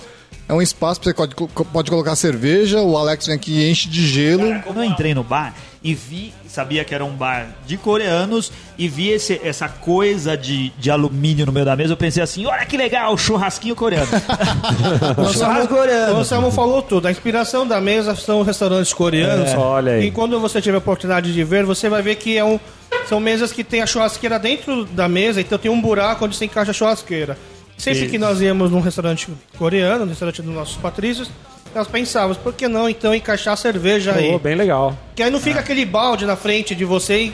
É 0.48 0.54
um 0.54 0.62
espaço 0.62 1.02
pra 1.02 1.10
você 1.12 1.15
pode, 1.15 1.36
pode 1.74 1.89
colocar 1.89 2.15
cerveja, 2.15 2.80
o 2.82 2.96
Alex 2.98 3.26
vem 3.26 3.36
aqui 3.36 3.52
e 3.52 3.70
enche 3.72 3.89
de 3.89 4.08
gelo. 4.08 4.62
Quando 4.63 4.78
eu 4.78 4.84
entrei 4.84 5.13
no 5.15 5.24
bar 5.24 5.56
e 5.84 5.94
vi, 5.96 6.34
sabia 6.56 6.84
que 6.84 6.96
era 6.96 7.04
um 7.06 7.12
bar 7.12 7.48
de 7.68 7.78
coreanos 7.78 8.52
e 8.78 8.88
vi 8.88 9.10
esse- 9.10 9.39
essa 9.44 9.68
coisa 9.70 10.36
de, 10.38 10.70
de 10.80 10.89
alumínio 10.89 11.46
no 11.46 11.52
meio 11.52 11.65
da 11.65 11.76
mesa, 11.76 11.94
eu 11.94 11.98
pensei 11.98 12.24
assim: 12.24 12.46
olha 12.46 12.65
que 12.65 12.76
legal, 12.78 13.15
churrasquinho 13.18 13.76
coreano. 13.76 14.08
O 15.18 15.34
churrasco 15.34 15.65
O 15.74 15.78
coreano. 15.78 16.18
Anselmo 16.18 16.52
falou 16.52 16.82
tudo. 16.82 17.08
A 17.08 17.12
inspiração 17.12 17.68
da 17.68 17.80
mesa 17.80 18.15
são 18.15 18.41
restaurantes 18.44 18.94
coreanos. 18.94 19.52
É, 19.52 19.58
olha 19.58 19.91
aí. 19.94 20.08
E 20.08 20.12
quando 20.12 20.39
você 20.39 20.62
tiver 20.62 20.76
a 20.76 20.80
oportunidade 20.80 21.34
de 21.34 21.44
ver, 21.44 21.63
você 21.65 21.89
vai 21.89 22.02
ver 22.02 22.15
que 22.15 22.38
é 22.38 22.44
um, 22.44 22.60
são 23.08 23.20
mesas 23.20 23.52
que 23.52 23.63
tem 23.63 23.82
a 23.82 23.86
churrasqueira 23.86 24.39
dentro 24.39 24.86
da 24.86 25.08
mesa, 25.08 25.41
então 25.41 25.58
tem 25.58 25.70
um 25.70 25.80
buraco 25.82 26.26
onde 26.26 26.36
você 26.36 26.46
encaixa 26.46 26.72
a 26.72 26.74
churrasqueira. 26.74 27.38
Sempre 27.78 28.08
que 28.08 28.18
nós 28.18 28.39
íamos 28.41 28.72
num 28.72 28.80
restaurante 28.80 29.28
coreano, 29.58 30.06
no 30.06 30.10
restaurante 30.10 30.41
dos 30.41 30.54
nossos 30.56 30.78
patrícios, 30.78 31.30
nós 31.76 31.88
pensávamos, 31.88 32.38
por 32.38 32.54
que 32.54 32.68
não 32.68 32.90
então 32.90 33.14
encaixar 33.14 33.54
a 33.54 33.58
cerveja 33.58 34.14
aí? 34.14 34.32
Pô, 34.32 34.40
bem 34.40 34.56
legal. 34.56 34.98
Que 35.14 35.22
aí 35.22 35.30
não 35.30 35.42
fica 35.42 35.60
aquele 35.60 35.86
balde 35.86 36.26
na 36.26 36.38
frente 36.38 36.74
de 36.74 36.86
você 36.86 37.26
e... 37.26 37.34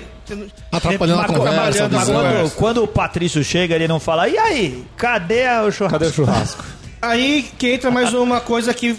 Atrapalhando 0.71 1.21
a 1.21 1.25
conversa. 1.25 1.89
quando, 1.89 2.55
quando 2.55 2.83
o 2.83 2.87
Patrício 2.87 3.43
chega, 3.43 3.75
ele 3.75 3.87
não 3.87 3.99
fala: 3.99 4.29
e 4.29 4.37
aí, 4.37 4.85
cadê 4.95 5.45
o 5.67 5.71
churrasco? 5.71 5.99
Cadê 5.99 6.05
o 6.05 6.13
churrasco? 6.13 6.63
Aí 7.01 7.49
que 7.57 7.71
entra 7.71 7.91
mais 7.91 8.13
uma 8.13 8.39
coisa 8.39 8.73
que, 8.73 8.97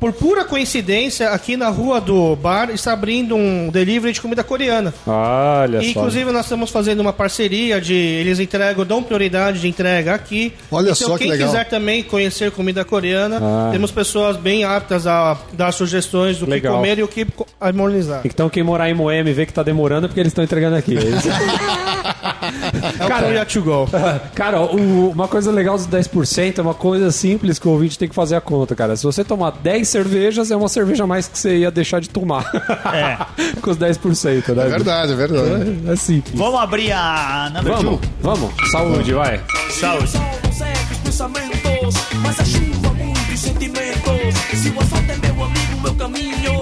por 0.00 0.12
pura 0.12 0.44
coincidência, 0.44 1.30
aqui 1.30 1.56
na 1.56 1.68
rua 1.68 2.00
do 2.00 2.36
bar 2.36 2.70
está 2.70 2.92
abrindo 2.92 3.34
um 3.34 3.68
delivery 3.70 4.12
de 4.12 4.20
comida 4.20 4.44
coreana. 4.44 4.92
Olha 5.06 5.78
E, 5.78 5.84
só. 5.92 6.00
inclusive, 6.00 6.30
nós 6.32 6.44
estamos 6.46 6.70
fazendo 6.70 7.00
uma 7.00 7.12
parceria 7.12 7.80
de. 7.80 7.94
Eles 7.94 8.38
entregam, 8.38 8.84
dão 8.86 9.02
prioridade 9.02 9.60
de 9.60 9.68
entrega 9.68 10.14
aqui. 10.14 10.52
Olha 10.70 10.90
então, 10.90 10.94
só 10.94 11.12
que 11.16 11.24
quem 11.24 11.30
legal. 11.32 11.48
quiser 11.48 11.64
também 11.68 12.02
conhecer 12.02 12.50
comida 12.50 12.84
coreana, 12.84 13.38
Ah. 13.42 13.68
temos 13.72 13.90
pessoas 13.90 14.36
bem 14.36 14.64
aptas 14.64 15.06
a 15.06 15.36
dar 15.52 15.72
sugestões 15.72 16.38
do 16.38 16.48
Legal. 16.48 16.74
que 16.74 16.78
comer 16.78 16.98
e 16.98 17.02
o 17.02 17.08
que 17.08 17.26
harmonizar. 17.60 18.20
Então 18.24 18.48
quem 18.48 18.62
morar 18.62 18.88
em 18.88 18.94
Moema 18.94 19.30
e 19.30 19.32
vê 19.32 19.46
que 19.46 19.52
tá 19.52 19.62
demorando 19.62 20.06
é 20.06 20.08
porque 20.08 20.20
eles 20.20 20.30
estão 20.30 20.44
entregando 20.44 20.76
aqui. 20.76 20.96
É? 20.96 20.98
É 22.98 23.04
o 23.04 23.08
Korea 23.22 23.44
to 23.46 23.62
go. 23.62 23.88
Cara, 24.34 24.60
o- 24.60 25.10
uma 25.10 25.28
coisa 25.28 25.50
legal 25.50 25.76
dos 25.76 25.86
10% 25.86 26.58
é 26.58 26.62
uma 26.62 26.74
coisa 26.74 27.10
simples 27.10 27.58
que 27.58 27.66
o 27.66 27.70
ouvinte 27.72 27.98
tem 27.98 28.08
que 28.08 28.14
fazer 28.14 28.36
a 28.36 28.40
conta, 28.40 28.74
cara. 28.74 28.96
Se 28.96 29.02
você 29.04 29.24
tomar 29.24 29.50
10 29.52 29.87
cervejas, 29.88 30.50
é 30.50 30.56
uma 30.56 30.68
cerveja 30.68 31.04
a 31.04 31.06
mais 31.06 31.26
que 31.28 31.38
você 31.38 31.58
ia 31.58 31.70
deixar 31.70 32.00
de 32.00 32.08
tomar. 32.08 32.44
É. 32.94 33.18
Com 33.60 33.70
os 33.70 33.76
10%, 33.78 34.54
né? 34.54 34.66
É 34.66 34.68
verdade, 34.68 35.12
é 35.12 35.16
verdade. 35.16 35.78
É, 35.86 35.92
é 35.92 35.96
simples. 35.96 36.34
Vamos 36.38 36.60
abrir 36.60 36.92
a 36.92 37.50
number 37.54 37.72
Vamos, 37.74 38.00
two. 38.00 38.10
vamos. 38.20 38.70
Saúde, 38.70 39.12
vai. 39.12 39.40
Saúde. 39.70 40.08
Só 40.08 40.18
você 40.50 40.64
que 40.88 41.00
pensamentos. 41.04 41.94
Mas 42.22 42.40
a 42.40 42.44
chuva, 42.44 42.94
muitos 42.94 43.40
sentimentos. 43.40 44.38
Se 44.54 44.68
o 44.70 44.80
asfalto 44.80 45.10
é 45.10 45.16
meu 45.32 45.44
amigo, 45.44 45.80
meu 45.82 45.94
caminho. 45.94 46.52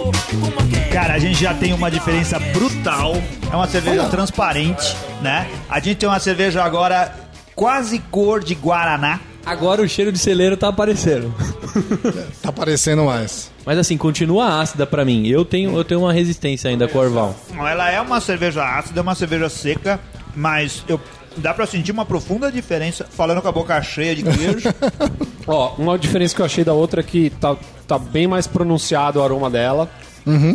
Como 0.40 0.60
aquele. 0.60 0.90
Cara, 0.92 1.14
a 1.14 1.18
gente 1.18 1.40
já 1.40 1.54
tem 1.54 1.72
uma 1.72 1.90
diferença 1.90 2.38
brutal. 2.38 3.14
É 3.50 3.56
uma 3.56 3.66
cerveja 3.66 4.04
transparente, 4.08 4.96
né? 5.22 5.46
A 5.68 5.78
gente 5.80 5.96
tem 5.98 6.08
uma 6.08 6.18
cerveja 6.20 6.62
agora 6.64 7.14
quase 7.54 7.98
cor 8.10 8.42
de 8.42 8.54
Guaraná. 8.54 9.20
Agora 9.46 9.80
o 9.80 9.88
cheiro 9.88 10.11
de 10.11 10.18
celeiro 10.18 10.56
tá 10.56 10.68
aparecendo. 10.68 11.32
Tá 12.40 12.50
parecendo 12.50 13.04
mais. 13.04 13.50
Mas 13.66 13.78
assim, 13.78 13.98
continua 13.98 14.61
ácida 14.61 14.87
pra 14.87 15.04
mim. 15.04 15.26
Eu 15.26 15.44
tenho, 15.44 15.76
eu 15.76 15.85
tenho 15.85 16.00
uma 16.00 16.12
resistência 16.12 16.70
ainda 16.70 16.88
com 16.88 16.96
o 16.96 17.00
Orval. 17.02 17.35
Ela 17.54 17.90
é 17.90 18.00
uma 18.00 18.18
cerveja 18.20 18.64
ácida, 18.64 19.00
é 19.00 19.02
uma 19.02 19.14
cerveja 19.14 19.48
seca, 19.50 20.00
mas 20.35 20.82
eu 20.88 20.98
dá 21.37 21.52
pra 21.52 21.66
sentir 21.66 21.92
uma 21.92 22.06
profunda 22.06 22.50
diferença 22.50 23.06
falando 23.11 23.42
com 23.42 23.48
a 23.48 23.52
boca 23.52 23.80
cheia 23.82 24.14
de 24.14 24.22
queijo. 24.22 24.68
Ó, 25.46 25.74
uma 25.76 25.98
diferença 25.98 26.35
que 26.35 26.40
eu 26.40 26.46
achei 26.46 26.64
da 26.64 26.72
outra 26.72 27.00
é 27.00 27.04
que 27.04 27.30
tá, 27.30 27.56
tá 27.87 27.98
bem 27.98 28.26
mais 28.26 28.46
pronunciado 28.46 29.18
o 29.20 29.22
aroma 29.22 29.50
dela. 29.50 29.90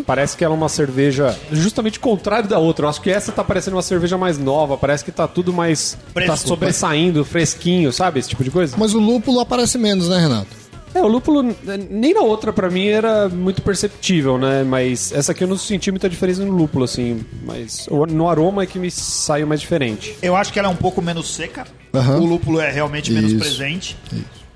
Parece 0.06 0.36
que 0.36 0.44
ela 0.44 0.54
é 0.54 0.58
uma 0.58 0.70
cerveja 0.70 1.38
justamente 1.52 1.98
o 1.98 2.02
contrário 2.02 2.50
da 2.50 2.60
outra. 2.60 2.86
Eu 2.86 2.90
acho 2.90 3.02
que 3.02 3.10
essa 3.10 3.32
tá 3.32 3.44
parecendo 3.44 3.76
uma 3.78 3.82
cerveja 3.82 4.18
mais 4.18 4.38
nova. 4.38 4.78
Parece 4.78 5.04
que 5.06 5.12
tá 5.12 5.28
tudo 5.28 5.54
mais. 5.54 5.98
Fresco. 6.14 6.32
Tá 6.32 6.38
sobressaindo, 6.38 7.24
fresquinho, 7.24 7.92
sabe? 7.94 8.20
Esse 8.20 8.30
tipo 8.30 8.44
de 8.44 8.52
coisa. 8.52 8.76
Mas 8.78 8.94
o 8.94 9.00
lúpulo 9.00 9.40
aparece 9.40 9.78
menos, 9.78 10.10
né, 10.10 10.20
Renato? 10.20 10.62
É, 10.94 11.02
o 11.02 11.08
lúpulo, 11.08 11.42
nem 11.90 12.14
na 12.14 12.20
outra 12.20 12.52
pra 12.52 12.70
mim 12.70 12.86
era 12.88 13.30
muito 13.30 13.62
perceptível, 13.62 14.38
né? 14.38 14.64
Mas 14.66 15.14
essa 15.14 15.32
aqui 15.32 15.42
eu 15.42 15.48
não 15.48 15.58
senti 15.58 15.90
muita 15.90 16.10
diferença 16.10 16.44
no 16.44 16.52
lúpulo, 16.52 16.84
assim. 16.84 17.24
Mas 17.46 17.88
no 18.10 18.28
aroma 18.28 18.64
é 18.64 18.66
que 18.66 18.78
me 18.78 18.92
saiu 18.92 19.48
mais 19.48 19.62
diferente. 19.62 20.18
eu 20.22 20.36
acho 20.36 20.52
que 20.52 20.60
ela 20.60 20.68
é 20.68 20.72
um 20.72 20.76
pouco 20.76 21.02
menos 21.02 21.34
seca. 21.34 21.66
Aham. 21.94 22.20
O 22.20 22.26
lúpulo 22.26 22.60
é 22.60 22.70
realmente 22.70 23.10
menos 23.12 23.32
Isso. 23.32 23.40
presente. 23.40 23.98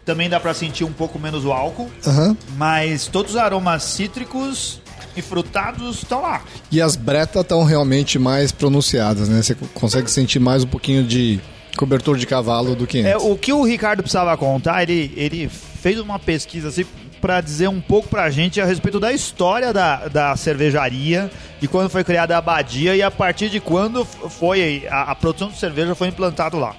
Também 0.03 0.29
dá 0.29 0.37
pra 0.39 0.53
sentir 0.53 0.83
um 0.83 0.91
pouco 0.91 1.17
menos 1.17 1.45
o 1.45 1.51
álcool, 1.53 1.89
Aham. 2.05 2.35
mas 2.57 3.07
todos 3.07 3.31
os 3.31 3.37
aromas 3.37 3.83
cítricos 3.83 4.81
e 5.15 5.21
frutados 5.21 5.97
estão 5.97 6.21
lá. 6.21 6.41
E 6.71 6.81
as 6.81 6.95
bretas 6.95 7.41
estão 7.41 7.63
realmente 7.63 8.17
mais 8.19 8.51
pronunciadas, 8.51 9.29
né? 9.29 9.41
Você 9.41 9.55
consegue 9.73 10.09
sentir 10.09 10.39
mais 10.39 10.63
um 10.63 10.67
pouquinho 10.67 11.03
de 11.03 11.39
cobertor 11.77 12.17
de 12.17 12.25
cavalo 12.25 12.75
do 12.75 12.87
que 12.87 12.99
É, 12.99 13.13
antes. 13.15 13.25
o 13.25 13.35
que 13.35 13.51
o 13.51 13.63
Ricardo 13.63 14.01
precisava 14.01 14.35
contar, 14.37 14.83
ele, 14.83 15.11
ele 15.15 15.49
fez 15.49 15.99
uma 15.99 16.17
pesquisa 16.17 16.69
assim 16.69 16.85
para 17.19 17.41
dizer 17.41 17.67
um 17.67 17.81
pouco 17.81 18.07
pra 18.07 18.29
gente 18.29 18.61
a 18.61 18.65
respeito 18.65 18.99
da 18.99 19.11
história 19.11 19.73
da, 19.73 20.07
da 20.07 20.35
cervejaria, 20.35 21.29
de 21.59 21.67
quando 21.67 21.89
foi 21.89 22.03
criada 22.03 22.35
a 22.35 22.37
abadia 22.37 22.95
e 22.95 23.01
a 23.01 23.09
partir 23.09 23.49
de 23.49 23.59
quando 23.59 24.05
foi 24.05 24.85
a, 24.89 25.03
a 25.11 25.15
produção 25.15 25.49
de 25.49 25.57
cerveja 25.57 25.95
foi 25.95 26.07
implantado 26.09 26.57
lá. 26.57 26.75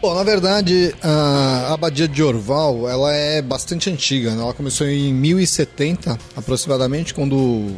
Bom, 0.00 0.14
na 0.14 0.22
verdade, 0.22 0.94
a 1.02 1.72
abadia 1.74 2.06
de 2.06 2.22
Orval, 2.22 2.88
ela 2.88 3.12
é 3.12 3.42
bastante 3.42 3.90
antiga, 3.90 4.32
né? 4.32 4.40
Ela 4.40 4.54
começou 4.54 4.86
em 4.86 5.12
1070, 5.12 6.16
aproximadamente, 6.36 7.12
quando 7.12 7.74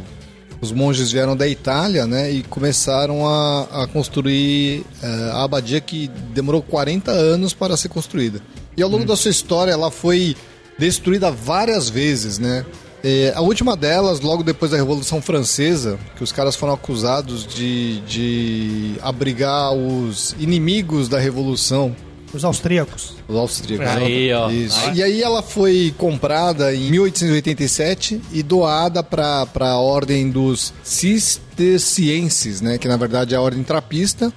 os 0.61 0.71
monges 0.71 1.11
vieram 1.11 1.35
da 1.35 1.47
Itália, 1.47 2.05
né? 2.05 2.31
E 2.31 2.43
começaram 2.43 3.27
a, 3.27 3.83
a 3.83 3.87
construir 3.87 4.85
eh, 5.01 5.31
a 5.33 5.43
abadia 5.43 5.81
que 5.81 6.09
demorou 6.31 6.61
40 6.61 7.09
anos 7.09 7.55
para 7.55 7.75
ser 7.75 7.89
construída. 7.89 8.39
E 8.77 8.83
ao 8.83 8.89
longo 8.89 9.03
da 9.03 9.15
sua 9.15 9.31
história, 9.31 9.71
ela 9.71 9.89
foi 9.89 10.35
destruída 10.77 11.31
várias 11.31 11.89
vezes, 11.89 12.37
né? 12.37 12.63
Eh, 13.03 13.33
a 13.35 13.41
última 13.41 13.75
delas, 13.75 14.19
logo 14.19 14.43
depois 14.43 14.69
da 14.69 14.77
Revolução 14.77 15.23
Francesa, 15.23 15.97
que 16.15 16.23
os 16.23 16.31
caras 16.31 16.55
foram 16.55 16.73
acusados 16.73 17.47
de, 17.47 17.99
de 18.01 18.95
abrigar 19.01 19.73
os 19.73 20.35
inimigos 20.39 21.09
da 21.09 21.17
Revolução, 21.17 21.95
Os 22.33 22.43
austríacos. 22.45 23.13
os 23.27 23.35
austríacos. 23.35 23.87
Aí, 23.87 24.31
ó. 24.33 24.49
Isso. 24.49 24.79
E 24.93 25.03
aí 25.03 25.21
ela 25.21 25.41
foi 25.41 25.93
comprada 25.97 26.73
em 26.73 26.89
1887 26.89 28.21
e 28.31 28.41
doada 28.41 29.03
para 29.03 29.47
a 29.59 29.77
ordem 29.77 30.29
dos 30.29 30.73
cistercienses, 30.83 32.61
né? 32.61 32.77
Que 32.77 32.87
na 32.87 32.97
verdade 32.97 33.33
é 33.33 33.37
a 33.37 33.41
ordem 33.41 33.63
trapista, 33.63 34.31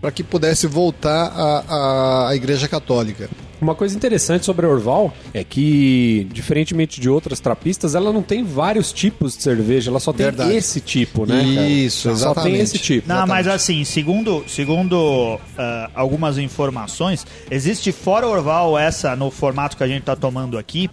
para 0.00 0.10
que 0.10 0.22
pudesse 0.22 0.66
voltar 0.66 1.32
à 1.68 2.30
Igreja 2.34 2.68
Católica. 2.68 3.28
Uma 3.60 3.74
coisa 3.74 3.94
interessante 3.96 4.44
sobre 4.46 4.64
a 4.66 4.68
Orval 4.68 5.12
é 5.34 5.44
que, 5.44 6.26
diferentemente 6.32 7.00
de 7.00 7.08
outras 7.10 7.40
trapistas, 7.40 7.94
ela 7.94 8.12
não 8.12 8.22
tem 8.22 8.42
vários 8.42 8.92
tipos 8.92 9.36
de 9.36 9.42
cerveja, 9.42 9.90
ela 9.90 10.00
só 10.00 10.12
tem 10.12 10.26
Verdade. 10.26 10.54
esse 10.54 10.80
tipo, 10.80 11.26
né? 11.26 11.40
cara? 11.54 11.68
Isso, 11.68 12.02
Só 12.08 12.10
exatamente. 12.12 12.52
tem 12.52 12.62
esse 12.62 12.78
tipo. 12.78 13.08
Não, 13.08 13.26
mas 13.26 13.46
assim, 13.46 13.84
segundo, 13.84 14.44
segundo 14.48 15.38
ah, 15.58 15.90
algumas 15.94 16.38
informações, 16.38 17.26
existe 17.50 17.92
fora 17.92 18.26
Orval 18.26 18.78
essa 18.78 19.14
no 19.14 19.30
formato 19.30 19.76
que 19.76 19.82
a 19.84 19.88
gente 19.88 20.02
tá 20.02 20.16
tomando 20.16 20.56
aqui. 20.58 20.88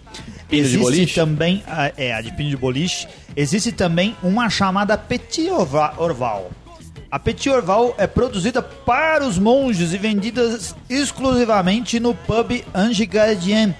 Pino 0.48 0.62
existe 0.62 0.78
boliche? 0.82 1.14
também, 1.14 1.62
ah, 1.66 1.92
é, 1.96 2.14
a 2.14 2.20
de 2.22 2.32
pino 2.32 2.48
de 2.50 2.56
boliche. 2.56 3.06
Existe 3.36 3.70
também 3.70 4.16
uma 4.22 4.48
chamada 4.50 4.96
Petit 4.96 5.48
Orva- 5.50 5.94
Orval. 5.98 6.50
A 7.10 7.18
Petit 7.18 7.48
Orval 7.48 7.94
é 7.96 8.06
produzida 8.06 8.60
para 8.60 9.26
os 9.26 9.38
monges 9.38 9.94
e 9.94 9.98
vendida 9.98 10.58
exclusivamente 10.90 11.98
no 11.98 12.14
pub 12.14 12.62
Ange 12.74 13.06
Gardien, 13.06 13.74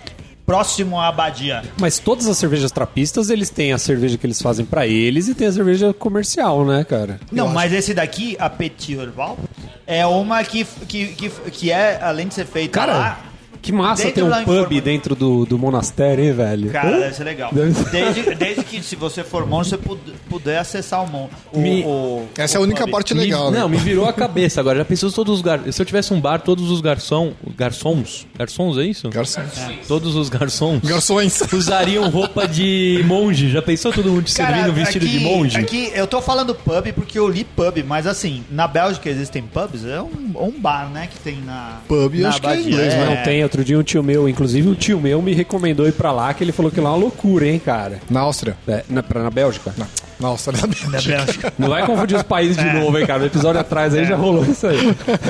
próximo 0.47 0.99
à 0.99 1.09
abadia. 1.09 1.62
Mas 1.79 1.99
todas 1.99 2.27
as 2.27 2.38
cervejas 2.38 2.73
trapistas, 2.73 3.29
eles 3.29 3.51
têm 3.51 3.75
a 3.75 3.79
cerveja 3.79 4.17
que 4.17 4.25
eles 4.25 4.41
fazem 4.41 4.64
pra 4.64 4.87
eles 4.87 5.29
e 5.29 5.35
tem 5.35 5.47
a 5.47 5.53
cerveja 5.53 5.93
comercial, 5.93 6.64
né, 6.64 6.85
cara? 6.85 7.21
Não, 7.31 7.49
mas 7.49 7.71
esse 7.75 7.93
daqui, 7.93 8.35
a 8.41 8.49
Petit 8.49 8.97
Orval, 8.97 9.38
é 9.87 10.07
uma 10.07 10.43
que, 10.43 10.64
que, 10.64 11.09
que, 11.09 11.29
que 11.51 11.71
é, 11.71 12.01
além 12.03 12.29
de 12.29 12.35
ser 12.35 12.47
feita 12.47 12.81
Cara, 12.81 12.93
lá, 12.97 13.21
que 13.61 13.73
massa 13.73 14.05
dentro 14.05 14.14
ter 14.14 14.31
um 14.33 14.44
pub 14.44 14.55
informa- 14.73 14.81
dentro 14.81 15.14
do, 15.14 15.44
do 15.47 15.59
monastério, 15.59 16.25
hein, 16.25 16.33
velho? 16.33 16.71
Cara, 16.71 16.99
deve 17.01 17.14
ser 17.14 17.25
legal. 17.25 17.51
Desde, 17.53 18.35
desde 18.35 18.64
que 18.64 18.83
se 18.83 18.97
você 18.97 19.23
for 19.25 19.47
monge, 19.47 19.71
você 19.71 19.77
pud- 19.79 19.99
puder 20.29 20.59
acessar 20.59 21.03
o 21.05 21.09
monge. 21.11 21.31
O, 21.53 21.59
Me- 21.59 21.83
o- 21.85 22.27
Essa 22.37 22.57
é 22.57 22.59
a 22.59 22.62
única 22.62 22.85
pub. 22.85 22.92
parte 22.92 23.14
Me- 23.14 23.21
legal, 23.21 23.51
né? 23.51 23.59
Não, 23.61 23.68
me 23.68 23.77
virou 23.77 24.07
a 24.07 24.12
cabeça 24.12 24.61
agora. 24.61 24.79
Já 24.79 24.85
pensou 24.85 25.11
se 25.11 25.16
todos 25.16 25.35
os 25.37 25.42
gar... 25.42 25.61
Se 25.73 25.81
eu 25.83 25.87
tivesse 25.87 26.12
um 26.14 26.21
bar, 26.21 26.40
todos 26.40 26.71
os 26.71 26.81
garçom... 26.81 27.33
garçons? 27.57 28.27
Garçons, 28.38 28.79
é 28.79 28.85
isso? 28.85 29.09
Garçom. 29.11 29.42
Todos 29.87 30.14
os 30.16 30.29
garçons 30.29 30.81
Garçons. 30.83 31.40
usariam 31.53 32.09
roupa 32.11 32.47
de 32.47 33.03
monge. 33.07 33.51
Já 33.51 33.61
pensou 33.62 33.92
todo 33.92 34.11
mundo 34.11 34.29
servindo 34.29 34.73
vestido 34.73 35.05
aqui, 35.05 35.18
de 35.18 35.25
monge? 35.25 35.59
Aqui, 35.59 35.90
eu 35.94 36.07
tô 36.07 36.21
falando 36.21 36.55
pub 36.55 36.92
porque 36.94 37.18
eu 37.18 37.29
li 37.29 37.44
pub, 37.44 37.83
mas 37.87 38.07
assim, 38.07 38.44
na 38.51 38.66
Bélgica 38.68 39.09
existem 39.09 39.42
pubs, 39.42 39.85
é 39.85 40.01
um, 40.01 40.33
um 40.37 40.51
bar, 40.61 40.88
né, 40.90 41.09
que 41.11 41.18
tem 41.18 41.38
na. 41.42 41.79
Pub, 41.88 42.14
eu 42.14 42.23
na 42.23 42.29
acho 42.29 42.40
que 42.40 42.47
é 42.47 42.61
inglês, 42.61 42.94
né? 42.94 43.07
Não 43.16 43.23
tem, 43.25 43.48
outro 43.49 43.65
dia 43.65 43.79
um 43.79 43.83
tio 43.83 44.03
meu, 44.03 44.29
inclusive 44.29 44.69
um 44.69 44.75
tio 44.75 45.01
meu 45.01 45.21
me 45.21 45.33
recomendou 45.33 45.89
ir 45.89 45.93
pra 45.93 46.13
lá, 46.13 46.33
que 46.33 46.45
ele 46.45 46.53
falou 46.53 46.71
que 46.71 46.81
lá 46.81 46.91
é 46.91 46.93
uma 46.93 46.99
loucura, 46.99 47.47
hein, 47.47 47.59
cara. 47.59 48.01
Na 48.09 48.21
Áustria. 48.21 48.57
É, 48.69 48.85
na, 48.89 49.03
pra, 49.03 49.23
na 49.23 49.31
Bélgica? 49.31 49.75
Não, 49.77 49.87
na 50.21 50.29
Áustria 50.29 50.61
Na 50.61 50.67
Bélgica. 50.67 51.17
Bélgica. 51.17 51.53
Não 51.59 51.69
vai 51.69 51.85
confundir 51.87 52.17
os 52.17 52.23
países 52.23 52.57
de 52.57 52.73
novo, 52.73 52.99
hein, 52.99 53.07
cara. 53.07 53.21
No 53.21 53.27
episódio 53.27 53.61
atrás 53.61 53.95
aí 53.95 54.05
já 54.05 54.17
rolou 54.17 54.45
isso 54.45 54.67
aí. 54.67 54.79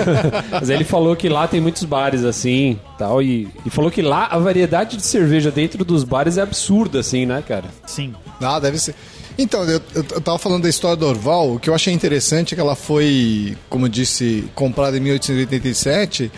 Mas 0.50 0.68
aí 0.68 0.76
ele 0.76 0.84
falou 0.84 1.14
que 1.16 1.28
lá 1.28 1.46
tem 1.46 1.60
muitos 1.60 1.84
bares 1.84 2.24
assim 2.24 2.78
tal. 2.98 3.22
E, 3.22 3.48
e 3.64 3.70
falou 3.70 3.90
que 3.90 4.02
lá 4.02 4.26
a 4.26 4.38
variedade 4.38 4.96
de 4.96 5.02
cerveja 5.02 5.50
dentro 5.50 5.84
dos 5.84 6.04
bares 6.04 6.36
é 6.36 6.42
absurda, 6.42 6.98
assim, 7.00 7.24
né, 7.24 7.42
cara? 7.46 7.66
Sim. 7.86 8.14
Ah, 8.40 8.58
deve 8.58 8.78
ser. 8.78 8.94
Então, 9.38 9.62
eu, 9.62 9.80
eu, 9.94 10.04
eu 10.10 10.20
tava 10.20 10.36
falando 10.36 10.64
da 10.64 10.68
história 10.68 10.96
do 10.96 11.06
Orval, 11.06 11.54
o 11.54 11.60
que 11.60 11.70
eu 11.70 11.74
achei 11.74 11.94
interessante 11.94 12.54
é 12.54 12.56
que 12.56 12.60
ela 12.60 12.74
foi, 12.74 13.56
como 13.70 13.86
eu 13.86 13.88
disse, 13.88 14.44
comprada 14.52 14.96
em 14.96 15.00
1887 15.00 16.32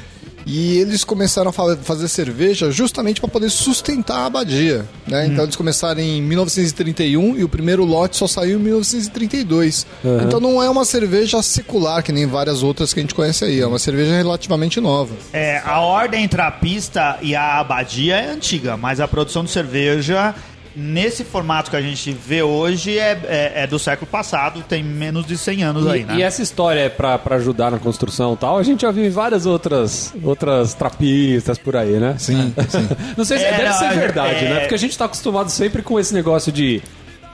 e 0.46 0.78
eles 0.78 1.04
começaram 1.04 1.50
a 1.50 1.52
fa- 1.52 1.76
fazer 1.82 2.08
cerveja 2.08 2.70
justamente 2.70 3.20
para 3.20 3.28
poder 3.30 3.50
sustentar 3.50 4.18
a 4.20 4.26
abadia, 4.26 4.84
né? 5.06 5.26
Então 5.26 5.44
eles 5.44 5.56
começaram 5.56 6.00
em 6.00 6.20
1931 6.22 7.36
e 7.38 7.44
o 7.44 7.48
primeiro 7.48 7.84
lote 7.84 8.16
só 8.16 8.26
saiu 8.26 8.58
em 8.58 8.62
1932. 8.62 9.86
Então 10.26 10.40
não 10.40 10.62
é 10.62 10.68
uma 10.68 10.84
cerveja 10.84 11.42
secular 11.42 12.02
que 12.02 12.12
nem 12.12 12.26
várias 12.26 12.62
outras 12.62 12.92
que 12.92 13.00
a 13.00 13.02
gente 13.02 13.14
conhece 13.14 13.44
aí, 13.44 13.60
é 13.60 13.66
uma 13.66 13.78
cerveja 13.78 14.14
relativamente 14.16 14.80
nova. 14.80 15.14
É, 15.32 15.60
a 15.64 15.80
ordem 15.80 16.26
trapista 16.28 17.18
e 17.22 17.34
a 17.34 17.58
abadia 17.58 18.16
é 18.16 18.30
antiga, 18.30 18.76
mas 18.76 19.00
a 19.00 19.08
produção 19.08 19.44
de 19.44 19.50
cerveja, 19.50 20.34
nesse 20.80 21.22
formato 21.24 21.70
que 21.70 21.76
a 21.76 21.80
gente 21.82 22.10
vê 22.12 22.42
hoje, 22.42 22.98
é, 22.98 23.20
é, 23.28 23.52
é 23.62 23.66
do 23.66 23.78
século 23.78 24.06
passado, 24.10 24.62
tem 24.68 24.82
menos 24.82 25.26
de 25.26 25.36
100 25.36 25.62
anos 25.62 25.86
aí, 25.86 26.00
E, 26.00 26.04
né? 26.04 26.14
e 26.16 26.22
essa 26.22 26.42
história 26.42 26.80
é 26.80 26.88
pra, 26.88 27.18
pra 27.18 27.36
ajudar 27.36 27.70
na 27.70 27.78
construção 27.78 28.32
e 28.32 28.36
tal, 28.36 28.56
a 28.58 28.62
gente 28.62 28.82
já 28.82 28.90
viu 28.90 29.04
em 29.04 29.10
várias 29.10 29.44
outras, 29.46 30.14
outras 30.22 30.72
trapistas 30.74 31.58
por 31.58 31.76
aí, 31.76 31.92
né? 31.98 32.14
Sim, 32.18 32.52
sim. 32.68 32.88
Não 33.16 33.24
sei 33.24 33.38
se 33.38 33.44
É, 33.44 33.50
deve 33.52 33.64
não, 33.68 33.78
ser 33.78 33.84
é- 33.84 33.88
verdade, 33.94 34.44
é- 34.44 34.48
né? 34.48 34.60
Porque 34.60 34.74
a 34.74 34.78
gente 34.78 34.96
tá 34.96 35.04
acostumado 35.04 35.50
sempre 35.50 35.82
com 35.82 35.98
esse 36.00 36.14
negócio 36.14 36.50
de 36.50 36.80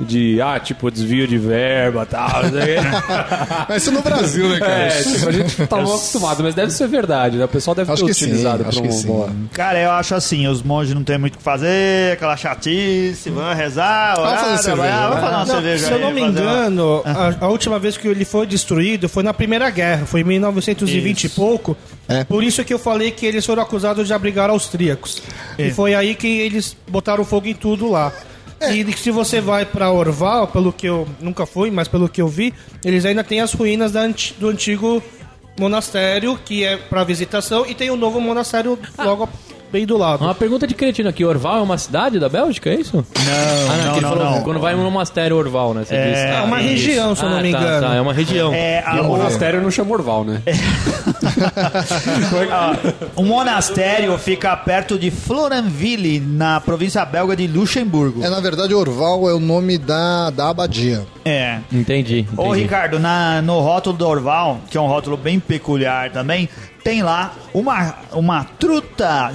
de, 0.00 0.40
ah, 0.42 0.60
tipo, 0.60 0.90
desvio 0.90 1.26
de 1.26 1.38
verba 1.38 2.02
e 2.02 2.06
tal. 2.06 2.28
Mas 3.68 3.82
isso 3.82 3.92
no 3.92 4.02
Brasil, 4.02 4.48
né, 4.48 4.58
cara? 4.58 4.72
É, 4.88 5.02
tipo, 5.02 5.28
a 5.28 5.32
gente 5.32 5.66
tá 5.66 5.76
mal 5.76 5.94
acostumado, 5.94 6.42
mas 6.42 6.54
deve 6.54 6.70
ser 6.70 6.86
verdade, 6.86 7.36
né? 7.38 7.44
O 7.44 7.48
pessoal 7.48 7.74
deve 7.74 7.90
Acho 7.90 8.02
ter 8.04 8.08
que 8.12 8.14
sim, 8.14 8.24
utilizado 8.26 8.64
acho 8.68 8.82
pra 8.82 8.92
sim. 8.92 9.06
boa. 9.06 9.30
Cara, 9.52 9.78
eu 9.80 9.90
acho 9.92 10.14
assim, 10.14 10.46
os 10.46 10.62
monges 10.62 10.94
não 10.94 11.02
tem 11.02 11.16
muito 11.18 11.34
o 11.34 11.38
que 11.38 11.42
fazer, 11.42 12.12
aquela 12.12 12.36
chatice, 12.36 13.30
vão 13.30 13.54
rezar, 13.54 14.18
orar, 14.20 14.38
fazer 14.44 14.62
cerveja, 14.62 15.08
vamos 15.08 15.14
fazer 15.20 15.26
uma 15.34 15.38
Não, 15.38 15.46
cerveja 15.46 15.86
se 15.86 15.92
eu 15.92 15.98
não 15.98 16.10
me 16.12 16.20
fazer 16.20 16.40
uma- 16.42 16.50
engano, 16.52 17.02
a, 17.04 17.44
a 17.46 17.48
última 17.48 17.78
vez 17.78 17.96
que 17.96 18.06
ele 18.06 18.24
foi 18.24 18.46
destruído 18.46 19.08
foi 19.08 19.22
na 19.22 19.32
Primeira 19.32 19.68
Guerra, 19.70 20.04
foi 20.06 20.20
em 20.20 20.24
1920 20.24 21.24
e 21.24 21.28
pouco. 21.30 21.76
É. 22.08 22.22
Por 22.24 22.44
isso 22.44 22.62
que 22.64 22.72
eu 22.74 22.78
falei 22.78 23.10
que 23.10 23.24
eles 23.26 23.44
foram 23.44 23.62
acusados 23.62 24.06
de 24.06 24.12
abrigar 24.14 24.50
austríacos. 24.50 25.22
E 25.58 25.70
foi 25.70 25.94
aí 25.94 26.14
que 26.14 26.26
eles 26.40 26.76
botaram 26.88 27.24
fogo 27.24 27.46
em 27.48 27.54
tudo 27.54 27.90
lá. 27.90 28.12
E 28.60 28.92
se 28.96 29.10
você 29.10 29.40
vai 29.40 29.64
pra 29.66 29.90
Orval, 29.90 30.48
pelo 30.48 30.72
que 30.72 30.86
eu 30.86 31.06
nunca 31.20 31.44
fui, 31.44 31.70
mas 31.70 31.88
pelo 31.88 32.08
que 32.08 32.22
eu 32.22 32.28
vi, 32.28 32.54
eles 32.84 33.04
ainda 33.04 33.22
têm 33.22 33.40
as 33.40 33.52
ruínas 33.52 33.92
do 34.38 34.48
antigo 34.48 35.02
monastério, 35.58 36.38
que 36.44 36.64
é 36.64 36.76
pra 36.76 37.04
visitação, 37.04 37.64
e 37.66 37.74
tem 37.74 37.90
um 37.90 37.96
novo 37.96 38.20
monastério 38.20 38.78
logo 38.98 39.28
bem 39.72 39.84
do 39.86 39.96
lado. 39.96 40.24
Uma 40.24 40.34
pergunta 40.34 40.66
de 40.66 40.74
cretino 40.74 41.08
aqui. 41.08 41.24
Orval 41.24 41.58
é 41.58 41.62
uma 41.62 41.78
cidade 41.78 42.18
da 42.18 42.28
Bélgica, 42.28 42.70
é 42.70 42.74
isso? 42.74 42.96
Não, 42.96 43.04
Ah, 43.04 43.76
não, 43.76 43.92
que 43.92 43.98
ele 43.98 44.00
não, 44.00 44.08
falou, 44.10 44.24
não. 44.36 44.42
Quando 44.42 44.60
vai 44.60 44.74
no 44.74 44.90
monastério 44.90 45.36
Orval, 45.36 45.74
né? 45.74 45.84
Você 45.84 45.94
É, 45.94 46.10
disse. 46.10 46.22
É 46.26 46.40
uma 46.42 46.60
isso. 46.60 46.68
região, 46.86 47.14
se 47.16 47.22
eu 47.22 47.28
não 47.30 47.38
Ah, 47.38 47.42
me 47.42 47.52
tá, 47.52 47.58
engano. 47.60 47.86
tá, 47.88 47.94
é 47.94 48.00
uma 48.00 48.12
região. 48.12 48.52
É, 48.54 48.82
a- 48.86 48.96
E 48.96 49.00
o 49.00 49.02
o- 49.04 49.06
monastério 49.08 49.60
não 49.62 49.70
chama 49.70 49.92
Orval, 49.92 50.24
né? 50.24 50.42
O 53.14 53.24
monastério 53.24 54.16
fica 54.18 54.56
perto 54.56 54.98
de 54.98 55.10
Florenville, 55.10 56.20
na 56.20 56.60
província 56.60 57.04
belga 57.04 57.36
de 57.36 57.46
Luxemburgo. 57.46 58.22
É, 58.24 58.28
na 58.28 58.40
verdade, 58.40 58.74
Orval 58.74 59.28
é 59.28 59.34
o 59.34 59.40
nome 59.40 59.78
da, 59.78 60.30
da 60.30 60.50
abadia. 60.50 61.04
É. 61.24 61.58
Entendi. 61.72 62.26
Ô, 62.36 62.46
entendi. 62.48 62.62
Ricardo, 62.62 62.98
na, 62.98 63.40
no 63.42 63.60
rótulo 63.60 63.96
do 63.96 64.06
Orval, 64.06 64.58
que 64.70 64.76
é 64.76 64.80
um 64.80 64.86
rótulo 64.86 65.16
bem 65.16 65.40
peculiar 65.40 66.10
também, 66.10 66.48
tem 66.86 67.02
lá 67.02 67.34
uma, 67.52 67.96
uma 68.12 68.44
truta 68.44 69.32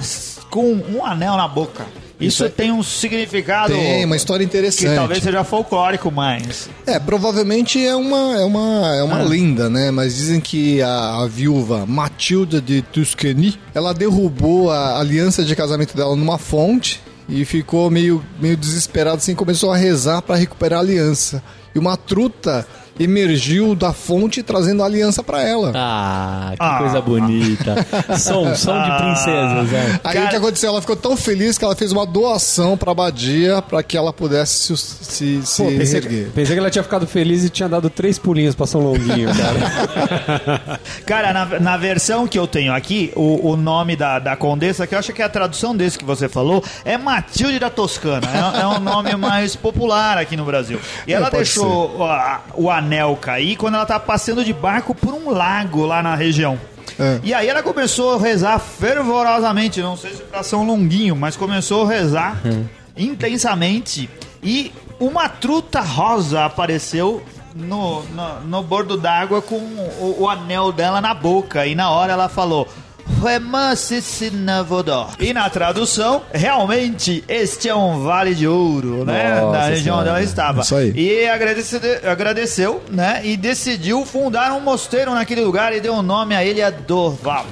com 0.48 0.72
um 0.72 1.04
anel 1.04 1.36
na 1.36 1.46
boca. 1.46 1.84
Isso, 2.18 2.36
Isso 2.36 2.44
é- 2.46 2.48
tem 2.48 2.72
um 2.72 2.82
significado 2.82 3.74
Tem 3.74 4.06
uma 4.06 4.16
história 4.16 4.46
que 4.46 4.50
interessante. 4.50 4.94
talvez 4.94 5.22
seja 5.22 5.44
folclórico, 5.44 6.10
mas... 6.10 6.70
É, 6.86 6.98
provavelmente 6.98 7.84
é 7.84 7.94
uma, 7.94 8.36
é 8.40 8.44
uma, 8.46 8.96
é 8.96 9.02
uma 9.02 9.18
Ah. 9.18 9.22
lenda, 9.24 9.68
né? 9.68 9.90
Mas 9.90 10.16
dizem 10.16 10.40
que 10.40 10.80
a, 10.80 11.22
a 11.22 11.26
viúva 11.26 11.84
Matilda 11.84 12.58
de 12.58 12.80
Tuscany, 12.80 13.58
ela 13.74 13.92
derrubou 13.92 14.70
a 14.70 14.98
aliança 14.98 15.44
de 15.44 15.54
casamento 15.54 15.94
dela 15.94 16.16
numa 16.16 16.38
fonte 16.38 17.02
e 17.28 17.44
ficou 17.44 17.90
meio, 17.90 18.24
meio 18.40 18.56
desesperada 18.56 19.16
assim, 19.18 19.34
começou 19.34 19.70
a 19.70 19.76
rezar 19.76 20.22
para 20.22 20.36
recuperar 20.36 20.78
a 20.78 20.82
aliança. 20.82 21.42
E 21.74 21.78
uma 21.78 21.98
truta 21.98 22.66
emergiu 22.98 23.74
da 23.74 23.92
fonte 23.92 24.42
trazendo 24.42 24.82
a 24.82 24.86
aliança 24.86 25.22
para 25.22 25.42
ela. 25.42 25.72
Ah, 25.74 26.50
que 26.52 26.56
Ah. 26.60 26.78
coisa 26.78 27.00
bonita. 27.00 27.74
Som, 28.18 28.54
som 28.54 28.72
de 28.82 28.90
Ah. 28.90 28.96
princesas, 29.02 29.72
é. 29.72 30.00
Aí 30.04 30.14
Cara- 30.14 30.26
o 30.26 30.28
que 30.30 30.36
aconteceu? 30.36 30.70
Ela 30.70 30.80
ficou 30.80 30.96
tão 30.96 31.16
feliz 31.16 31.56
que 31.58 31.64
ela 31.64 31.74
fez 31.76 31.92
uma 31.92 32.06
doação 32.06 32.76
pra 32.76 32.92
abadia 32.92 33.62
para 33.62 33.82
que 33.82 33.96
ela 33.96 34.12
pudesse 34.12 34.76
se, 34.76 34.76
se, 34.76 35.40
se 35.46 35.62
Pô, 35.62 35.68
pensei, 35.70 35.98
erguer. 36.00 36.24
que, 36.26 36.30
pensei 36.30 36.54
que 36.54 36.60
ela 36.60 36.70
tinha 36.70 36.82
ficado 36.82 37.06
feliz 37.06 37.44
e 37.44 37.50
tinha 37.50 37.68
dado 37.68 37.88
três 37.90 38.18
pulinhos 38.18 38.54
pra 38.54 38.66
São 38.66 38.80
Longuinho, 38.80 39.30
cara. 39.34 40.80
Cara, 41.06 41.32
na, 41.32 41.60
na 41.60 41.76
versão 41.76 42.26
que 42.26 42.38
eu 42.38 42.46
tenho 42.46 42.72
aqui, 42.74 43.12
o, 43.16 43.50
o 43.52 43.56
nome 43.56 43.96
da, 43.96 44.18
da 44.18 44.36
condessa, 44.36 44.86
que 44.86 44.94
eu 44.94 44.98
acho 44.98 45.12
que 45.12 45.22
é 45.22 45.24
a 45.24 45.28
tradução 45.28 45.74
desse 45.76 45.98
que 45.98 46.04
você 46.04 46.28
falou, 46.28 46.62
é 46.84 46.96
Matilde 46.98 47.58
da 47.58 47.70
Toscana. 47.70 48.26
É, 48.56 48.60
é 48.62 48.66
um 48.66 48.80
nome 48.80 49.14
mais 49.16 49.56
popular 49.56 50.18
aqui 50.18 50.36
no 50.36 50.44
Brasil. 50.44 50.78
E 51.06 51.12
ela 51.12 51.30
pode 51.30 51.42
deixou 51.44 51.96
o, 51.98 52.04
a- 52.04 52.40
o 52.54 52.70
anel 52.70 52.91
cair 53.20 53.56
quando 53.56 53.74
ela 53.74 53.86
tava 53.86 54.00
passeando 54.00 54.44
de 54.44 54.52
barco 54.52 54.94
por 54.94 55.14
um 55.14 55.30
lago 55.30 55.84
lá 55.84 56.02
na 56.02 56.14
região. 56.14 56.58
É. 56.98 57.20
E 57.22 57.32
aí 57.32 57.48
ela 57.48 57.62
começou 57.62 58.14
a 58.14 58.18
rezar 58.18 58.58
fervorosamente, 58.58 59.80
não 59.80 59.96
sei 59.96 60.12
se 60.12 60.22
pra 60.22 60.42
São 60.42 60.64
Longuinho, 60.64 61.16
mas 61.16 61.36
começou 61.36 61.84
a 61.84 61.88
rezar 61.88 62.40
intensamente. 62.96 64.10
E 64.42 64.72
uma 65.00 65.28
truta 65.28 65.80
rosa 65.80 66.44
apareceu 66.44 67.22
no, 67.54 68.02
no, 68.04 68.40
no 68.40 68.62
bordo 68.62 68.96
d'água 68.96 69.40
com 69.40 69.56
o, 69.56 70.16
o 70.20 70.28
anel 70.28 70.72
dela 70.72 71.00
na 71.00 71.14
boca. 71.14 71.66
E 71.66 71.74
na 71.74 71.90
hora 71.90 72.12
ela 72.12 72.28
falou. 72.28 72.68
E 75.18 75.32
na 75.32 75.48
tradução, 75.48 76.22
realmente, 76.32 77.22
este 77.28 77.68
é 77.68 77.74
um 77.74 78.02
vale 78.02 78.34
de 78.34 78.46
ouro, 78.46 79.04
né? 79.04 79.40
Nossa 79.40 79.58
na 79.58 79.64
região 79.66 79.98
onde 79.98 80.08
ela 80.08 80.22
estava. 80.22 80.60
Isso 80.62 80.74
aí. 80.74 80.92
E 80.94 81.28
agradeceu, 81.28 81.80
agradeceu, 82.04 82.82
né? 82.90 83.20
E 83.24 83.36
decidiu 83.36 84.04
fundar 84.04 84.52
um 84.52 84.60
mosteiro 84.60 85.12
naquele 85.14 85.40
lugar 85.42 85.72
e 85.74 85.80
deu 85.80 85.94
o 85.94 86.02
nome 86.02 86.34
a 86.34 86.44
ele 86.44 86.62
a 86.62 86.70
Dorval. 86.70 87.46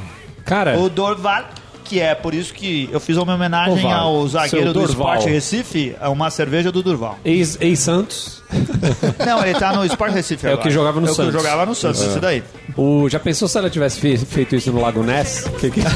Cara, 0.44 0.78
O 0.78 0.88
Dorval, 0.88 1.44
que 1.90 1.98
é 2.00 2.14
por 2.14 2.32
isso 2.34 2.54
que 2.54 2.88
eu 2.92 3.00
fiz 3.00 3.16
uma 3.16 3.34
homenagem 3.34 3.74
Dorval. 3.82 4.00
ao 4.16 4.28
zagueiro 4.28 4.66
Seu 4.66 4.72
do. 4.72 4.84
Sport 4.84 5.24
Recife, 5.24 5.96
é 6.00 6.08
uma 6.08 6.30
cerveja 6.30 6.70
do 6.70 6.82
Durval. 6.84 7.18
ex- 7.24 7.58
ex-Santos, 7.60 8.40
Não, 9.26 9.44
ele 9.44 9.58
tá 9.58 9.72
no 9.72 9.84
Sport 9.84 10.12
Recife 10.12 10.46
É 10.46 10.50
o 10.50 10.52
agora. 10.52 10.68
que 10.68 10.72
jogava 10.74 11.00
no 11.00 11.08
é 11.08 11.10
o 11.10 11.14
Santos. 11.14 11.32
que 11.34 11.38
jogava 11.42 11.66
no 11.66 11.74
Santos, 11.74 12.00
isso 12.00 12.20
daí. 12.20 12.42
o, 12.76 13.08
já 13.08 13.18
pensou 13.18 13.48
se 13.48 13.58
ela 13.58 13.68
tivesse 13.68 13.98
fe- 14.00 14.16
feito 14.18 14.54
isso 14.54 14.70
no 14.72 14.80
Lago 14.80 15.02
Ness? 15.02 15.44
Que 15.60 15.68
que- 15.70 15.80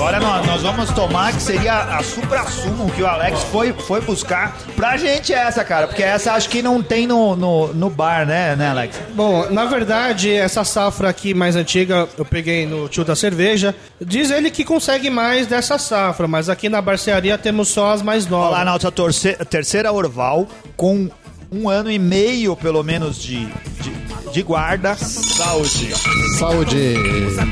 Agora 0.00 0.18
nós, 0.18 0.46
nós 0.46 0.62
vamos 0.62 0.90
tomar 0.92 1.30
que 1.34 1.42
seria 1.42 1.74
a 1.74 2.02
supra-sumo 2.02 2.90
que 2.92 3.02
o 3.02 3.06
Alex 3.06 3.42
foi, 3.52 3.70
foi 3.74 4.00
buscar. 4.00 4.56
Pra 4.74 4.96
gente 4.96 5.30
é 5.34 5.36
essa, 5.36 5.62
cara, 5.62 5.86
porque 5.86 6.02
essa 6.02 6.32
acho 6.32 6.48
que 6.48 6.62
não 6.62 6.82
tem 6.82 7.06
no, 7.06 7.36
no, 7.36 7.74
no 7.74 7.90
bar, 7.90 8.24
né, 8.26 8.56
né, 8.56 8.70
Alex? 8.70 8.98
Bom, 9.14 9.50
na 9.50 9.66
verdade, 9.66 10.32
essa 10.32 10.64
safra 10.64 11.10
aqui 11.10 11.34
mais 11.34 11.54
antiga 11.54 12.08
eu 12.16 12.24
peguei 12.24 12.64
no 12.64 12.88
tio 12.88 13.04
da 13.04 13.14
cerveja. 13.14 13.74
Diz 14.00 14.30
ele 14.30 14.50
que 14.50 14.64
consegue 14.64 15.10
mais 15.10 15.46
dessa 15.46 15.76
safra, 15.76 16.26
mas 16.26 16.48
aqui 16.48 16.70
na 16.70 16.80
barcearia 16.80 17.36
temos 17.36 17.68
só 17.68 17.92
as 17.92 18.00
mais 18.00 18.24
Olha 18.24 18.30
novas. 18.30 18.52
lá, 18.52 18.64
nossa 18.64 18.90
torce- 18.90 19.36
terceira 19.50 19.92
Orval, 19.92 20.48
com 20.78 21.10
um 21.52 21.68
ano 21.68 21.90
e 21.90 21.98
meio, 21.98 22.56
pelo 22.56 22.82
menos, 22.82 23.20
de, 23.20 23.44
de, 23.44 23.92
de 24.32 24.42
guarda. 24.42 24.94
Saúde. 24.96 25.92
Saúde! 26.38 26.94
Usa 27.28 27.44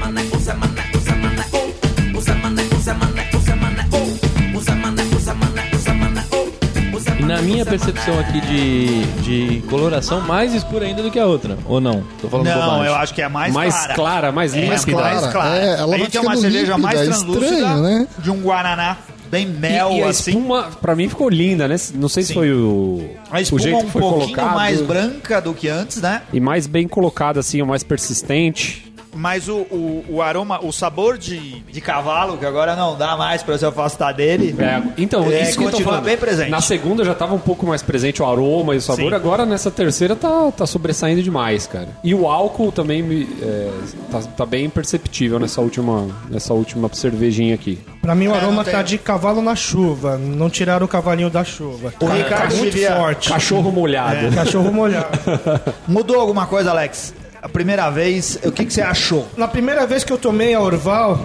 na 7.29 7.43
minha 7.43 7.65
percepção 7.67 8.19
aqui 8.19 8.41
de, 8.41 9.05
de 9.23 9.61
coloração, 9.69 10.21
mais 10.23 10.55
escura 10.55 10.87
ainda 10.87 11.03
do 11.03 11.11
que 11.11 11.19
a 11.19 11.27
outra. 11.27 11.59
Ou 11.67 11.81
não? 11.81 12.03
Tô 12.21 12.29
falando 12.29 12.47
Não, 12.47 12.55
bobagem. 12.61 12.87
eu 12.87 12.95
acho 12.95 13.15
que 13.15 13.23
é 13.23 13.29
mais, 13.29 13.53
mais 13.53 13.75
clara. 13.75 13.95
clara, 13.95 14.33
mais 14.33 14.55
É, 14.55 14.61
límpida. 14.61 15.01
mais 15.01 15.27
clara. 15.27 15.57
É, 15.59 15.69
ela 15.75 15.95
a 15.95 15.99
vai 15.99 16.07
tem 16.09 16.21
uma 16.21 16.31
ficando 16.31 16.41
cerveja 16.41 16.73
límpida, 16.75 16.79
mais 16.79 17.01
é 17.01 17.05
translúcida 17.05 17.47
estranho, 17.47 17.83
né? 17.83 18.09
de 18.19 18.31
um 18.31 18.41
Guaraná 18.41 18.97
bem 19.31 19.45
E, 19.45 19.47
mel, 19.47 19.93
e 19.93 20.03
a 20.03 20.09
assim. 20.09 20.31
espuma, 20.31 20.71
pra 20.81 20.97
mim, 20.97 21.07
ficou 21.07 21.29
linda, 21.29 21.69
né? 21.69 21.77
Não 21.95 22.09
sei 22.09 22.23
se 22.23 22.29
Sim. 22.29 22.35
foi 22.35 22.51
o, 22.51 23.11
A 23.31 23.37
o 23.37 23.41
espuma 23.41 23.61
jeito 23.61 23.77
um 23.79 23.85
que 23.85 23.91
foi 23.91 24.01
pouquinho 24.01 24.25
colocado. 24.35 24.55
mais 24.55 24.81
branca 24.81 25.41
do 25.43 25.53
que 25.53 25.69
antes, 25.69 26.01
né? 26.01 26.23
E 26.33 26.41
mais 26.41 26.67
bem 26.67 26.89
colocado, 26.89 27.39
assim, 27.39 27.61
o 27.61 27.67
mais 27.67 27.83
persistente. 27.83 28.88
Mas 29.19 29.49
o, 29.49 29.57
o, 29.71 30.05
o 30.09 30.23
aroma, 30.23 30.61
o 30.65 30.73
sabor 30.73 31.19
de, 31.19 31.61
de 31.63 31.81
cavalo, 31.81 32.39
que 32.39 32.47
agora 32.47 32.77
não 32.77 32.97
dá 32.97 33.17
mais 33.17 33.43
pra 33.43 33.59
se 33.59 33.67
afastar 33.67 34.13
dele. 34.13 34.55
É, 34.59 34.81
então, 34.97 35.25
É, 35.31 35.43
isso 35.43 35.59
que 35.59 35.65
eu 35.65 35.67
tô 35.67 35.73
continua 35.73 35.93
falando. 35.95 36.05
bem 36.05 36.17
presente. 36.17 36.51
Na 36.51 36.61
segunda 36.61 37.05
já 37.05 37.15
tava 37.15 37.35
um 37.35 37.39
pouco 37.39 37.67
mais 37.67 37.83
presente 37.83 38.23
o 38.23 38.27
aroma 38.27 38.75
e 38.75 38.79
o 38.79 38.81
sabor, 38.81 39.11
Sim. 39.11 39.15
agora 39.17 39.45
nessa 39.45 39.71
terceira 39.71 40.15
tá, 40.15 40.53
tá 40.53 40.67
sobressaindo 40.67 41.23
demais, 41.23 41.67
cara. 41.67 41.89
E 42.05 42.15
o 42.15 42.29
álcool 42.29 42.71
também 42.71 43.03
me, 43.03 43.29
é, 43.43 43.71
tá, 44.11 44.21
tá 44.21 44.47
bem 44.47 44.71
perceptível 44.71 45.39
nessa 45.41 45.61
última, 45.61 46.07
nessa 46.31 46.55
última 46.55 46.89
cervejinha 46.93 47.55
aqui. 47.57 47.79
Pra 48.01 48.15
mim 48.15 48.29
o 48.29 48.35
É, 48.35 48.39
aroma 48.39 48.65
tá 48.65 48.83
de 48.83 48.99
cavalo 48.99 49.43
na 49.43 49.57
chuva. 49.57 50.17
Não 50.17 50.49
tiraram 50.49 50.87
o 50.87 50.89
cavalinho 50.89 51.29
da 51.29 51.43
chuva. 51.43 51.93
O 52.01 52.07
Tá- 52.07 52.15
Ricardo 52.15 52.57
muito 52.57 52.79
forte. 52.79 53.29
Cachorro 53.31 53.73
molhado. 53.73 54.35
Cachorro 54.35 54.73
molhado. 54.73 55.09
Mudou 55.89 56.21
alguma 56.21 56.47
coisa, 56.47 56.71
Alex? 56.71 57.13
A 57.41 57.49
primeira 57.49 57.89
vez, 57.91 58.39
o 58.45 58.51
que, 58.51 58.65
que 58.65 58.73
você 58.73 58.83
achou? 58.83 59.27
Na 59.37 59.47
primeira 59.47 59.87
vez 59.87 60.03
que 60.03 60.13
eu 60.13 60.19
tomei 60.19 60.55
a 60.55 60.61
Orval, 60.61 61.21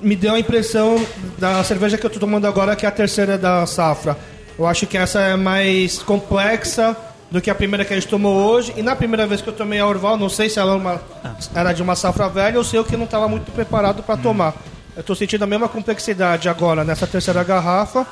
me 0.00 0.16
deu 0.16 0.34
a 0.34 0.38
impressão 0.40 1.04
da 1.38 1.62
cerveja 1.62 1.98
que 1.98 2.06
eu 2.06 2.10
tô 2.10 2.18
tomando 2.18 2.46
agora, 2.46 2.74
que 2.74 2.86
é 2.86 2.88
a 2.88 2.92
terceira 2.92 3.36
da 3.36 3.66
safra. 3.66 4.16
Eu 4.58 4.66
acho 4.66 4.86
que 4.86 4.96
essa 4.96 5.20
é 5.20 5.36
mais 5.36 5.98
complexa 6.02 6.96
do 7.30 7.40
que 7.40 7.50
a 7.50 7.54
primeira 7.54 7.84
que 7.84 7.92
a 7.92 7.96
gente 7.96 8.08
tomou 8.08 8.34
hoje. 8.50 8.72
E 8.76 8.82
na 8.82 8.96
primeira 8.96 9.26
vez 9.26 9.42
que 9.42 9.48
eu 9.48 9.52
tomei 9.52 9.78
a 9.78 9.86
Orval, 9.86 10.16
não 10.16 10.30
sei 10.30 10.48
se 10.48 10.58
ela 10.58 10.72
era, 10.72 10.80
uma- 10.80 11.00
era 11.54 11.72
de 11.74 11.82
uma 11.82 11.94
safra 11.94 12.28
velha 12.28 12.56
ou 12.56 12.64
se 12.64 12.74
eu 12.74 12.84
que 12.84 12.96
não 12.96 13.04
estava 13.04 13.28
muito 13.28 13.52
preparado 13.52 14.02
para 14.02 14.16
tomar. 14.16 14.54
Eu 14.96 15.02
tô 15.02 15.14
sentindo 15.14 15.44
a 15.44 15.46
mesma 15.46 15.68
complexidade 15.68 16.48
agora 16.48 16.82
nessa 16.82 17.06
terceira 17.06 17.44
garrafa. 17.44 18.06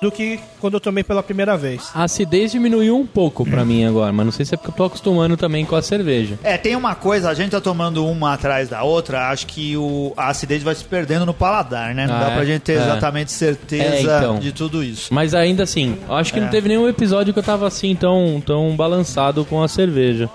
Do 0.00 0.10
que 0.12 0.38
quando 0.60 0.74
eu 0.74 0.80
tomei 0.80 1.02
pela 1.02 1.22
primeira 1.22 1.56
vez. 1.56 1.90
A 1.94 2.04
acidez 2.04 2.52
diminuiu 2.52 2.96
um 2.96 3.06
pouco 3.06 3.44
pra 3.44 3.64
mim 3.64 3.84
agora, 3.84 4.12
mas 4.12 4.24
não 4.26 4.32
sei 4.32 4.44
se 4.46 4.54
é 4.54 4.56
porque 4.56 4.70
eu 4.70 4.74
tô 4.74 4.84
acostumando 4.84 5.36
também 5.36 5.64
com 5.64 5.74
a 5.74 5.82
cerveja. 5.82 6.38
É, 6.42 6.56
tem 6.56 6.76
uma 6.76 6.94
coisa, 6.94 7.28
a 7.28 7.34
gente 7.34 7.50
tá 7.50 7.60
tomando 7.60 8.06
uma 8.06 8.34
atrás 8.34 8.68
da 8.68 8.82
outra, 8.84 9.28
acho 9.30 9.46
que 9.46 9.76
o, 9.76 10.12
a 10.16 10.28
acidez 10.28 10.62
vai 10.62 10.74
se 10.74 10.84
perdendo 10.84 11.26
no 11.26 11.34
paladar, 11.34 11.94
né? 11.94 12.06
Não 12.06 12.14
Ah, 12.14 12.20
dá 12.20 12.30
é? 12.30 12.34
pra 12.36 12.44
gente 12.44 12.62
ter 12.62 12.72
É. 12.78 12.82
exatamente 12.82 13.32
certeza 13.32 13.84
É, 13.96 14.00
então. 14.02 14.38
de 14.38 14.52
tudo 14.52 14.82
isso. 14.84 15.12
Mas 15.12 15.34
ainda 15.34 15.64
assim, 15.64 15.98
eu 16.08 16.14
acho 16.14 16.32
que 16.32 16.40
não 16.40 16.48
teve 16.48 16.68
nenhum 16.68 16.88
episódio 16.88 17.32
que 17.32 17.38
eu 17.38 17.42
tava 17.44 17.66
assim 17.66 17.94
tão, 17.96 18.40
tão 18.44 18.76
balançado 18.76 19.44
com 19.44 19.62
a 19.62 19.68
cerveja. 19.68 20.28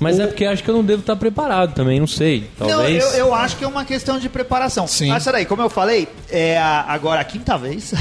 Mas 0.00 0.18
é 0.18 0.26
porque 0.26 0.44
acho 0.44 0.62
que 0.62 0.68
eu 0.70 0.74
não 0.74 0.84
devo 0.84 1.00
estar 1.00 1.16
preparado 1.16 1.74
também, 1.74 2.00
não 2.00 2.06
sei. 2.06 2.50
Talvez. 2.58 3.02
Não, 3.04 3.10
eu, 3.12 3.16
eu 3.26 3.34
acho 3.34 3.56
que 3.56 3.64
é 3.64 3.66
uma 3.68 3.84
questão 3.84 4.18
de 4.18 4.28
preparação. 4.28 4.86
Sim. 4.86 5.08
Mas 5.08 5.24
peraí, 5.24 5.44
como 5.46 5.62
eu 5.62 5.70
falei, 5.70 6.08
é 6.30 6.58
a- 6.58 6.84
agora 6.88 7.20
a 7.20 7.24
quinta 7.24 7.56
vez. 7.56 7.92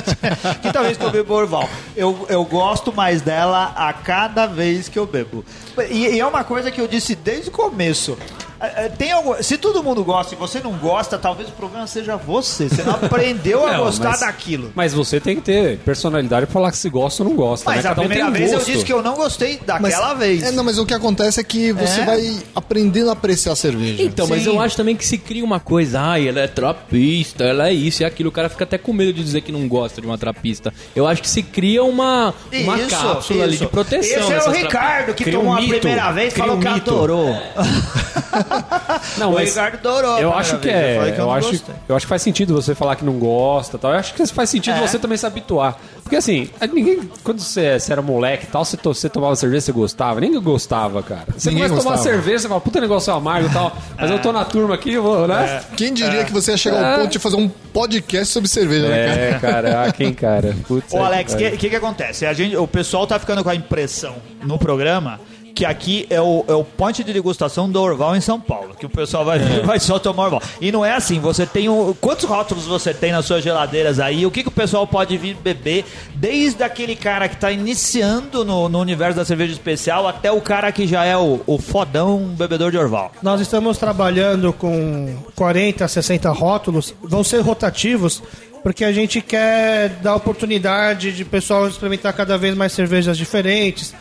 quinta 0.62 0.82
vez 0.82 0.96
que 0.96 1.04
eu 1.04 1.10
bebo 1.10 1.34
Orval. 1.34 1.68
Eu, 1.96 2.26
eu 2.28 2.44
gosto 2.44 2.92
mais 2.92 3.20
dela 3.22 3.72
a 3.76 3.92
cada 3.92 4.46
vez 4.46 4.88
que 4.88 4.98
eu 4.98 5.06
bebo. 5.06 5.44
E, 5.90 6.06
e 6.06 6.20
é 6.20 6.26
uma 6.26 6.44
coisa 6.44 6.70
que 6.70 6.80
eu 6.80 6.88
disse 6.88 7.14
desde 7.14 7.48
o 7.48 7.52
começo. 7.52 8.16
É, 8.64 8.86
é, 8.86 8.88
Tem 8.88 9.12
algum, 9.12 9.34
se 9.42 9.56
todo 9.58 9.82
mundo 9.82 10.02
gosta 10.04 10.34
e 10.34 10.38
você 10.38 10.60
não 10.60 10.72
gosta, 10.72 11.18
talvez 11.18 11.48
o 11.48 11.52
problema 11.52 11.86
seja 11.86 12.16
você. 12.16 12.68
Você 12.68 12.82
não 12.82 12.92
aprendeu 12.94 13.66
a 13.66 13.72
Não, 13.78 13.84
gostar 13.84 14.10
mas- 14.10 14.20
daquilo. 14.20 14.72
Mas 14.74 14.92
você 14.94 15.20
tem 15.20 15.36
que 15.36 15.42
ter 15.42 15.78
personalidade 15.78 16.46
pra 16.46 16.52
falar 16.52 16.70
que 16.70 16.76
se 16.78 16.88
gosta 16.88 17.22
ou 17.22 17.28
não 17.28 17.36
gosta. 17.36 17.64
Mas 17.70 17.82
né? 17.84 17.90
a 17.90 17.94
Cada 17.94 18.02
um 18.02 18.06
primeira 18.06 18.30
um 18.30 18.32
vez 18.32 18.50
eu 18.52 18.58
gosto. 18.58 18.70
disse 18.72 18.84
que 18.84 18.92
eu 18.92 19.02
não 19.02 19.14
gostei 19.14 19.58
Mas- 19.66 19.82
daquela 19.92 20.14
vez. 20.14 20.42
É, 20.42 20.50
não, 20.52 20.64
mas 20.64 20.78
o 20.78 20.86
que 20.86 20.94
acontece 20.94 21.40
é 21.40 21.44
que 21.44 21.72
você 21.72 22.00
É? 22.00 22.04
vai 22.04 22.38
aprendendo 22.54 23.10
a 23.10 23.12
apreciar 23.12 23.52
a 23.52 23.56
cerveja. 23.56 24.02
Então, 24.02 24.26
mas 24.26 24.42
Sim. 24.42 24.50
eu 24.50 24.60
acho 24.60 24.76
também 24.76 24.94
que 24.96 25.04
se 25.06 25.18
cria 25.18 25.44
uma 25.44 25.60
coisa, 25.60 26.00
ai, 26.00 26.28
ela 26.28 26.40
é 26.40 26.46
trapista, 26.48 27.44
ela 27.44 27.68
é 27.68 27.72
isso 27.72 28.02
e 28.02 28.04
aquilo, 28.04 28.28
o 28.28 28.32
cara 28.32 28.48
fica 28.48 28.64
até 28.64 28.78
com 28.78 28.92
medo 28.92 29.12
de 29.12 29.22
dizer 29.22 29.40
que 29.40 29.52
não 29.52 29.66
gosta 29.68 30.00
de 30.00 30.06
uma 30.06 30.16
trapista. 30.18 30.72
Eu 30.94 31.06
acho 31.06 31.20
que 31.22 31.28
se 31.28 31.42
cria 31.42 31.82
uma, 31.82 32.34
uma 32.52 32.78
Isso, 32.78 32.88
cápsula 32.90 33.44
ali 33.44 33.54
isso. 33.54 33.64
de 33.64 33.70
proteção. 33.70 34.20
Esse 34.20 34.32
é 34.32 34.48
o 34.48 34.50
Ricardo 34.52 35.14
que 35.14 35.24
Cria 35.24 35.38
um 35.38 35.42
tomou 35.42 35.56
a 35.56 35.60
mito. 35.60 35.78
primeira 35.80 36.12
vez 36.12 36.32
e 36.32 36.36
falou 36.36 36.56
um 36.56 36.60
que 36.60 36.68
mito. 36.68 36.90
adorou. 36.90 37.34
Não, 39.18 39.32
o 39.32 39.36
Ricardo 39.36 39.74
adorou. 39.76 40.14
a 40.16 40.20
eu 40.20 40.32
acho 40.34 40.58
que 40.58 40.68
é. 40.68 41.14
Eu, 41.16 41.24
não 41.24 41.32
acho, 41.32 41.50
gostei. 41.50 41.74
eu 41.88 41.96
acho 41.96 42.06
que 42.06 42.08
faz 42.10 42.22
sentido 42.22 42.54
você 42.54 42.74
falar 42.74 42.96
que 42.96 43.04
não 43.04 43.14
gosta 43.18 43.78
tal. 43.78 43.92
Eu 43.92 43.98
acho 43.98 44.14
que 44.14 44.26
faz 44.26 44.50
sentido 44.50 44.76
É. 44.76 44.80
você 44.80 44.98
também 44.98 45.16
se 45.18 45.26
habituar. 45.26 45.76
Porque 46.02 46.16
assim, 46.16 46.50
ninguém. 46.72 47.00
Quando 47.22 47.40
você, 47.40 47.78
você 47.80 47.92
era 47.92 48.02
moleque 48.02 48.44
e 48.44 48.48
tal, 48.48 48.64
você, 48.64 48.76
to- 48.76 48.94
você 48.94 49.08
tomava 49.08 49.34
cerveja, 49.36 49.62
você 49.66 49.72
gostava. 49.72 50.20
Ninguém 50.20 50.40
gostava, 50.40 51.02
cara. 51.02 51.24
Você 51.36 51.48
Ninguém 51.50 51.64
começa 51.68 51.80
a 51.80 51.84
tomar 51.84 51.96
gostava. 51.96 52.16
cerveja, 52.16 52.38
você 52.40 52.48
fala, 52.48 52.60
puta 52.60 52.80
negócio 52.80 53.12
amargo 53.12 53.48
e 53.48 53.52
tal. 53.52 53.76
Mas 53.98 54.10
eu 54.10 54.18
tô 54.20 54.32
na 54.32 54.44
turma 54.44 54.74
aqui, 54.74 54.92
eu 54.92 55.02
vou, 55.02 55.26
né? 55.26 55.62
Quem 55.76 55.92
diria 55.94 56.24
que 56.24 56.32
você 56.32 56.50
ia 56.52 56.56
chegar 56.56 56.92
ao 56.94 56.98
ponto 57.00 57.10
de 57.12 57.18
fazer 57.18 57.36
um 57.36 57.48
podcast 57.48 58.26
sobre 58.32 58.48
cerveja, 58.48 58.88
né, 58.88 59.06
cara? 59.06 59.20
É, 59.20 59.38
cara, 59.38 59.84
ah, 59.88 59.92
quem, 59.92 60.12
cara? 60.14 60.54
Putz, 60.68 60.92
Ô, 60.92 60.98
é, 60.98 61.00
Alex, 61.00 61.32
o 61.32 61.36
é. 61.36 61.50
que, 61.50 61.56
que, 61.56 61.70
que 61.70 61.76
acontece? 61.76 62.26
A 62.26 62.32
gente, 62.32 62.56
o 62.56 62.66
pessoal 62.68 63.06
tá 63.06 63.18
ficando 63.18 63.42
com 63.42 63.50
a 63.50 63.54
impressão 63.54 64.16
no 64.42 64.58
programa 64.58 65.20
que 65.54 65.64
aqui 65.64 66.06
é 66.10 66.20
o, 66.20 66.44
é 66.48 66.52
o 66.52 66.64
ponte 66.64 67.04
de 67.04 67.12
degustação 67.12 67.70
do 67.70 67.80
Orval 67.80 68.16
em 68.16 68.20
São 68.20 68.40
Paulo, 68.40 68.74
que 68.74 68.84
o 68.84 68.88
pessoal 68.90 69.24
vai, 69.24 69.38
vai 69.62 69.78
só 69.78 69.98
tomar 69.98 70.24
Orval. 70.24 70.42
E 70.60 70.72
não 70.72 70.84
é 70.84 70.94
assim, 70.94 71.20
você 71.20 71.46
tem 71.46 71.68
o, 71.68 71.96
quantos 72.00 72.24
rótulos 72.24 72.66
você 72.66 72.92
tem 72.92 73.12
nas 73.12 73.24
suas 73.24 73.44
geladeiras 73.44 74.00
aí? 74.00 74.26
O 74.26 74.30
que, 74.30 74.42
que 74.42 74.48
o 74.48 74.52
pessoal 74.52 74.86
pode 74.86 75.16
vir 75.16 75.36
beber? 75.36 75.84
Desde 76.14 76.62
aquele 76.62 76.96
cara 76.96 77.28
que 77.28 77.36
tá 77.36 77.52
iniciando 77.52 78.44
no, 78.44 78.68
no 78.68 78.80
universo 78.80 79.16
da 79.16 79.24
cerveja 79.24 79.52
especial 79.52 80.08
até 80.08 80.32
o 80.32 80.40
cara 80.40 80.72
que 80.72 80.86
já 80.86 81.04
é 81.04 81.16
o, 81.16 81.40
o 81.46 81.58
fodão 81.58 82.18
bebedor 82.36 82.70
de 82.70 82.78
Orval. 82.78 83.12
Nós 83.22 83.40
estamos 83.40 83.78
trabalhando 83.78 84.52
com 84.52 85.16
40, 85.36 85.86
60 85.86 86.30
rótulos, 86.30 86.94
vão 87.02 87.22
ser 87.22 87.40
rotativos, 87.40 88.22
porque 88.62 88.84
a 88.84 88.92
gente 88.92 89.20
quer 89.20 89.90
dar 90.02 90.16
oportunidade 90.16 91.12
de 91.12 91.24
pessoal 91.24 91.68
experimentar 91.68 92.12
cada 92.14 92.38
vez 92.38 92.56
mais 92.56 92.72
cervejas 92.72 93.16
diferentes, 93.18 93.94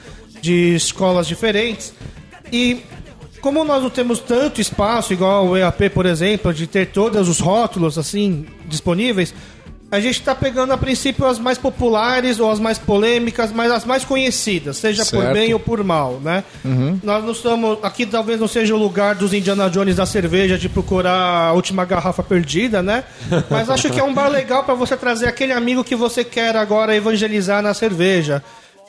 de 0.44 0.76
escolas 0.76 1.26
diferentes. 1.26 1.94
E 2.52 2.82
como 3.40 3.64
nós 3.64 3.82
não 3.82 3.90
temos 3.90 4.20
tanto 4.20 4.60
espaço, 4.60 5.14
igual 5.14 5.48
o 5.48 5.58
EAP, 5.58 5.90
por 5.94 6.06
exemplo, 6.06 6.54
de 6.54 6.68
ter 6.68 6.88
todos 6.88 7.30
os 7.30 7.40
rótulos 7.40 7.98
assim 7.98 8.46
disponíveis, 8.68 9.34
a 9.90 10.00
gente 10.00 10.20
está 10.20 10.36
pegando 10.36 10.74
a 10.74 10.78
princípio 10.78 11.26
as 11.26 11.40
mais 11.40 11.58
populares 11.58 12.40
ou 12.40 12.52
as 12.52 12.60
mais 12.60 12.78
polêmicas, 12.78 13.52
mas 13.54 13.72
as 13.72 13.86
mais 13.86 14.04
conhecidas, 14.04 14.78
seja 14.78 15.06
por 15.06 15.22
Certo. 15.22 15.34
bem 15.34 15.54
ou 15.54 15.60
por 15.60 15.82
mal, 15.84 16.20
né? 16.22 16.44
Nós 17.02 17.24
não 17.24 17.32
estamos. 17.32 17.78
Aqui 17.84 18.06
talvez 18.06 18.40
não 18.40 18.48
seja 18.48 18.76
o 18.76 18.78
lugar 18.78 19.16
dos 19.16 19.34
Indiana 19.34 19.70
Jones 19.70 19.96
da 19.96 20.06
cerveja 20.06 20.58
de 20.58 20.68
procurar 20.68 21.50
a 21.50 21.54
última 21.54 21.86
garrafa 21.86 22.24
perdida, 22.24 22.82
né? 22.82 23.04
Mas 23.50 23.70
acho 23.70 23.90
que 23.90 24.00
é 24.00 24.04
um 24.04 24.14
bar 24.14 24.30
legal 24.30 24.64
para 24.64 24.74
você 24.74 24.98
trazer 24.98 25.28
aquele 25.28 25.54
amigo 25.54 25.84
que 25.84 25.96
você 25.96 26.24
quer 26.24 26.56
agora 26.56 26.96
evangelizar 26.96 27.62
na 27.62 27.74
cerveja. 27.74 28.44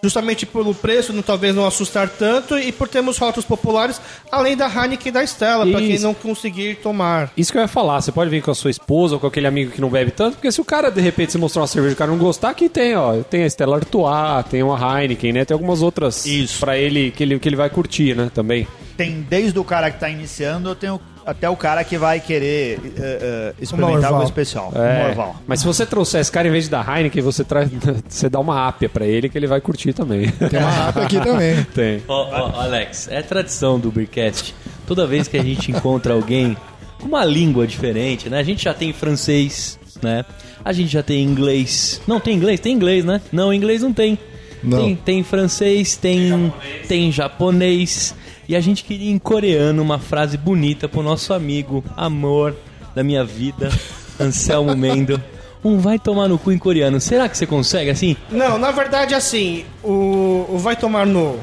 Justamente 0.05 0.45
pelo 0.45 0.75
preço, 0.75 1.15
não, 1.15 1.23
talvez 1.23 1.55
não 1.55 1.67
assustar 1.67 2.11
tanto, 2.11 2.59
e 2.59 2.71
por 2.71 2.87
termos 2.87 3.17
rótulos 3.17 3.47
populares, 3.47 3.99
além 4.31 4.55
da 4.55 4.67
Heineken 4.67 5.09
e 5.09 5.11
da 5.11 5.25
Stella, 5.25 5.67
para 5.67 5.81
quem 5.81 5.99
não 5.99 6.13
conseguir 6.13 6.75
tomar. 6.83 7.33
Isso 7.35 7.51
que 7.51 7.57
eu 7.57 7.63
ia 7.63 7.69
falar, 7.69 8.03
você 8.03 8.13
pode 8.13 8.29
vir 8.29 8.43
com 8.43 8.51
a 8.51 8.55
sua 8.55 8.71
esposa 8.71 9.15
ou 9.15 9.21
com 9.21 9.27
aquele 9.27 9.47
amigo 9.47 9.71
que 9.71 9.81
não 9.81 9.89
bebe 9.89 10.11
tanto, 10.11 10.35
porque 10.35 10.53
se 10.53 10.61
o 10.61 10.65
cara 10.65 10.91
de 10.91 11.01
repente 11.01 11.33
se 11.33 11.39
mostrar 11.39 11.63
uma 11.63 11.69
cerveja 11.69 11.93
e 11.93 11.95
o 11.95 11.97
cara 11.97 12.11
não 12.11 12.19
gostar, 12.19 12.51
aqui 12.51 12.69
tem, 12.69 12.95
ó, 12.95 13.23
tem 13.23 13.45
a 13.45 13.47
Stella 13.49 13.77
Artois, 13.77 14.45
tem 14.51 14.63
uma 14.63 14.77
Heineken, 15.01 15.33
né? 15.33 15.45
Tem 15.47 15.55
algumas 15.55 15.81
outras 15.81 16.27
Isso. 16.27 16.61
pra 16.61 16.77
ele 16.77 17.11
que 17.11 17.23
ele 17.23 17.39
que 17.39 17.49
ele 17.49 17.57
vai 17.57 17.71
curtir, 17.71 18.15
né, 18.15 18.31
também. 18.35 18.69
Tem 18.99 19.23
desde 19.23 19.59
o 19.59 19.65
cara 19.65 19.91
que 19.91 19.99
tá 19.99 20.11
iniciando, 20.11 20.69
eu 20.69 20.75
tenho 20.75 21.01
até 21.25 21.49
o 21.49 21.57
cara 21.57 21.83
que 21.85 21.97
vai 21.97 22.21
querer 22.21 22.81
eh, 22.97 23.01
eh, 23.01 23.55
experimentar 23.61 24.13
algo 24.13 24.25
especial. 24.25 24.73
É, 24.75 25.17
mas 25.47 25.61
se 25.61 25.67
você 25.67 25.87
trouxer 25.87 26.21
esse 26.21 26.31
cara 26.31 26.49
em 26.49 26.51
vez 26.51 26.69
da 26.69 26.81
Heineken, 26.81 27.23
você 27.23 27.45
traz 27.45 27.71
você 28.09 28.29
dá 28.29 28.39
uma 28.39 28.69
ápia 28.69 28.89
pra 28.89 29.07
ele 29.07 29.29
que 29.29 29.39
ele 29.39 29.47
vai 29.47 29.61
curtir 29.61 29.93
também. 29.93 30.29
Tem 30.31 30.59
uma 30.59 30.71
rapa 30.71 31.03
aqui 31.03 31.21
também. 31.21 31.65
tem. 31.75 32.03
Ó, 32.07 32.29
ó, 32.31 32.61
Alex, 32.61 33.09
é 33.09 33.23
tradição 33.23 33.79
do 33.79 33.91
Beercast. 33.91 34.55
Toda 34.87 35.07
vez 35.07 35.29
que 35.29 35.37
a 35.37 35.43
gente 35.43 35.71
encontra 35.71 36.13
alguém 36.15 36.57
com 37.01 37.09
uma 37.09 37.25
língua 37.25 37.67
diferente, 37.67 38.29
né? 38.29 38.39
A 38.39 38.43
gente 38.43 38.65
já 38.65 38.75
tem 38.75 38.93
francês, 38.93 39.79
né? 40.03 40.25
A 40.65 40.73
gente 40.73 40.91
já 40.91 41.03
tem 41.03 41.23
inglês. 41.23 42.01
Não, 42.07 42.21
tem 42.21 42.35
inglês? 42.37 42.61
Tem 42.61 42.75
inglês, 42.75 43.05
né? 43.05 43.21
Não, 43.33 43.53
inglês 43.53 43.83
não 43.83 43.93
tem. 43.93 44.19
Não. 44.63 44.79
Tem, 44.79 44.97
tem 44.97 45.23
francês, 45.23 45.97
tem, 45.97 46.53
tem 46.89 47.13
japonês. 47.13 48.15
E 48.49 48.55
a 48.55 48.61
gente 48.61 48.85
queria 48.85 49.11
em 49.11 49.19
coreano 49.19 49.83
uma 49.83 49.99
frase 49.99 50.37
bonita 50.37 50.89
pro 50.89 51.03
nosso 51.03 51.33
amigo, 51.33 51.85
amor 51.97 52.55
da 52.95 53.03
minha 53.03 53.25
vida, 53.25 53.71
Anselmo 54.21 54.77
Mendo. 54.77 55.21
Um 55.65 55.79
vai 55.79 55.99
tomar 55.99 56.29
no 56.29 56.39
cu 56.39 56.53
em 56.53 56.59
coreano. 56.59 57.01
Será 57.01 57.27
que 57.29 57.39
você 57.39 57.47
consegue 57.47 57.89
assim? 57.91 58.17
Não, 58.31 58.59
na 58.59 58.71
verdade, 58.71 59.15
assim, 59.15 59.65
o, 59.83 60.45
o 60.51 60.59
vai 60.59 60.77
tomar 60.77 61.07
no. 61.07 61.39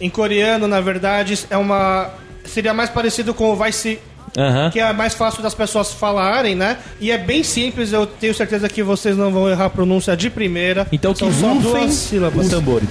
Em 0.00 0.10
coreano, 0.10 0.66
na 0.66 0.80
verdade, 0.80 1.38
é 1.48 1.56
uma. 1.56 2.10
Seria 2.44 2.74
mais 2.74 2.90
parecido 2.90 3.32
com 3.32 3.52
o 3.52 3.56
vai 3.56 3.70
se. 3.70 4.00
Aham. 4.36 4.70
Que 4.72 4.80
é 4.80 4.92
mais 4.92 5.14
fácil 5.14 5.40
das 5.40 5.54
pessoas 5.54 5.92
falarem, 5.92 6.56
né? 6.56 6.78
E 7.00 7.12
é 7.12 7.16
bem 7.16 7.44
simples, 7.44 7.92
eu 7.92 8.04
tenho 8.04 8.34
certeza 8.34 8.68
que 8.68 8.82
vocês 8.82 9.16
não 9.16 9.30
vão 9.30 9.48
errar 9.48 9.66
a 9.66 9.70
pronúncia 9.70 10.16
de 10.16 10.28
primeira. 10.28 10.88
Então 10.90 11.12
que 11.14 11.20
São 11.20 11.32
só 11.32 11.54
duas 11.54 11.92
sílabas. 11.92 12.46
os 12.46 12.50
tambores. 12.50 12.88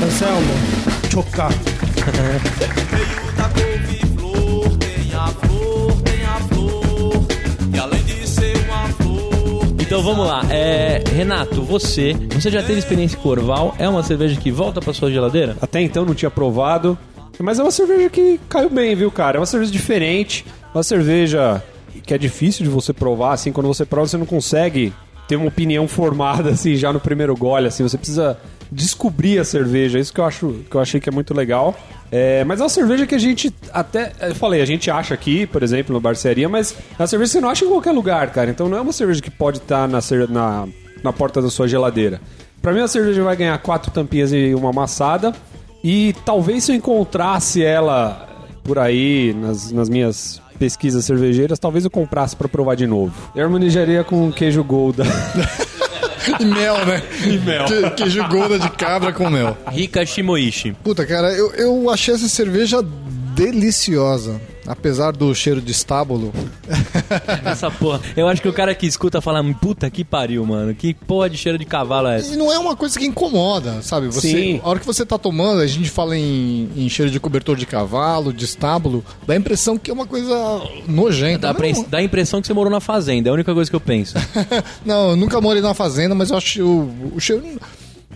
Anselmo, 0.00 0.52
chocar. 1.10 1.50
Então 9.80 10.02
vamos 10.02 10.26
lá, 10.26 10.42
é, 10.50 11.02
Renato, 11.16 11.62
você, 11.62 12.12
você 12.34 12.50
já 12.50 12.62
teve 12.62 12.78
experiência 12.78 13.18
com 13.18 13.30
Orval? 13.30 13.74
É 13.78 13.88
uma 13.88 14.02
cerveja 14.02 14.38
que 14.38 14.50
volta 14.50 14.82
pra 14.82 14.92
sua 14.92 15.10
geladeira? 15.10 15.56
Até 15.62 15.80
então 15.80 16.04
não 16.04 16.14
tinha 16.14 16.30
provado. 16.30 16.96
Mas 17.38 17.58
é 17.58 17.62
uma 17.62 17.70
cerveja 17.70 18.10
que 18.10 18.38
caiu 18.50 18.68
bem, 18.68 18.94
viu, 18.94 19.10
cara? 19.10 19.38
É 19.38 19.40
uma 19.40 19.46
cerveja 19.46 19.72
diferente. 19.72 20.44
Uma 20.74 20.82
cerveja 20.82 21.62
que 22.04 22.12
é 22.12 22.18
difícil 22.18 22.64
de 22.64 22.70
você 22.70 22.92
provar, 22.92 23.32
assim. 23.32 23.50
Quando 23.50 23.66
você 23.66 23.86
prova, 23.86 24.06
você 24.06 24.18
não 24.18 24.26
consegue 24.26 24.92
ter 25.26 25.36
uma 25.36 25.48
opinião 25.48 25.88
formada, 25.88 26.50
assim, 26.50 26.76
já 26.76 26.92
no 26.92 27.00
primeiro 27.00 27.34
gole, 27.34 27.68
assim. 27.68 27.82
Você 27.82 27.96
precisa 27.96 28.38
descobrir 28.70 29.38
a 29.38 29.44
cerveja. 29.44 29.98
Isso 29.98 30.12
que 30.12 30.20
eu, 30.20 30.24
acho, 30.24 30.54
que 30.70 30.74
eu 30.76 30.80
achei 30.80 31.00
que 31.00 31.08
é 31.08 31.12
muito 31.12 31.32
legal. 31.34 31.76
É, 32.10 32.42
mas 32.44 32.60
é 32.60 32.62
uma 32.62 32.68
cerveja 32.68 33.06
que 33.06 33.14
a 33.14 33.18
gente 33.18 33.52
até... 33.72 34.12
Eu 34.20 34.34
falei, 34.34 34.60
a 34.62 34.64
gente 34.64 34.90
acha 34.90 35.12
aqui, 35.14 35.46
por 35.46 35.62
exemplo, 35.62 35.92
no 35.92 36.00
Barcearia, 36.00 36.48
mas 36.48 36.74
é 36.98 37.02
uma 37.02 37.06
cerveja 37.06 37.28
que 37.30 37.32
você 37.32 37.40
não 37.40 37.48
acha 37.50 37.64
em 37.64 37.68
qualquer 37.68 37.92
lugar, 37.92 38.30
cara. 38.32 38.50
Então 38.50 38.68
não 38.68 38.78
é 38.78 38.80
uma 38.80 38.92
cerveja 38.92 39.20
que 39.20 39.30
pode 39.30 39.58
estar 39.58 39.86
na, 39.88 40.00
cer- 40.00 40.28
na, 40.30 40.66
na 41.02 41.12
porta 41.12 41.40
da 41.42 41.50
sua 41.50 41.68
geladeira. 41.68 42.20
Pra 42.62 42.72
mim, 42.72 42.80
a 42.80 42.88
cerveja 42.88 43.22
vai 43.22 43.36
ganhar 43.36 43.56
quatro 43.58 43.90
tampinhas 43.90 44.32
e 44.32 44.54
uma 44.54 44.70
amassada. 44.70 45.32
E 45.84 46.14
talvez 46.24 46.64
se 46.64 46.72
eu 46.72 46.76
encontrasse 46.76 47.62
ela 47.62 48.26
por 48.64 48.78
aí 48.78 49.32
nas, 49.40 49.70
nas 49.70 49.88
minhas 49.88 50.42
pesquisas 50.58 51.04
cervejeiras, 51.04 51.58
talvez 51.58 51.84
eu 51.84 51.90
comprasse 51.90 52.34
pra 52.34 52.48
provar 52.48 52.74
de 52.74 52.84
novo. 52.86 53.14
Eu 53.34 53.44
harmonizaria 53.44 54.02
com 54.02 54.32
queijo 54.32 54.64
Golda. 54.64 55.04
E 56.40 56.44
mel, 56.44 56.86
né? 56.86 57.02
E 57.24 57.38
mel. 57.38 57.64
Que, 57.64 57.90
queijo 57.90 58.26
golda 58.28 58.58
de 58.58 58.70
cabra 58.70 59.12
com 59.12 59.28
mel. 59.30 59.56
Rika 59.68 60.04
Shimoishi. 60.04 60.72
Puta, 60.84 61.04
cara, 61.06 61.32
eu, 61.32 61.52
eu 61.52 61.90
achei 61.90 62.14
essa 62.14 62.28
cerveja 62.28 62.84
deliciosa. 63.38 64.40
apesar 64.66 65.12
do 65.12 65.34
cheiro 65.34 65.62
de 65.62 65.72
estábulo, 65.72 66.32
Essa 67.44 67.70
porra. 67.70 68.00
Eu 68.16 68.28
acho 68.28 68.42
que 68.42 68.48
o 68.48 68.52
cara 68.52 68.74
que 68.74 68.86
escuta 68.86 69.20
fala, 69.20 69.42
puta 69.54 69.88
que 69.90 70.04
pariu, 70.04 70.44
mano. 70.44 70.74
Que 70.74 70.92
porra 70.92 71.30
de 71.30 71.38
cheiro 71.38 71.56
de 71.56 71.64
cavalo 71.64 72.08
é 72.08 72.18
essa? 72.18 72.34
E 72.34 72.36
não 72.36 72.52
é 72.52 72.58
uma 72.58 72.76
coisa 72.76 72.98
que 72.98 73.06
incomoda, 73.06 73.80
sabe? 73.80 74.08
Você, 74.08 74.28
Sim. 74.28 74.60
A 74.62 74.68
hora 74.68 74.78
que 74.78 74.84
você 74.84 75.06
tá 75.06 75.16
tomando, 75.16 75.62
a 75.62 75.66
gente 75.66 75.88
fala 75.88 76.16
em, 76.16 76.68
em 76.76 76.88
cheiro 76.88 77.10
de 77.10 77.18
cobertor 77.18 77.56
de 77.56 77.64
cavalo, 77.64 78.32
de 78.32 78.44
estábulo, 78.44 79.02
dá 79.26 79.34
a 79.34 79.36
impressão 79.36 79.78
que 79.78 79.90
é 79.90 79.94
uma 79.94 80.06
coisa 80.06 80.60
nojenta. 80.86 81.52
Dá, 81.52 81.54
Não, 81.54 81.86
dá 81.88 81.98
a 81.98 82.02
impressão 82.02 82.40
que 82.40 82.46
você 82.46 82.52
morou 82.52 82.70
na 82.70 82.80
fazenda, 82.80 83.28
é 83.28 83.30
a 83.30 83.34
única 83.34 83.54
coisa 83.54 83.70
que 83.70 83.76
eu 83.76 83.80
penso. 83.80 84.14
não, 84.84 85.10
eu 85.10 85.16
nunca 85.16 85.40
morei 85.40 85.62
numa 85.62 85.74
fazenda, 85.74 86.14
mas 86.14 86.30
eu 86.30 86.36
acho 86.36 86.62
o, 86.62 87.14
o 87.16 87.20
cheiro. 87.20 87.42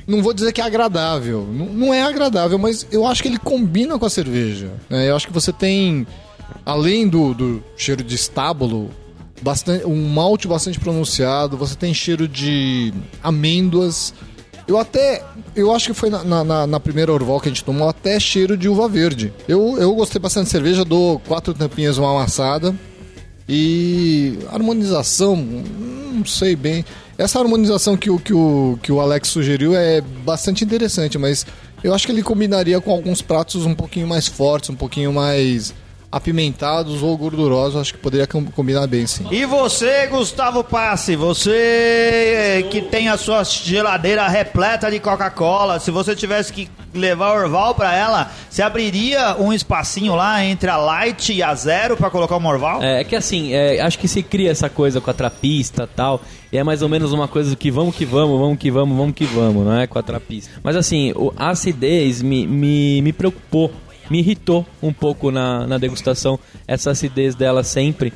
Não 0.07 0.23
vou 0.23 0.33
dizer 0.35 0.53
que 0.53 0.61
é 0.61 0.65
agradável. 0.65 1.47
Não, 1.53 1.67
não 1.67 1.95
é 1.95 2.03
agradável, 2.03 2.59
mas 2.59 2.87
eu 2.91 3.07
acho 3.07 3.23
que 3.23 3.29
ele 3.29 3.39
combina 3.39 3.99
com 3.99 4.07
a 4.07 4.11
cerveja. 4.11 4.71
né? 4.91 5.09
Eu 5.09 5.17
acho 5.17 5.27
que 5.27 5.33
você 5.33 5.53
tem, 5.53 6.07
além 6.67 7.07
do, 7.09 7.33
do 7.35 7.65
cheiro 7.77 8.03
de 8.03 8.15
estábulo, 8.15 8.91
bastante, 9.41 9.85
um 9.87 10.09
malte 10.09 10.47
bastante 10.49 10.79
pronunciado, 10.81 11.57
você 11.57 11.75
tem 11.77 11.93
cheiro 11.95 12.27
de 12.27 12.93
amêndoas. 13.23 14.13
Eu 14.67 14.79
até. 14.79 15.25
Eu 15.55 15.73
acho 15.75 15.89
que 15.89 15.95
foi 15.95 16.09
na, 16.11 16.23
na- 16.45 16.67
na- 16.67 16.81
primeira 16.81 17.13
Orval 17.13 17.41
que 17.41 17.49
a 17.49 17.51
gente 17.53 17.65
tomou 17.65 17.89
até 17.89 18.19
cheiro 18.21 18.57
de 18.57 18.69
uva 18.69 18.89
verde. 18.89 19.33
Eu, 19.49 19.77
eu 19.79 19.95
gostei 19.95 20.21
bastante 20.21 20.45
de 20.47 20.51
cerveja, 20.53 20.85
dou 20.85 21.19
quatro 21.21 21.53
tampinhas 21.55 21.99
uma 21.99 22.11
amassada. 22.11 22.75
E 23.49 24.39
harmonização, 24.53 25.37
não 25.37 26.25
sei 26.25 26.55
bem. 26.57 26.85
Essa 27.23 27.39
harmonização 27.39 27.97
que 27.97 28.11
o, 28.11 28.19
que, 28.19 28.35
o, 28.35 28.77
que 28.83 28.91
o 28.91 29.01
Alex 29.01 29.29
sugeriu 29.29 29.77
é 29.77 30.01
bastante 30.01 30.65
interessante, 30.65 31.17
mas 31.17 31.47
eu 31.85 31.95
acho 31.95 32.05
que 32.05 32.13
ele 32.13 32.23
combinaria 32.23 32.81
com 32.81 32.91
alguns 32.91 33.23
pratos 33.23 33.65
um 33.65 33.75
pouquinho 33.75 34.09
mais 34.09 34.27
fortes, 34.27 34.71
um 34.71 34.75
pouquinho 34.75 35.13
mais 35.13 35.73
apimentados 36.11 37.03
ou 37.03 37.17
gordurosos. 37.17 37.81
Acho 37.81 37.95
que 37.95 37.99
poderia 38.01 38.27
com- 38.27 38.45
combinar 38.47 38.87
bem, 38.87 39.07
sim. 39.07 39.25
E 39.31 39.47
você, 39.47 40.07
Gustavo 40.09 40.63
Passe, 40.65 41.15
você 41.15 42.67
que 42.71 42.83
tem 42.83 43.09
a 43.09 43.17
sua 43.17 43.45
geladeira 43.45 44.27
repleta 44.29 44.91
de 44.91 44.99
Coca-Cola, 45.01 45.79
se 45.81 45.91
você 45.91 46.15
tivesse 46.15 46.53
que 46.53 46.69
levar 46.95 47.33
Orval 47.35 47.75
pra 47.75 47.95
ela, 47.95 48.31
você 48.49 48.63
abriria 48.63 49.37
um 49.39 49.53
espacinho 49.53 50.15
lá 50.15 50.45
entre 50.45 50.69
a 50.69 50.77
Light 50.77 51.33
e 51.33 51.43
a 51.43 51.55
Zero 51.55 51.97
pra 51.97 52.11
colocar 52.11 52.37
uma 52.37 52.51
Orval? 52.51 52.83
É, 52.83 53.01
é 53.01 53.05
que 53.05 53.17
assim, 53.17 53.53
é, 53.53 53.81
acho 53.81 53.99
que 53.99 54.09
se 54.09 54.23
cria 54.23 54.51
essa 54.51 54.69
coisa 54.69 55.01
com 55.01 55.11
a 55.11 55.15
trapista 55.15 55.85
e 55.85 55.97
tal, 55.97 56.21
e 56.53 56.59
é 56.59 56.65
mais 56.65 56.83
ou 56.83 56.89
menos 56.89 57.13
uma 57.13 57.27
coisa 57.27 57.51
do 57.51 57.57
que 57.57 57.71
vamos 57.71 57.95
que 57.97 58.05
vamos, 58.05 58.39
vamos 58.39 58.59
que 58.59 58.71
vamos, 58.71 58.97
vamos 58.97 59.15
que 59.15 59.25
vamos, 59.25 59.65
não 59.65 59.79
é? 59.79 59.87
Com 59.87 59.99
a 59.99 60.03
trapista. 60.03 60.51
Mas 60.63 60.77
assim, 60.77 61.13
o, 61.13 61.33
a 61.37 61.51
acidez 61.51 62.23
me, 62.23 62.47
me, 62.47 63.01
me 63.03 63.13
preocupou, 63.13 63.73
me 64.11 64.19
irritou 64.19 64.67
um 64.83 64.93
pouco 64.93 65.31
na, 65.31 65.67
na 65.67 65.79
degustação, 65.79 66.39
essa 66.67 66.91
acidez 66.91 67.35
dela 67.35 67.65
sempre. 67.65 68.13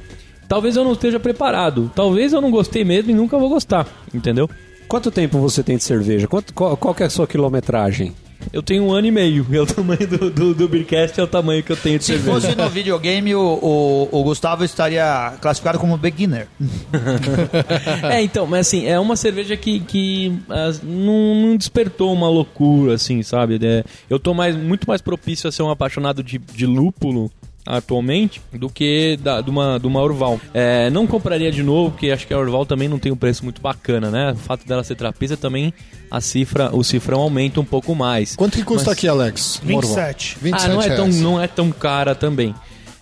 Talvez 0.48 0.76
eu 0.76 0.84
não 0.84 0.92
esteja 0.92 1.18
preparado, 1.18 1.90
talvez 1.94 2.32
eu 2.32 2.40
não 2.40 2.50
gostei 2.50 2.84
mesmo 2.84 3.10
e 3.10 3.14
nunca 3.14 3.36
vou 3.36 3.48
gostar, 3.48 3.86
entendeu? 4.14 4.48
Quanto 4.86 5.10
tempo 5.10 5.38
você 5.38 5.62
tem 5.62 5.76
de 5.76 5.82
cerveja? 5.82 6.28
Quanto, 6.28 6.54
qual, 6.54 6.76
qual 6.76 6.94
que 6.94 7.02
é 7.02 7.06
a 7.06 7.10
sua 7.10 7.26
quilometragem? 7.26 8.14
Eu 8.52 8.62
tenho 8.62 8.84
um 8.84 8.92
ano 8.92 9.06
e 9.06 9.10
meio, 9.10 9.46
é 9.52 9.60
o 9.60 9.66
tamanho 9.66 10.06
do, 10.06 10.30
do, 10.30 10.54
do 10.54 10.68
Beercast, 10.68 11.18
é 11.18 11.22
o 11.22 11.26
tamanho 11.26 11.62
que 11.62 11.72
eu 11.72 11.76
tenho 11.76 11.98
de 11.98 12.04
Se 12.04 12.12
cerveja. 12.12 12.32
fosse 12.40 12.54
no 12.56 12.68
videogame, 12.68 13.34
o, 13.34 13.40
o, 13.40 14.08
o 14.20 14.22
Gustavo 14.24 14.64
estaria 14.64 15.34
classificado 15.40 15.78
como 15.78 15.96
beginner. 15.96 16.48
É, 18.10 18.22
então, 18.22 18.46
mas 18.46 18.66
assim, 18.68 18.86
é 18.86 18.98
uma 18.98 19.16
cerveja 19.16 19.56
que, 19.56 19.80
que 19.80 20.32
as- 20.48 20.82
não, 20.82 21.34
não 21.34 21.56
despertou 21.56 22.12
uma 22.12 22.28
loucura, 22.28 22.94
assim, 22.94 23.22
sabe? 23.22 23.58
É, 23.62 23.84
eu 24.08 24.18
tô 24.18 24.32
mais, 24.34 24.56
muito 24.56 24.86
mais 24.86 25.00
propício 25.00 25.48
a 25.48 25.52
ser 25.52 25.62
um 25.62 25.70
apaixonado 25.70 26.22
de, 26.22 26.38
de 26.38 26.66
lúpulo 26.66 27.30
atualmente 27.66 28.40
do 28.52 28.70
que 28.70 29.18
da, 29.20 29.40
de, 29.40 29.50
uma, 29.50 29.78
de 29.78 29.86
uma 29.86 30.00
Orval. 30.00 30.40
É, 30.54 30.88
não 30.90 31.06
compraria 31.06 31.50
de 31.50 31.62
novo, 31.62 31.90
porque 31.90 32.10
acho 32.10 32.26
que 32.26 32.32
a 32.32 32.38
Orval 32.38 32.64
também 32.64 32.88
não 32.88 32.98
tem 32.98 33.10
um 33.12 33.16
preço 33.16 33.42
muito 33.44 33.60
bacana, 33.60 34.10
né? 34.10 34.32
O 34.32 34.36
fato 34.36 34.66
dela 34.66 34.84
ser 34.84 34.94
trapeza 34.94 35.36
também, 35.36 35.74
a 36.10 36.20
cifra, 36.20 36.74
o 36.74 36.84
cifrão 36.84 37.20
aumenta 37.20 37.60
um 37.60 37.64
pouco 37.64 37.94
mais. 37.94 38.36
Quanto 38.36 38.56
que 38.56 38.64
custa 38.64 38.90
Mas- 38.90 38.98
aqui, 38.98 39.08
Alex? 39.08 39.60
Um 39.66 39.76
Orval? 39.76 39.96
27. 39.96 40.38
27 40.40 40.64
ah, 40.64 40.74
não 40.74 40.82
é, 40.82 40.88
tão, 40.88 41.04
reais. 41.06 41.20
não 41.20 41.42
é 41.42 41.48
tão 41.48 41.72
cara 41.72 42.14
também. 42.14 42.54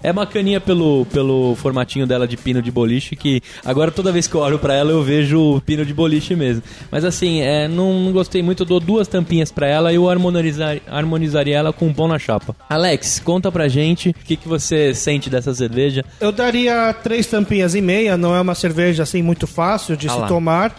É 0.05 0.13
bacaninha 0.13 0.61
pelo, 0.61 1.07
pelo 1.07 1.55
formatinho 1.57 2.07
dela 2.07 2.29
de 2.29 2.37
pino 2.37 2.61
de 2.61 2.71
boliche, 2.71 3.17
que 3.17 3.41
agora 3.65 3.91
toda 3.91 4.13
vez 4.13 4.27
que 4.27 4.35
eu 4.35 4.41
olho 4.43 4.59
pra 4.59 4.75
ela 4.75 4.91
eu 4.91 5.03
vejo 5.03 5.41
o 5.57 5.61
pino 5.63 5.85
de 5.85 5.95
boliche 5.95 6.37
mesmo. 6.37 6.63
Mas 6.93 7.05
assim, 7.07 7.41
é, 7.41 7.67
não, 7.67 7.95
não 8.01 8.13
gostei 8.13 8.43
muito, 8.43 8.63
eu 8.63 8.67
dou 8.67 8.79
duas 8.79 9.09
tampinhas 9.09 9.51
pra 9.51 9.67
ela 9.67 9.91
e 9.93 9.97
eu 9.97 10.09
harmonizar, 10.11 10.77
harmonizaria 10.87 11.57
ela 11.57 11.73
com 11.73 11.87
um 11.87 11.95
pão 11.95 12.07
na 12.07 12.19
chapa. 12.19 12.55
Alex, 12.69 13.19
conta 13.25 13.51
pra 13.51 13.67
gente 13.67 14.11
o 14.11 14.15
que, 14.15 14.37
que 14.37 14.47
você 14.47 14.95
sente 14.95 15.31
dessa 15.31 15.55
cerveja. 15.55 16.05
Eu 16.21 16.31
daria 16.31 16.93
três 16.93 17.27
tampinhas 17.27 17.75
e 17.75 17.81
meia, 17.81 18.17
não 18.19 18.37
é 18.37 18.41
uma 18.43 18.55
cerveja 18.55 19.03
assim 19.05 19.23
muito 19.23 19.47
fácil 19.47 19.97
de 19.97 20.07
Ah 20.09 20.13
se 20.13 20.19
lá. 20.21 20.29
tomar. 20.29 20.77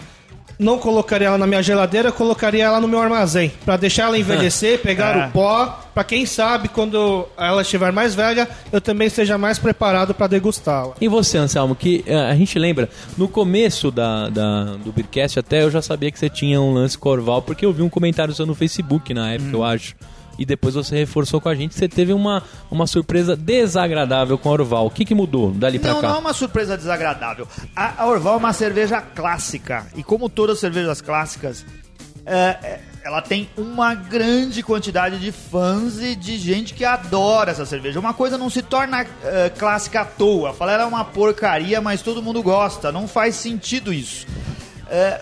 Não 0.57 0.77
colocaria 0.77 1.27
ela 1.27 1.37
na 1.37 1.45
minha 1.47 1.61
geladeira, 1.61 2.11
colocaria 2.11 2.63
ela 2.63 2.79
no 2.79 2.87
meu 2.87 2.99
armazém. 3.01 3.51
Pra 3.65 3.75
deixar 3.77 4.03
ela 4.03 4.17
envelhecer, 4.17 4.79
pegar 4.83 5.15
Ah. 5.17 5.27
o 5.27 5.31
pó. 5.31 5.81
Pra 5.93 6.03
quem 6.03 6.25
sabe, 6.25 6.67
quando 6.67 7.25
ela 7.37 7.61
estiver 7.61 7.91
mais 7.91 8.13
velha, 8.13 8.47
eu 8.71 8.81
também 8.81 9.07
esteja 9.07 9.37
mais 9.37 9.57
preparado 9.57 10.13
pra 10.13 10.27
degustá-la. 10.27 10.93
E 10.99 11.07
você, 11.07 11.37
Anselmo, 11.37 11.73
que 11.73 12.03
eh, 12.05 12.13
a 12.15 12.35
gente 12.35 12.59
lembra, 12.59 12.89
no 13.17 13.29
começo 13.29 13.89
da, 13.91 14.27
da- 14.29 14.75
do 14.83 14.91
Beercast 14.91 15.39
até 15.39 15.63
eu 15.63 15.71
já 15.71 15.81
sabia 15.81 16.11
que 16.11 16.19
você 16.19 16.29
tinha 16.29 16.59
um 16.59 16.73
lance 16.73 16.97
com 16.97 17.07
a 17.07 17.11
Orval, 17.13 17.41
porque 17.41 17.65
eu 17.65 17.71
vi 17.71 17.81
um 17.81 17.87
comentário 17.89 18.33
seu 18.33 18.45
no 18.45 18.53
Facebook 18.53 19.13
na 19.13 19.31
época, 19.33 19.51
eu 19.55 19.63
acho. 19.63 19.95
E 20.37 20.45
depois 20.45 20.75
você 20.75 20.95
reforçou 20.97 21.39
com 21.39 21.49
a 21.49 21.55
gente, 21.55 21.75
você 21.75 21.87
teve 21.87 22.11
uma, 22.13 22.43
uma 22.69 22.85
surpresa 22.87 23.35
desagradável 23.35 24.37
com 24.37 24.49
a 24.49 24.51
Orval. 24.51 24.85
O 24.87 24.89
que, 24.89 25.05
que 25.05 25.15
mudou 25.15 25.51
dali 25.51 25.79
pra 25.79 25.93
Não, 25.93 26.01
cá? 26.01 26.09
não 26.09 26.15
é 26.15 26.19
uma 26.19 26.33
surpresa 26.33 26.77
desagradável. 26.77 27.47
A, 27.75 28.03
a 28.03 28.07
Orval 28.07 28.33
é 28.35 28.37
uma 28.37 28.53
cerveja 28.53 29.01
clássica. 29.01 29.87
E 29.95 30.03
como 30.03 30.29
todas 30.29 30.55
as 30.55 30.59
cervejas 30.59 30.99
clássicas, 31.01 31.65
é, 32.25 32.57
é, 32.63 32.79
ela 33.03 33.21
tem 33.21 33.47
uma 33.55 33.93
grande 33.93 34.63
quantidade 34.63 35.19
de 35.19 35.31
fãs 35.31 36.01
e 36.01 36.15
de 36.15 36.37
gente 36.37 36.73
que 36.73 36.83
adora 36.83 37.51
essa 37.51 37.65
cerveja. 37.65 37.99
Uma 37.99 38.13
coisa 38.13 38.37
não 38.37 38.49
se 38.49 38.61
torna 38.61 39.05
é, 39.23 39.49
clássica 39.49 40.01
à 40.01 40.05
toa. 40.05 40.53
Falar 40.53 40.73
ela 40.73 40.83
é 40.83 40.87
uma 40.87 41.05
porcaria, 41.05 41.79
mas 41.79 42.01
todo 42.01 42.21
mundo 42.21 42.41
gosta. 42.41 42.91
Não 42.91 43.07
faz 43.07 43.35
sentido 43.35 43.93
isso. 43.93 44.25
É, 44.89 45.21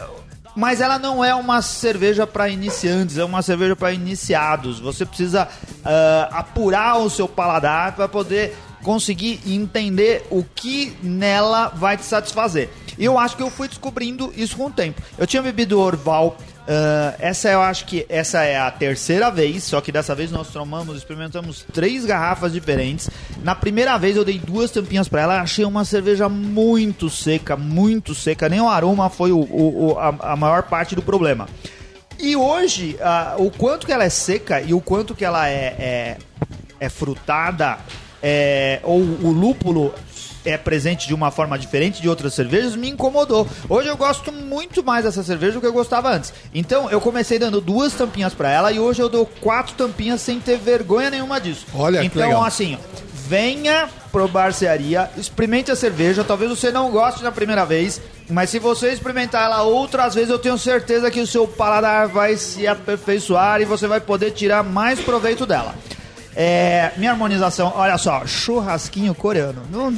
mas 0.56 0.82
ela 0.82 1.00
não 1.00 1.24
é 1.24 1.34
uma 1.34 1.62
cerveja 1.62 2.28
para 2.28 2.50
iniciantes, 2.50 3.18
é 3.18 3.24
uma 3.24 3.42
cerveja 3.42 3.76
para 3.76 3.92
iniciados. 3.92 4.80
Você 4.80 5.06
precisa 5.06 5.48
ah, 5.84 6.30
apurar 6.32 7.00
o 7.00 7.10
seu 7.10 7.28
paladar 7.28 7.96
para 7.96 8.08
poder 8.08 8.56
conseguir 8.84 9.40
entender 9.46 10.28
o 10.30 10.44
que 10.44 10.96
nela 11.02 11.70
vai 11.70 11.98
te 11.98 12.04
satisfazer. 12.04 12.70
E 12.98 13.06
eu 13.06 13.18
acho 13.18 13.36
que 13.36 13.42
eu 13.42 13.50
fui 13.50 13.68
descobrindo 13.68 14.32
isso 14.36 14.56
com 14.56 14.68
o 14.68 14.72
tempo. 14.72 15.02
Eu 15.18 15.26
tinha 15.26 15.42
bebido 15.42 15.80
Orval. 15.80 16.38
Ah, 16.68 17.14
essa 17.20 17.50
eu 17.50 17.62
acho 17.62 17.86
que 17.86 18.06
essa 18.10 18.44
é 18.44 18.58
a 18.58 18.70
terceira 18.72 19.30
vez, 19.30 19.64
só 19.64 19.82
que 19.82 19.92
dessa 19.92 20.14
vez 20.16 20.32
nós 20.32 20.48
tomamos, 20.50 20.98
experimentamos 20.98 21.66
três 21.74 22.06
garrafas 22.06 22.54
diferentes. 22.54 23.10
Na 23.44 23.54
primeira 23.56 23.98
vez 23.98 24.16
eu 24.18 24.24
dei 24.26 24.40
duas 24.40 24.72
tampinhas 24.72 25.08
para 25.08 25.22
ela, 25.22 25.42
achei 25.42 25.66
uma 25.66 25.84
cerveja 25.86 26.28
muito 26.30 27.10
seca, 27.10 27.56
muito 27.58 28.16
seca. 28.16 28.48
Nem 28.50 28.62
o 28.62 28.70
aroma 28.70 29.10
foi 29.10 29.32
o, 29.32 29.40
o- 29.40 29.92
o- 29.94 30.00
a, 30.00 30.34
a 30.34 30.36
maior 30.36 30.64
parte 30.64 30.96
do 30.96 31.02
problema. 31.02 31.48
E 32.20 32.36
hoje, 32.36 32.96
ah, 33.02 33.36
o 33.38 33.50
quanto 33.52 33.86
que 33.86 33.92
ela 33.92 34.04
é 34.06 34.10
seca 34.10 34.62
e 34.62 34.74
o 34.74 34.80
quanto 34.80 35.14
que 35.16 35.26
ela 35.26 35.50
é, 35.50 35.76
é, 35.78 36.18
é 36.80 36.90
frutada, 36.90 37.78
é, 38.22 38.80
ou 38.84 39.00
o 39.02 39.32
lúpulo 39.32 39.94
é 40.46 40.58
presente 40.58 41.08
de 41.08 41.14
uma 41.14 41.32
forma 41.32 41.58
diferente 41.58 42.02
de 42.02 42.10
outras 42.10 42.34
cervejas, 42.34 42.76
me 42.76 42.90
incomodou. 42.90 43.48
Hoje 43.70 43.88
eu 43.88 43.98
gosto 43.98 44.32
muito 44.32 44.84
mais 44.84 45.06
dessa 45.06 45.24
cerveja 45.24 45.54
do 45.54 45.62
que 45.62 45.68
eu 45.68 45.74
gostava 45.74 46.12
antes. 46.12 46.34
Então 46.54 46.90
eu 46.90 47.00
comecei 47.00 47.40
dando 47.40 47.62
duas 47.62 47.94
tampinhas 47.94 48.34
pra 48.34 48.50
ela 48.50 48.72
e 48.72 48.80
hoje 48.80 49.02
eu 49.02 49.10
dou 49.10 49.26
quatro 49.26 49.74
tampinhas 49.76 50.22
sem 50.22 50.40
ter 50.40 50.58
vergonha 50.58 51.10
nenhuma 51.10 51.40
disso. 51.40 51.66
Olha, 51.74 52.02
que 52.02 52.08
então 52.08 52.22
legal. 52.22 52.44
assim, 52.44 52.78
venha 53.28 53.90
pro 54.12 54.28
Barcearia, 54.28 55.10
experimente 55.18 55.72
a 55.72 55.76
cerveja. 55.76 56.24
Talvez 56.24 56.50
você 56.52 56.72
não 56.72 56.92
goste 56.92 57.24
na 57.24 57.32
primeira 57.32 57.66
vez, 57.66 58.00
mas 58.30 58.50
se 58.50 58.60
você 58.60 58.92
experimentar 58.92 59.46
ela 59.46 59.64
outras 59.64 60.14
vezes, 60.14 60.30
eu 60.30 60.38
tenho 60.38 60.58
certeza 60.58 61.10
que 61.10 61.20
o 61.20 61.28
seu 61.28 61.48
paladar 61.48 62.08
vai 62.08 62.38
se 62.38 62.68
aperfeiçoar 62.68 63.62
e 63.62 63.66
você 63.66 63.88
vai 63.88 64.00
poder 64.00 64.32
tirar 64.32 64.64
mais 64.64 65.00
proveito 65.00 65.46
dela. 65.46 65.74
É, 66.36 66.92
minha 66.98 67.12
harmonização, 67.12 67.72
olha 67.76 67.98
só, 67.98 68.26
churrasquinho 68.26 69.14
coreano. 69.14 69.62
Não, 69.72 69.94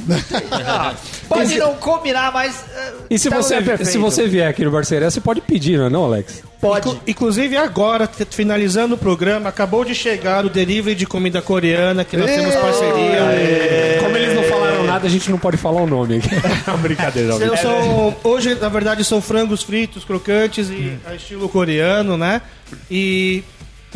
Ah, 0.52 0.94
pode 1.28 1.56
não 1.58 1.74
combinar, 1.74 2.30
mas. 2.32 2.62
eh, 2.76 2.92
E 3.10 3.18
se 3.18 3.30
tá 3.30 3.36
você, 3.36 3.56
perfeito. 3.62 3.90
se 3.90 3.98
você 3.98 4.26
vier 4.28 4.48
aqui 4.48 4.64
no 4.64 4.70
Barcearia, 4.70 5.10
você 5.10 5.20
pode 5.20 5.40
pedir, 5.40 5.78
não 5.78 5.86
é 5.86 5.90
não, 5.90 6.04
Alex? 6.04 6.42
pode. 6.60 6.88
Inclu- 6.88 7.00
Inclusive 7.06 7.56
agora, 7.56 8.08
finalizando 8.30 8.94
o 8.96 8.98
programa, 8.98 9.48
acabou 9.48 9.84
de 9.84 9.94
chegar 9.94 10.44
o 10.44 10.50
delivery 10.50 10.94
de 10.94 11.06
comida 11.06 11.40
coreana, 11.40 12.04
que 12.04 12.16
nós 12.16 12.30
temos 12.30 12.54
parceria. 12.54 14.00
Como 14.02 14.16
eles 14.16 14.34
não 14.34 14.42
falaram 14.44 14.84
nada, 14.84 15.06
a 15.06 15.10
gente 15.10 15.30
não 15.30 15.38
pode 15.38 15.56
falar 15.56 15.82
o 15.82 15.86
nome 15.86 16.16
aqui. 16.16 16.28
É 16.66 16.70
uma 16.70 16.78
brincadeira, 16.78 17.34
Então, 17.34 17.46
Alex. 17.48 17.60
são- 17.62 18.16
hoje, 18.24 18.54
na 18.56 18.68
verdade, 18.68 19.04
são 19.04 19.20
frangos 19.22 19.62
fritos, 19.62 20.04
crocantes 20.04 20.68
e 20.68 20.98
a 21.06 21.14
estilo 21.14 21.48
coreano, 21.48 22.16
né? 22.18 22.42
E 22.90 23.44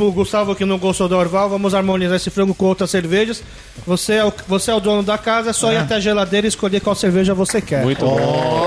pro 0.01 0.11
Gustavo 0.13 0.55
que 0.55 0.65
não 0.65 0.79
gostou 0.79 1.07
do 1.09 1.17
Orval, 1.17 1.51
vamos 1.51 1.75
harmonizar 1.75 2.17
esse 2.17 2.31
frango 2.31 2.55
com 2.55 2.65
outras 2.65 2.91
cervejas. 2.91 3.43
Você 3.87 4.15
é 4.15 4.25
o, 4.25 4.33
você 4.49 4.71
é 4.71 4.75
o 4.75 4.81
dono 4.81 5.03
da 5.03 5.19
casa, 5.19 5.51
é 5.51 5.53
só 5.53 5.71
ir 5.71 5.77
até 5.77 5.97
a 5.97 6.01
geladeira 6.01 6.47
e 6.47 6.49
escolher 6.49 6.81
qual 6.81 6.97
cerveja 6.97 7.35
você 7.35 7.61
quer. 7.61 7.83
Muito 7.83 8.05
bom. 8.05 8.19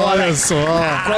Olha 0.06 0.34
só. 0.36 0.56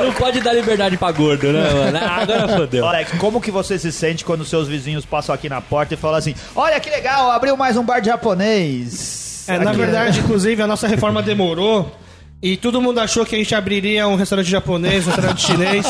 Não 0.02 0.14
pode 0.14 0.40
dar 0.40 0.54
liberdade 0.54 0.96
pra 0.96 1.12
gordo, 1.12 1.52
né, 1.52 1.70
mano? 1.74 1.98
Ah, 2.02 2.22
Agora 2.22 2.48
fodeu. 2.48 2.88
Alex, 2.88 3.12
como 3.18 3.42
que 3.42 3.52
você 3.52 3.78
se 3.78 3.92
sente 3.92 4.24
quando 4.24 4.46
seus 4.46 4.68
vizinhos 4.70 5.06
passam 5.06 5.36
aqui 5.36 5.50
na 5.50 5.60
porta 5.60 5.94
e 5.94 5.98
falam 5.98 6.18
assim: 6.18 6.34
Olha 6.56 6.80
que 6.80 6.90
legal, 6.90 7.30
abriu 7.32 7.58
mais 7.58 7.76
um 7.76 7.84
bar 7.84 8.00
de 8.00 8.08
japonês. 8.08 9.44
É, 9.48 9.60
na 9.60 9.72
Aqui, 9.72 9.80
verdade, 9.80 10.20
inclusive, 10.20 10.62
a 10.62 10.68
nossa 10.68 10.88
reforma 10.88 11.22
demorou. 11.22 11.92
E 12.42 12.58
todo 12.58 12.80
mundo 12.82 13.00
achou 13.00 13.26
que 13.26 13.34
a 13.34 13.38
gente 13.40 13.56
abriria 13.56 14.08
um 14.08 14.16
restaurante 14.16 14.50
japonês, 14.50 15.08
um 15.08 15.12
restaurante 15.12 15.42
chinês. 15.48 15.86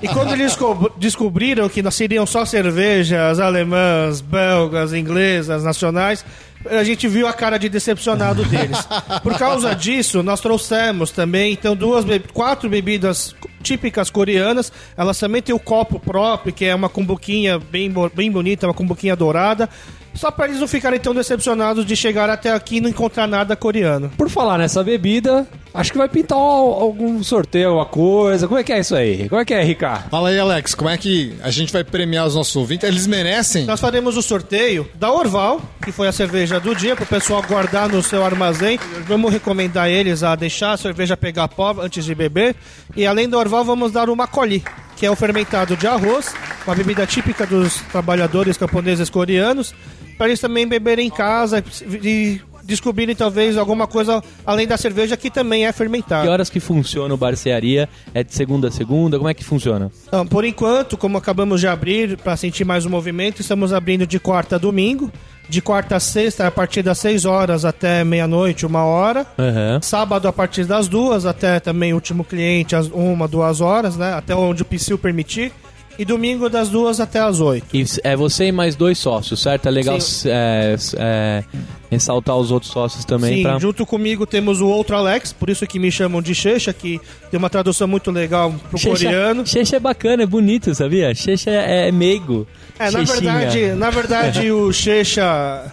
E 0.00 0.08
quando 0.08 0.32
eles 0.32 0.56
co- 0.56 0.90
descobriram 0.96 1.68
que 1.68 1.82
nós 1.82 1.94
seriam 1.94 2.24
só 2.24 2.44
cervejas 2.46 3.38
alemãs, 3.38 4.20
belgas, 4.22 4.94
inglesas, 4.94 5.62
nacionais, 5.64 6.24
a 6.70 6.82
gente 6.84 7.06
viu 7.08 7.26
a 7.26 7.32
cara 7.32 7.58
de 7.58 7.68
decepcionado 7.68 8.42
deles. 8.44 8.78
Por 9.22 9.36
causa 9.36 9.74
disso, 9.74 10.22
nós 10.22 10.40
trouxemos 10.40 11.10
também, 11.10 11.52
então, 11.52 11.74
duas, 11.76 12.04
be- 12.04 12.20
quatro 12.32 12.70
bebidas 12.70 13.34
típicas 13.62 14.08
coreanas. 14.08 14.72
Elas 14.96 15.18
também 15.18 15.42
têm 15.42 15.54
o 15.54 15.58
copo 15.58 16.00
próprio, 16.00 16.54
que 16.54 16.64
é 16.64 16.74
uma 16.74 16.88
cumbuquinha 16.88 17.58
bem, 17.58 17.92
bem 18.14 18.30
bonita, 18.30 18.66
uma 18.66 18.72
cumbuquinha 18.74 19.16
dourada. 19.16 19.68
Só 20.14 20.30
para 20.30 20.46
eles 20.46 20.60
não 20.60 20.68
ficarem 20.68 21.00
tão 21.00 21.14
decepcionados 21.14 21.84
de 21.84 21.96
chegar 21.96 22.30
até 22.30 22.52
aqui 22.52 22.76
e 22.76 22.80
não 22.80 22.88
encontrar 22.88 23.26
nada 23.26 23.56
coreano. 23.56 24.10
Por 24.16 24.28
falar 24.30 24.58
nessa 24.58 24.84
bebida, 24.84 25.46
acho 25.74 25.92
que 25.92 25.98
vai 25.98 26.08
pintar 26.08 26.36
al- 26.38 26.80
algum 26.80 27.22
sorteio, 27.22 27.68
alguma 27.68 27.86
coisa. 27.86 28.46
Como 28.48 28.58
é 28.58 28.64
que 28.64 28.72
é 28.72 28.80
isso 28.80 28.94
aí? 28.94 29.28
Como 29.28 29.40
é 29.40 29.44
que 29.44 29.54
é, 29.54 29.62
Ricardo? 29.62 30.08
Fala 30.10 30.28
aí, 30.28 30.38
Alex, 30.38 30.74
como 30.74 30.90
é 30.90 30.96
que 30.96 31.34
a 31.42 31.50
gente 31.50 31.72
vai 31.72 31.82
premiar 31.84 32.26
os 32.26 32.34
nossos 32.34 32.54
ouvintes? 32.56 32.88
Eles 32.88 33.06
merecem? 33.06 33.64
Nós 33.64 33.80
faremos 33.80 34.16
o 34.16 34.22
sorteio 34.22 34.88
da 34.94 35.10
Orval, 35.12 35.60
que 35.84 35.92
foi 35.92 36.08
a 36.08 36.12
cerveja 36.12 36.58
do 36.60 36.74
dia, 36.74 36.94
para 36.94 37.04
o 37.04 37.06
pessoal 37.06 37.42
guardar 37.42 37.88
no 37.88 38.02
seu 38.02 38.24
armazém. 38.24 38.78
Vamos 39.06 39.32
recomendar 39.32 39.88
eles 39.88 40.22
a 40.22 40.34
deixar 40.34 40.72
a 40.72 40.76
cerveja 40.76 41.16
pegar 41.16 41.48
pó 41.48 41.74
antes 41.80 42.04
de 42.04 42.14
beber. 42.14 42.54
E 42.96 43.06
além 43.06 43.28
da 43.28 43.38
Orval, 43.38 43.64
vamos 43.64 43.92
dar 43.92 44.10
o 44.10 44.16
Macoli, 44.16 44.62
que 44.96 45.06
é 45.06 45.10
o 45.10 45.16
fermentado 45.16 45.76
de 45.76 45.86
arroz, 45.86 46.34
uma 46.66 46.74
bebida 46.76 47.06
típica 47.06 47.46
dos 47.46 47.76
trabalhadores 47.90 48.56
camponeses 48.56 49.08
coreanos, 49.10 49.74
para 50.18 50.28
eles 50.28 50.40
também 50.40 50.66
beberem 50.68 51.06
em 51.06 51.10
casa 51.10 51.64
e 52.02 52.40
descobrirem 52.64 53.14
talvez 53.14 53.56
alguma 53.56 53.86
coisa 53.86 54.22
além 54.46 54.66
da 54.66 54.76
cerveja 54.76 55.16
que 55.16 55.30
também 55.30 55.66
é 55.66 55.72
Que 55.72 55.78
fermentada. 55.78 56.30
horas 56.30 56.48
que 56.50 56.60
funciona 56.60 57.12
o 57.12 57.16
barcearia? 57.16 57.88
É 58.14 58.22
de 58.22 58.34
segunda 58.34 58.68
a 58.68 58.70
segunda? 58.70 59.16
Como 59.18 59.28
é 59.28 59.34
que 59.34 59.44
funciona? 59.44 59.90
Então, 60.06 60.26
por 60.26 60.44
enquanto, 60.44 60.96
como 60.96 61.18
acabamos 61.18 61.60
de 61.60 61.66
abrir, 61.66 62.16
para 62.18 62.36
sentir 62.36 62.64
mais 62.64 62.84
o 62.84 62.90
movimento, 62.90 63.40
estamos 63.40 63.72
abrindo 63.72 64.06
de 64.06 64.18
quarta 64.18 64.56
a 64.56 64.58
domingo. 64.58 65.10
De 65.48 65.60
quarta 65.60 65.96
a 65.96 66.00
sexta, 66.00 66.46
a 66.46 66.50
partir 66.50 66.82
das 66.82 66.98
6 66.98 67.24
horas 67.24 67.64
até 67.64 68.04
meia-noite, 68.04 68.64
uma 68.64 68.84
hora. 68.84 69.26
Aham. 69.36 69.80
Sábado, 69.82 70.28
a 70.28 70.32
partir 70.32 70.64
das 70.64 70.86
duas, 70.86 71.26
até 71.26 71.58
também 71.58 71.92
último 71.92 72.24
cliente, 72.24 72.76
às 72.76 72.86
uma, 72.86 73.26
duas 73.26 73.60
horas, 73.60 73.96
né? 73.96 74.14
Até 74.14 74.34
onde 74.36 74.62
o 74.62 74.64
PCU 74.64 74.96
permitir. 74.96 75.52
E 75.98 76.04
domingo, 76.04 76.48
das 76.48 76.68
duas 76.68 77.00
até 77.00 77.20
as 77.20 77.40
oito. 77.40 77.66
E 77.74 77.84
é 78.02 78.16
você 78.16 78.46
e 78.46 78.52
mais 78.52 78.74
dois 78.74 78.98
sócios, 78.98 79.42
certo? 79.42 79.66
É 79.66 79.70
legal 79.70 79.98
é, 80.24 80.76
é, 80.96 81.44
ressaltar 81.90 82.36
os 82.36 82.50
outros 82.50 82.72
sócios 82.72 83.04
também 83.04 83.36
Sim, 83.36 83.42
pra... 83.42 83.58
junto 83.58 83.84
comigo 83.84 84.26
temos 84.26 84.60
o 84.60 84.66
outro 84.66 84.96
Alex, 84.96 85.32
por 85.32 85.50
isso 85.50 85.66
que 85.66 85.78
me 85.78 85.92
chamam 85.92 86.22
de 86.22 86.34
Checha, 86.34 86.72
que 86.72 87.00
tem 87.30 87.38
uma 87.38 87.50
tradução 87.50 87.86
muito 87.86 88.10
legal 88.10 88.54
pro 88.70 88.80
coreano. 88.80 89.46
Checha 89.46 89.76
é 89.76 89.80
bacana, 89.80 90.22
é 90.22 90.26
bonito, 90.26 90.74
sabia? 90.74 91.14
Checha 91.14 91.50
é, 91.50 91.88
é 91.88 91.92
meigo. 91.92 92.46
É, 92.78 92.90
na 92.90 93.02
verdade, 93.02 93.66
na 93.72 93.90
verdade 93.90 94.50
o 94.52 94.72
Checha 94.72 95.70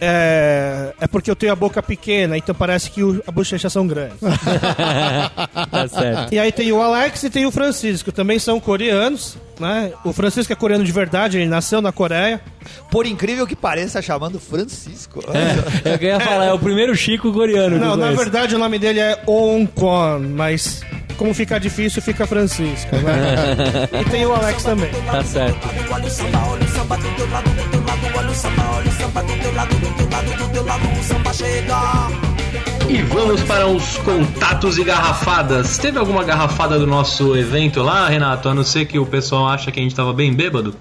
é, 0.00 0.92
é 1.00 1.06
porque 1.06 1.30
eu 1.30 1.36
tenho 1.36 1.52
a 1.52 1.56
boca 1.56 1.82
pequena, 1.82 2.36
então 2.36 2.54
parece 2.54 2.90
que 2.90 3.02
o, 3.02 3.22
a 3.26 3.30
bochechas 3.30 3.72
são 3.72 3.86
grandes. 3.86 4.18
tá 5.70 5.88
certo. 5.88 6.32
E 6.32 6.38
aí 6.38 6.52
tem 6.52 6.72
o 6.72 6.80
Alex 6.80 7.22
e 7.22 7.30
tem 7.30 7.46
o 7.46 7.50
Francisco, 7.50 8.12
também 8.12 8.38
são 8.38 8.58
coreanos, 8.60 9.36
né? 9.58 9.92
O 10.04 10.12
Francisco 10.12 10.52
é 10.52 10.56
coreano 10.56 10.84
de 10.84 10.92
verdade, 10.92 11.38
ele 11.38 11.48
nasceu 11.48 11.80
na 11.80 11.92
Coreia. 11.92 12.40
Por 12.90 13.06
incrível 13.06 13.46
que 13.46 13.54
pareça, 13.54 14.00
chamando 14.00 14.40
Francisco. 14.40 15.22
É, 15.84 15.94
eu 16.02 16.08
ia 16.08 16.18
falar, 16.20 16.46
é 16.46 16.52
o 16.52 16.58
primeiro 16.58 16.94
Chico 16.96 17.32
coreano. 17.32 17.76
que 17.78 17.84
Não, 17.84 17.96
na 17.96 18.04
conheço. 18.06 18.22
verdade 18.22 18.54
o 18.54 18.58
nome 18.58 18.78
dele 18.78 19.00
é 19.00 19.20
On 19.26 19.66
Kwon, 19.66 20.20
mas 20.34 20.82
como 21.16 21.32
fica 21.34 21.58
difícil, 21.58 22.02
fica 22.02 22.26
Francisco, 22.26 22.94
né? 22.96 23.88
e 24.00 24.04
tem 24.10 24.26
o 24.26 24.34
Alex 24.34 24.62
também. 24.62 24.90
Tá 25.10 25.22
certo. 25.22 25.68
E 32.88 33.02
vamos 33.02 33.42
para 33.42 33.66
os 33.66 33.96
contatos 33.98 34.78
e 34.78 34.84
garrafadas. 34.84 35.78
Teve 35.78 35.98
alguma 35.98 36.22
garrafada 36.22 36.78
do 36.78 36.86
nosso 36.86 37.36
evento 37.36 37.82
lá, 37.82 38.08
Renato? 38.08 38.48
A 38.48 38.54
não 38.54 38.62
ser 38.62 38.84
que 38.84 38.98
o 38.98 39.06
pessoal 39.06 39.48
acha 39.48 39.72
que 39.72 39.80
a 39.80 39.82
gente 39.82 39.94
tava 39.94 40.12
bem 40.12 40.32
bêbado? 40.32 40.74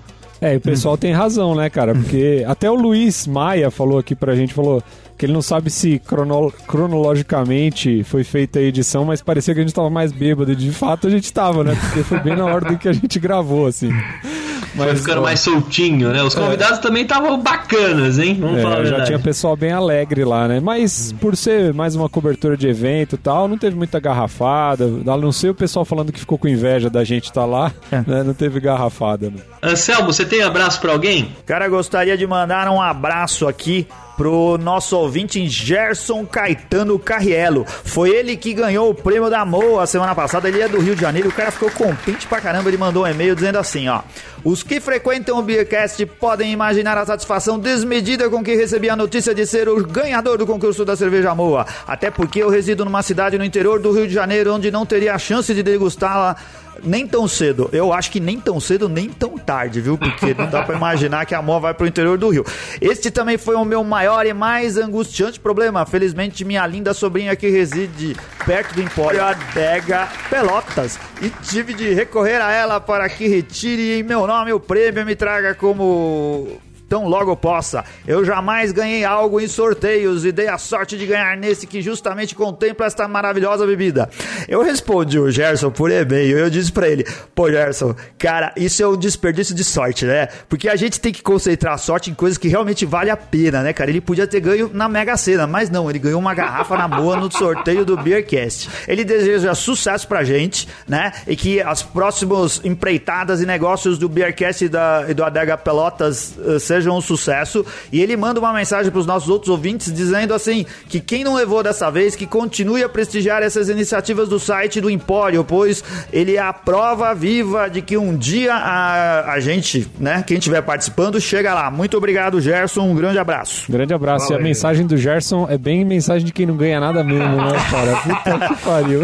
É, 0.43 0.53
e 0.55 0.57
o 0.57 0.61
pessoal 0.61 0.97
tem 0.97 1.13
razão, 1.13 1.55
né, 1.55 1.69
cara? 1.69 1.93
Porque 1.93 2.43
até 2.45 2.69
o 2.69 2.75
Luiz 2.75 3.25
Maia 3.25 3.71
falou 3.71 3.97
aqui 3.97 4.13
pra 4.13 4.35
gente, 4.35 4.53
falou 4.53 4.83
que 5.17 5.25
ele 5.25 5.31
não 5.31 5.41
sabe 5.41 5.69
se 5.69 5.99
crono- 5.99 6.51
cronologicamente 6.67 8.03
foi 8.03 8.23
feita 8.25 8.59
a 8.59 8.61
edição, 8.61 9.05
mas 9.05 9.21
parecia 9.21 9.53
que 9.53 9.59
a 9.61 9.63
gente 9.63 9.73
tava 9.73 9.89
mais 9.89 10.11
bêbado. 10.11 10.51
E 10.51 10.55
de 10.55 10.71
fato 10.71 11.07
a 11.07 11.09
gente 11.09 11.31
tava, 11.31 11.63
né? 11.63 11.77
Porque 11.79 12.03
foi 12.03 12.19
bem 12.19 12.35
na 12.35 12.45
ordem 12.45 12.77
que 12.77 12.89
a 12.89 12.93
gente 12.93 13.19
gravou, 13.19 13.67
assim. 13.67 13.89
Foi 14.76 14.95
ficando 14.95 15.21
mais 15.21 15.39
soltinho, 15.39 16.09
né? 16.11 16.24
Os 16.24 16.34
convidados 16.36 16.80
também 16.80 17.03
estavam 17.03 17.39
bacanas, 17.41 18.17
hein? 18.19 18.38
Vamos 18.39 18.61
falar 18.61 18.78
a 18.78 18.80
É, 18.80 18.84
já 18.84 18.89
verdade. 18.89 19.05
tinha 19.07 19.19
pessoal 19.19 19.55
bem 19.55 19.71
alegre 19.71 20.24
lá, 20.26 20.47
né? 20.47 20.59
Mas 20.59 21.13
por 21.21 21.36
ser 21.38 21.74
mais 21.74 21.95
uma 21.95 22.09
cobertura 22.09 22.57
de 22.57 22.67
evento 22.67 23.15
e 23.15 23.17
tal, 23.17 23.47
não 23.47 23.57
teve 23.57 23.76
muita 23.76 23.99
garrafada. 23.99 24.86
A 24.86 25.17
não 25.17 25.32
ser 25.32 25.49
o 25.49 25.55
pessoal 25.55 25.86
falando 25.86 26.11
que 26.11 26.19
ficou 26.19 26.38
com 26.38 26.47
inveja 26.47 26.89
da 26.89 27.03
gente 27.03 27.26
estar 27.26 27.45
lá, 27.45 27.71
né? 27.91 28.24
Não 28.24 28.34
teve 28.34 28.59
garrafada. 28.59 29.28
Né? 29.30 29.38
Anselmo, 29.61 30.11
você 30.11 30.26
tem 30.26 30.41
abraço 30.41 30.80
pra 30.82 30.91
alguém? 30.91 31.32
Cara, 31.45 31.67
gostaria 31.67 32.17
de 32.17 32.26
mandar 32.26 32.67
um 32.69 32.82
abraço 32.82 33.47
aqui 33.47 33.88
pro 34.18 34.57
nosso 34.57 34.97
ouvinte 34.97 35.47
Gerson 35.47 36.26
Caetano 36.26 36.97
Carrielo. 36.99 37.66
Foi 37.66 38.09
ele 38.09 38.36
que 38.38 38.53
ganhou 38.53 38.89
o 38.89 38.95
prêmio 38.95 39.30
da 39.30 39.45
MOA 39.45 39.86
semana 39.88 40.14
passada. 40.16 40.47
Ele 40.47 40.61
é 40.61 40.68
do 40.68 40.80
Rio 40.80 40.95
de 40.95 41.01
Janeiro. 41.01 41.30
O 41.30 41.34
cara 41.34 41.51
ficou 41.51 41.72
contente 41.72 42.28
pra 42.28 42.41
caramba. 42.41 42.70
Ele 42.70 42.78
mandou 42.78 43.03
um 43.03 43.07
e-mail 43.07 43.36
dizendo 43.36 43.57
assim: 43.57 43.88
ó. 43.88 44.01
Os 44.43 44.61
que 44.61 44.82
frequentam 44.82 45.39
o 45.39 45.41
Beercast 45.41 46.05
podem 46.05 46.51
imaginar 46.51 46.97
a 46.97 47.05
satisfação 47.05 47.57
desmedida 47.57 48.30
com 48.30 48.43
que 48.43 48.53
recebi 48.55 48.89
a 48.89 48.95
notícia 48.95 49.34
de 49.34 49.45
ser 49.45 49.70
o 49.70 49.82
ganhador 49.86 50.38
do 50.38 50.45
concurso 50.45 50.84
da 50.84 50.97
cerveja 50.97 51.34
Moa. 51.34 51.66
Até 51.88 52.11
porque 52.11 52.43
eu 52.43 52.49
resido 52.49 52.84
numa 52.84 53.01
cidade 53.01 53.38
no 53.38 53.45
interior 53.45 53.80
do 53.80 53.93
Rio 53.93 54.05
de 54.05 54.14
Janeiro 54.14 54.53
onde 54.53 54.70
não 54.70 54.86
teria 54.86 55.16
a 55.16 55.18
chance 55.18 55.53
de 55.53 55.64
degustá-la 55.64 56.36
nem 56.84 57.07
tão 57.07 57.28
cedo. 57.28 57.69
Eu 57.71 57.93
acho 57.93 58.11
que 58.11 58.19
nem 58.19 58.39
tão 58.39 58.59
cedo, 58.59 58.88
nem 58.88 59.09
tão 59.09 59.38
tarde, 59.38 59.82
viu? 59.82 59.97
Porque 59.97 60.34
não 60.34 60.49
dá 60.49 60.63
pra 60.63 60.76
imaginar 60.76 61.26
que 61.26 61.36
a 61.36 61.41
Moa 61.41 61.59
vai 61.59 61.74
pro 61.74 61.88
interior 61.88 62.17
do 62.17 62.30
Rio. 62.30 62.45
Este 62.82 63.11
também 63.11 63.38
foi 63.38 63.55
o 63.55 63.65
meu 63.65 63.84
maior 63.84 64.26
e 64.26 64.34
mais 64.34 64.78
angustiante 64.78 65.39
problema. 65.39 65.86
Felizmente, 65.86 66.45
minha 66.45 66.65
linda 66.65 66.93
sobrinha 66.93 67.36
que 67.36 67.49
reside 67.49 68.15
perto 68.45 68.76
do 68.76 68.82
Empório 68.82 69.24
Adega 69.24 70.07
Pelotas. 70.30 70.99
E 71.21 71.30
tive 71.30 71.74
de 71.74 71.93
recorrer 71.93 72.41
a 72.41 72.51
ela 72.51 72.80
para 72.80 73.07
que 73.09 73.28
retire 73.28 73.99
em 73.99 74.03
meu 74.03 74.26
nome 74.28 74.53
o 74.53 74.59
prêmio 74.59 75.01
e 75.01 75.05
me 75.05 75.15
traga 75.15 75.53
como 75.55 76.59
tão 76.93 77.07
logo 77.07 77.35
possa. 77.35 77.83
Eu 78.05 78.23
jamais 78.23 78.71
ganhei 78.71 79.03
algo 79.03 79.41
em 79.41 79.47
sorteios 79.47 80.23
e 80.25 80.31
dei 80.31 80.47
a 80.47 80.59
sorte 80.59 80.95
de 80.95 81.07
ganhar 81.07 81.35
nesse 81.35 81.65
que 81.65 81.81
justamente 81.81 82.35
contempla 82.35 82.85
esta 82.85 83.07
maravilhosa 83.07 83.65
bebida. 83.65 84.07
Eu 84.47 84.61
respondi 84.61 85.17
o 85.17 85.31
Gerson 85.31 85.71
por 85.71 85.89
e-mail. 85.89 86.37
Eu 86.37 86.51
disse 86.51 86.71
pra 86.71 86.87
ele: 86.87 87.03
Pô, 87.33 87.49
Gerson, 87.49 87.95
cara, 88.19 88.53
isso 88.55 88.83
é 88.83 88.87
um 88.87 88.95
desperdício 88.95 89.55
de 89.55 89.63
sorte, 89.63 90.05
né? 90.05 90.27
Porque 90.47 90.69
a 90.69 90.75
gente 90.75 90.99
tem 90.99 91.11
que 91.11 91.23
concentrar 91.23 91.73
a 91.73 91.77
sorte 91.79 92.11
em 92.11 92.13
coisas 92.13 92.37
que 92.37 92.47
realmente 92.47 92.85
vale 92.85 93.09
a 93.09 93.17
pena, 93.17 93.63
né, 93.63 93.73
cara? 93.73 93.89
Ele 93.89 93.99
podia 93.99 94.27
ter 94.27 94.39
ganho 94.39 94.69
na 94.71 94.87
Mega 94.87 95.17
Sena, 95.17 95.47
mas 95.47 95.71
não, 95.71 95.89
ele 95.89 95.97
ganhou 95.97 96.19
uma 96.19 96.35
garrafa 96.35 96.77
na 96.77 96.87
boa 96.87 97.17
no 97.17 97.31
sorteio 97.31 97.83
do 97.83 97.97
Beercast. 97.97 98.69
Ele 98.87 99.03
deseja 99.03 99.55
sucesso 99.55 100.07
pra 100.07 100.23
gente, 100.23 100.67
né? 100.87 101.11
E 101.25 101.35
que 101.35 101.59
as 101.59 101.81
próximas 101.81 102.61
empreitadas 102.63 103.41
e 103.41 103.47
negócios 103.47 103.97
do 103.97 104.07
Beercast 104.07 104.65
e, 104.65 104.69
da, 104.69 105.05
e 105.09 105.15
do 105.15 105.23
Adega 105.23 105.57
Pelotas 105.57 106.35
eh, 106.37 106.59
sejam 106.59 106.82
um 106.89 107.01
sucesso. 107.01 107.65
E 107.91 108.01
ele 108.01 108.15
manda 108.15 108.39
uma 108.39 108.53
mensagem 108.53 108.91
pros 108.91 109.05
nossos 109.05 109.29
outros 109.29 109.49
ouvintes 109.49 109.93
dizendo 109.93 110.34
assim: 110.34 110.65
que 110.89 110.99
quem 110.99 111.23
não 111.23 111.36
levou 111.36 111.63
dessa 111.63 111.89
vez, 111.89 112.15
que 112.15 112.25
continue 112.25 112.84
a 112.84 112.89
prestigiar 112.89 113.41
essas 113.41 113.69
iniciativas 113.69 114.29
do 114.29 114.39
site 114.39 114.81
do 114.81 114.89
Empório, 114.89 115.43
pois 115.43 115.84
ele 116.11 116.36
é 116.36 116.41
a 116.41 116.53
prova 116.53 117.13
viva 117.13 117.69
de 117.69 117.81
que 117.81 117.97
um 117.97 118.15
dia 118.15 118.53
a, 118.53 119.34
a 119.34 119.39
gente, 119.39 119.88
né, 119.99 120.23
quem 120.25 120.38
estiver 120.38 120.61
participando, 120.61 121.19
chega 121.19 121.53
lá. 121.53 121.69
Muito 121.71 121.97
obrigado, 121.97 122.39
Gerson. 122.39 122.81
Um 122.81 122.95
grande 122.95 123.19
abraço. 123.19 123.71
Grande 123.71 123.93
abraço. 123.93 124.25
Valeu. 124.25 124.39
E 124.39 124.41
a 124.41 124.43
mensagem 124.43 124.86
do 124.86 124.97
Gerson 124.97 125.47
é 125.49 125.57
bem 125.57 125.84
mensagem 125.86 126.25
de 126.25 126.31
quem 126.31 126.45
não 126.45 126.55
ganha 126.55 126.79
nada 126.79 127.03
mesmo, 127.03 127.36
né, 127.36 127.53
cara? 127.69 127.95
Puta 128.23 128.47
que 128.47 128.61
pariu. 128.63 129.01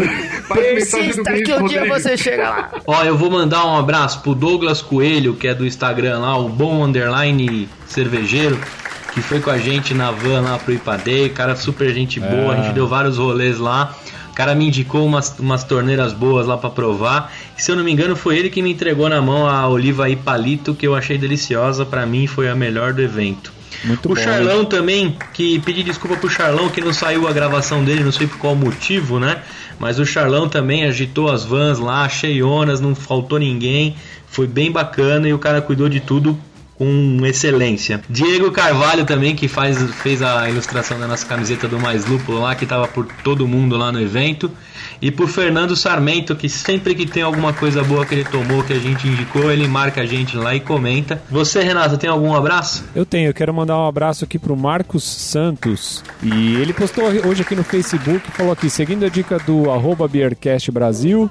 Persista 0.52 1.32
que 1.32 1.52
um 1.54 1.66
dia 1.66 1.86
você 1.86 2.16
chega 2.16 2.48
lá. 2.48 2.70
Ó, 2.86 3.04
eu 3.04 3.16
vou 3.16 3.30
mandar 3.30 3.66
um 3.66 3.76
abraço 3.76 4.20
pro 4.20 4.34
Douglas 4.34 4.82
Coelho, 4.82 5.34
que 5.34 5.48
é 5.48 5.54
do 5.54 5.66
Instagram 5.66 6.18
lá, 6.20 6.38
o 6.38 6.48
Bom 6.48 6.84
Underline 6.84 7.59
Cervejeiro, 7.86 8.58
que 9.12 9.20
foi 9.20 9.40
com 9.40 9.50
a 9.50 9.58
gente 9.58 9.94
na 9.94 10.10
van 10.10 10.40
lá 10.40 10.58
pro 10.58 10.72
Ipadei, 10.72 11.28
cara 11.28 11.56
super 11.56 11.92
gente 11.92 12.20
boa, 12.20 12.54
a 12.54 12.62
gente 12.62 12.72
deu 12.74 12.86
vários 12.86 13.18
rolês 13.18 13.58
lá. 13.58 13.94
O 14.30 14.34
cara 14.34 14.54
me 14.54 14.66
indicou 14.66 15.04
umas, 15.04 15.38
umas 15.38 15.64
torneiras 15.64 16.12
boas 16.12 16.46
lá 16.46 16.56
pra 16.56 16.70
provar. 16.70 17.32
E, 17.58 17.62
se 17.62 17.70
eu 17.70 17.76
não 17.76 17.84
me 17.84 17.92
engano, 17.92 18.14
foi 18.14 18.38
ele 18.38 18.48
que 18.48 18.62
me 18.62 18.70
entregou 18.70 19.08
na 19.08 19.20
mão 19.20 19.46
a 19.46 19.68
oliva 19.68 20.08
Ipalito, 20.08 20.74
que 20.74 20.86
eu 20.86 20.94
achei 20.94 21.18
deliciosa, 21.18 21.84
pra 21.84 22.06
mim 22.06 22.26
foi 22.26 22.48
a 22.48 22.54
melhor 22.54 22.92
do 22.92 23.02
evento. 23.02 23.52
Muito 23.84 24.06
o 24.06 24.14
bom, 24.14 24.20
Charlão 24.20 24.64
também, 24.64 25.16
que 25.32 25.58
pedi 25.60 25.82
desculpa 25.82 26.16
pro 26.16 26.28
Charlão 26.28 26.68
que 26.68 26.80
não 26.80 26.92
saiu 26.92 27.26
a 27.26 27.32
gravação 27.32 27.84
dele, 27.84 28.04
não 28.04 28.12
sei 28.12 28.26
por 28.26 28.38
qual 28.38 28.54
motivo, 28.54 29.18
né? 29.18 29.42
Mas 29.78 29.98
o 29.98 30.04
Charlão 30.04 30.48
também 30.48 30.84
agitou 30.84 31.30
as 31.30 31.44
vans 31.44 31.78
lá, 31.78 32.08
cheionas, 32.08 32.80
não 32.80 32.94
faltou 32.94 33.38
ninguém. 33.38 33.96
Foi 34.26 34.46
bem 34.46 34.70
bacana 34.70 35.28
e 35.28 35.32
o 35.32 35.38
cara 35.38 35.60
cuidou 35.60 35.88
de 35.88 36.00
tudo 36.00 36.38
com 36.80 37.26
excelência. 37.26 38.00
Diego 38.08 38.50
Carvalho 38.50 39.04
também, 39.04 39.36
que 39.36 39.46
faz, 39.46 39.78
fez 39.96 40.22
a 40.22 40.48
ilustração 40.48 40.98
da 40.98 41.06
nossa 41.06 41.26
camiseta 41.26 41.68
do 41.68 41.78
Mais 41.78 42.06
Lúpulo 42.06 42.40
lá, 42.40 42.54
que 42.54 42.64
tava 42.64 42.88
por 42.88 43.04
todo 43.22 43.46
mundo 43.46 43.76
lá 43.76 43.92
no 43.92 44.00
evento. 44.00 44.50
E 45.02 45.10
por 45.10 45.28
Fernando 45.28 45.76
Sarmento, 45.76 46.34
que 46.34 46.48
sempre 46.48 46.94
que 46.94 47.04
tem 47.04 47.22
alguma 47.22 47.52
coisa 47.52 47.84
boa 47.84 48.06
que 48.06 48.14
ele 48.14 48.24
tomou, 48.24 48.64
que 48.64 48.72
a 48.72 48.78
gente 48.78 49.06
indicou, 49.06 49.52
ele 49.52 49.68
marca 49.68 50.00
a 50.00 50.06
gente 50.06 50.38
lá 50.38 50.54
e 50.54 50.60
comenta. 50.60 51.22
Você, 51.30 51.62
Renato, 51.62 51.98
tem 51.98 52.08
algum 52.08 52.34
abraço? 52.34 52.82
Eu 52.94 53.04
tenho, 53.04 53.28
eu 53.28 53.34
quero 53.34 53.52
mandar 53.52 53.76
um 53.76 53.86
abraço 53.86 54.24
aqui 54.24 54.38
pro 54.38 54.56
Marcos 54.56 55.04
Santos. 55.04 56.02
E 56.22 56.54
ele 56.56 56.72
postou 56.72 57.04
hoje 57.04 57.42
aqui 57.42 57.54
no 57.54 57.62
Facebook, 57.62 58.30
falou 58.30 58.52
aqui, 58.52 58.70
seguindo 58.70 59.04
a 59.04 59.10
dica 59.10 59.38
do 59.40 59.70
arroba 59.70 60.08
Brasil, 60.72 61.30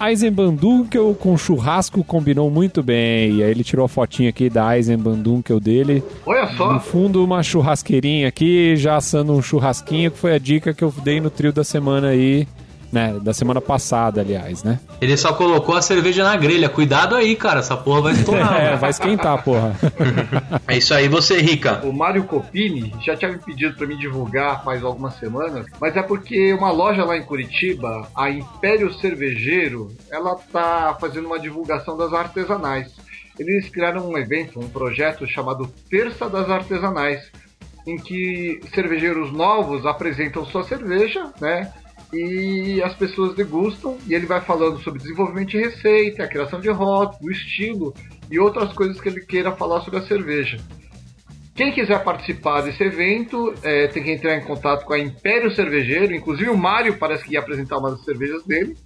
Eisenbandunkel 0.00 1.14
com 1.18 1.36
churrasco 1.36 2.04
combinou 2.04 2.50
muito 2.50 2.82
bem. 2.82 3.36
E 3.36 3.42
aí 3.42 3.50
ele 3.50 3.64
tirou 3.64 3.84
a 3.84 3.88
fotinha 3.88 4.30
aqui 4.30 4.50
da 4.50 4.76
Eisenbandunkel 4.76 5.60
dele. 5.60 6.02
Olha 6.24 6.46
No 6.46 6.56
só, 6.56 6.80
fundo, 6.80 7.24
uma 7.24 7.42
churrasqueirinha 7.42 8.28
aqui, 8.28 8.76
já 8.76 8.96
assando 8.96 9.32
um 9.32 9.42
churrasquinho, 9.42 10.10
que 10.10 10.18
foi 10.18 10.34
a 10.34 10.38
dica 10.38 10.74
que 10.74 10.84
eu 10.84 10.92
dei 11.02 11.20
no 11.20 11.30
trio 11.30 11.52
da 11.52 11.64
semana 11.64 12.08
aí, 12.08 12.46
né? 12.92 13.18
Da 13.20 13.32
semana 13.34 13.60
passada, 13.60 14.20
aliás, 14.20 14.62
né? 14.62 14.78
Ele 15.00 15.16
só 15.16 15.32
colocou 15.32 15.76
a 15.76 15.82
cerveja 15.82 16.24
na 16.24 16.36
grelha. 16.36 16.68
Cuidado 16.68 17.14
aí, 17.14 17.36
cara, 17.36 17.60
essa 17.60 17.76
porra 17.76 18.02
vai 18.02 18.12
estourar. 18.12 18.46
É, 18.56 18.70
né? 18.70 18.76
vai 18.76 18.90
esquentar, 18.90 19.42
porra. 19.42 19.74
É 20.66 20.76
isso 20.76 20.94
aí, 20.94 21.08
você, 21.08 21.38
Rica. 21.40 21.80
o 21.84 21.92
Mário 21.92 22.24
Copini 22.24 22.92
já 23.04 23.16
tinha 23.16 23.30
me 23.30 23.38
pedido 23.38 23.76
pra 23.76 23.86
me 23.86 23.96
divulgar 23.96 24.64
faz 24.64 24.82
algumas 24.82 25.14
semanas, 25.14 25.66
mas 25.80 25.96
é 25.96 26.02
porque 26.02 26.52
uma 26.54 26.70
loja 26.70 27.04
lá 27.04 27.16
em 27.16 27.22
Curitiba, 27.22 28.08
a 28.14 28.30
Império 28.30 28.92
Cervejeiro, 28.94 29.92
ela 30.10 30.34
tá 30.52 30.96
fazendo 31.00 31.26
uma 31.26 31.38
divulgação 31.38 31.96
das 31.96 32.12
artesanais. 32.12 32.92
Eles 33.38 33.68
criaram 33.68 34.08
um 34.08 34.16
evento, 34.16 34.58
um 34.58 34.68
projeto 34.68 35.26
chamado 35.26 35.70
Terça 35.90 36.28
das 36.28 36.48
Artesanais, 36.48 37.30
em 37.86 37.96
que 37.96 38.60
cervejeiros 38.74 39.32
novos 39.32 39.84
apresentam 39.86 40.44
sua 40.46 40.64
cerveja, 40.64 41.32
né? 41.40 41.72
E 42.16 42.82
as 42.82 42.94
pessoas 42.94 43.34
degustam 43.34 43.98
e 44.06 44.14
ele 44.14 44.24
vai 44.24 44.40
falando 44.40 44.82
sobre 44.82 45.00
desenvolvimento 45.00 45.50
de 45.50 45.58
receita, 45.58 46.24
a 46.24 46.28
criação 46.28 46.60
de 46.60 46.70
rótulos, 46.70 47.20
o 47.22 47.30
estilo 47.30 47.94
e 48.30 48.38
outras 48.38 48.72
coisas 48.72 48.98
que 48.98 49.08
ele 49.08 49.20
queira 49.20 49.52
falar 49.52 49.82
sobre 49.82 49.98
a 50.00 50.02
cerveja. 50.06 50.58
Quem 51.54 51.72
quiser 51.72 52.02
participar 52.02 52.62
desse 52.62 52.82
evento 52.82 53.54
é, 53.62 53.86
tem 53.88 54.02
que 54.02 54.10
entrar 54.10 54.36
em 54.36 54.42
contato 54.42 54.84
com 54.84 54.92
a 54.92 54.98
Império 54.98 55.50
Cervejeiro. 55.50 56.14
Inclusive 56.14 56.50
o 56.50 56.56
Mário 56.56 56.96
parece 56.98 57.24
que 57.24 57.32
ia 57.32 57.40
apresentar 57.40 57.78
uma 57.78 57.90
das 57.90 58.04
cervejas 58.04 58.44
dele. 58.44 58.76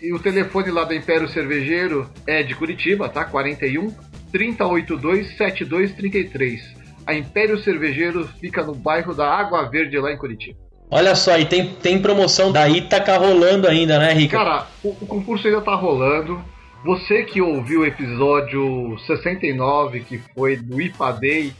E 0.00 0.12
o 0.12 0.18
telefone 0.18 0.70
lá 0.70 0.84
da 0.84 0.94
Império 0.94 1.28
Cervejeiro 1.28 2.08
é 2.26 2.42
de 2.42 2.54
Curitiba, 2.54 3.08
tá? 3.08 3.24
41 3.24 3.88
3082 4.30 5.36
7233. 5.36 6.62
A 7.04 7.14
Império 7.14 7.58
Cervejeiro 7.58 8.26
fica 8.40 8.62
no 8.62 8.74
bairro 8.74 9.12
da 9.12 9.28
Água 9.28 9.68
Verde 9.68 9.98
lá 9.98 10.12
em 10.12 10.16
Curitiba. 10.16 10.58
Olha 10.94 11.14
só, 11.14 11.38
e 11.38 11.46
tem, 11.46 11.70
tem 11.70 11.98
promoção 12.02 12.52
da 12.52 12.68
Ítaca 12.68 13.16
rolando 13.16 13.66
ainda, 13.66 13.98
né, 13.98 14.12
Rica? 14.12 14.36
Cara, 14.36 14.66
o, 14.84 14.90
o 14.90 15.06
concurso 15.06 15.48
ainda 15.48 15.62
tá 15.62 15.74
rolando. 15.74 16.44
Você 16.84 17.22
que 17.22 17.40
ouviu 17.40 17.80
o 17.80 17.86
episódio 17.86 18.98
69, 19.06 20.00
que 20.00 20.18
foi 20.34 20.56
do 20.56 20.78
IPA 20.78 21.12
Day, 21.12 21.52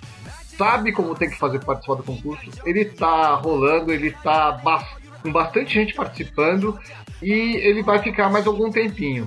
sabe 0.58 0.92
como 0.92 1.14
tem 1.14 1.30
que 1.30 1.38
fazer 1.38 1.58
pra 1.60 1.68
participar 1.68 1.94
do 1.94 2.02
concurso. 2.02 2.50
Ele 2.66 2.84
tá 2.84 3.34
rolando, 3.36 3.90
ele 3.90 4.10
tá 4.10 4.52
bas- 4.62 4.84
com 5.22 5.32
bastante 5.32 5.72
gente 5.72 5.94
participando 5.94 6.78
e 7.22 7.56
ele 7.56 7.82
vai 7.82 8.00
ficar 8.00 8.28
mais 8.30 8.46
algum 8.46 8.70
tempinho. 8.70 9.26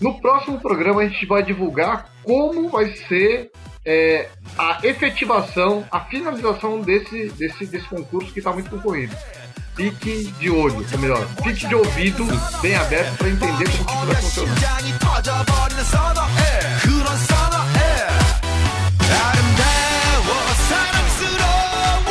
No 0.00 0.20
próximo 0.20 0.58
programa 0.58 1.02
a 1.02 1.06
gente 1.08 1.26
vai 1.26 1.44
divulgar 1.44 2.10
como 2.24 2.68
vai 2.70 2.86
ser 3.08 3.52
é, 3.84 4.28
a 4.56 4.78
efetivação, 4.82 5.84
a 5.90 6.00
finalização 6.00 6.80
desse, 6.80 7.28
desse, 7.30 7.66
desse 7.66 7.86
concurso 7.88 8.32
que 8.32 8.38
está 8.38 8.52
muito 8.52 8.70
concorrido. 8.70 9.14
Fique 9.76 10.32
de 10.38 10.50
olho, 10.50 10.86
ou 10.92 10.98
melhor, 10.98 11.26
fique 11.42 11.66
de 11.66 11.74
ouvido 11.74 12.24
bem 12.62 12.76
aberto 12.76 13.16
para 13.18 13.28
entender 13.28 13.68
como 13.76 14.00
que 14.00 14.06
vai 14.06 14.16
funcionar. 14.16 14.54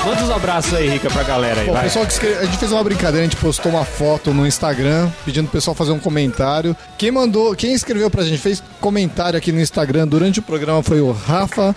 Manda 0.06 0.22
uns 0.22 0.32
abraços 0.32 0.74
aí, 0.74 0.90
Rica, 0.90 1.10
pra 1.10 1.24
galera 1.24 1.62
aí, 1.62 1.68
Bom, 1.68 1.74
vai. 1.74 1.84
pessoal 1.84 2.06
que 2.06 2.12
escreve, 2.12 2.36
a 2.40 2.46
gente 2.46 2.58
fez 2.58 2.72
uma 2.72 2.84
brincadeira, 2.84 3.20
a 3.20 3.24
gente 3.24 3.38
postou 3.38 3.72
uma 3.72 3.86
foto 3.86 4.34
no 4.34 4.46
Instagram 4.46 5.10
pedindo 5.24 5.46
pro 5.46 5.54
pessoal 5.54 5.74
fazer 5.74 5.92
um 5.92 6.00
comentário. 6.00 6.76
Quem 6.98 7.10
mandou, 7.10 7.56
quem 7.56 7.74
escreveu 7.74 8.10
pra 8.10 8.24
gente, 8.24 8.38
fez 8.38 8.62
comentário 8.82 9.38
aqui 9.38 9.52
no 9.54 9.62
Instagram 9.62 10.06
durante 10.06 10.40
o 10.40 10.42
programa 10.42 10.84
foi 10.84 11.00
o 11.00 11.12
Rafa 11.14 11.74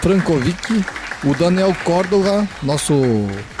Frankovic, 0.00 0.84
o 1.24 1.34
Daniel 1.34 1.74
Córdova, 1.84 2.46
nosso 2.64 2.94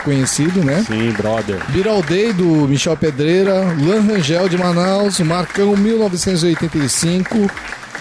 conhecido, 0.02 0.64
né? 0.64 0.84
Sim, 0.86 1.12
brother. 1.12 1.60
Viral 1.68 2.02
Day 2.02 2.32
do 2.32 2.44
Michel 2.68 2.96
Pedreira, 2.96 3.72
Luan 3.78 4.00
Rangel 4.00 4.48
de 4.48 4.58
Manaus, 4.58 5.20
Marcão 5.20 5.76
1985, 5.76 7.36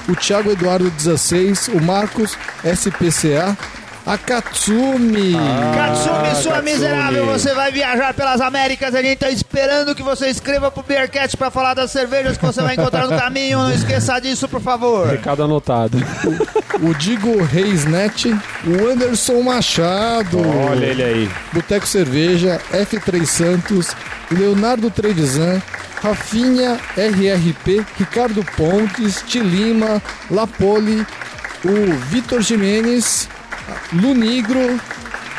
o 0.09 0.15
Thiago 0.15 0.51
Eduardo 0.51 0.89
16, 0.89 1.70
o 1.70 1.82
Marcos 1.82 2.38
SPCA, 2.63 3.55
a 4.08 4.18
Katsumi. 4.18 5.34
Katsumi, 5.76 6.36
sua 6.41 6.53
Katsumi. 6.53 6.62
miserável, 6.72 7.26
você 7.26 7.53
vai 7.53 7.74
viajar 7.74 8.14
pelas 8.14 8.39
Américas. 8.39 8.95
A 8.95 9.01
gente 9.01 9.18
tá 9.18 9.30
esperando 9.30 9.93
que 9.93 10.01
você 10.01 10.30
escreva 10.30 10.72
pro 10.72 10.82
Beercat 10.82 11.36
pra 11.36 11.51
falar 11.51 11.74
das 11.74 11.91
cervejas 11.91 12.38
que 12.38 12.45
você 12.45 12.62
vai 12.62 12.76
encontrar 12.76 13.05
no 13.05 13.20
caminho. 13.20 13.60
Não 13.60 13.74
esqueça 13.74 14.18
disso, 14.20 14.47
por 14.47 14.62
favor. 14.62 15.08
Recado 15.08 15.43
anotado. 15.43 15.97
o 16.82 16.93
Digo 16.95 17.43
Reis 17.43 17.84
Net, 17.84 18.30
o 18.30 18.88
Anderson 18.89 19.41
Machado, 19.41 20.39
Olha 20.70 20.86
ele 20.86 21.03
aí. 21.03 21.32
Boteco 21.51 21.86
Cerveja, 21.86 22.62
F3 22.72 23.26
Santos, 23.26 23.88
Leonardo 24.32 24.89
Trevisan, 24.89 25.62
Rafinha 26.01 26.80
RRP, 26.95 27.86
Ricardo 27.99 28.41
Pontes, 28.55 29.22
Tilima, 29.28 30.01
Lapoli, 30.32 31.05
o 31.66 31.93
Vitor 32.10 32.41
Jimenez, 32.41 33.28
Lunigro, 33.93 34.80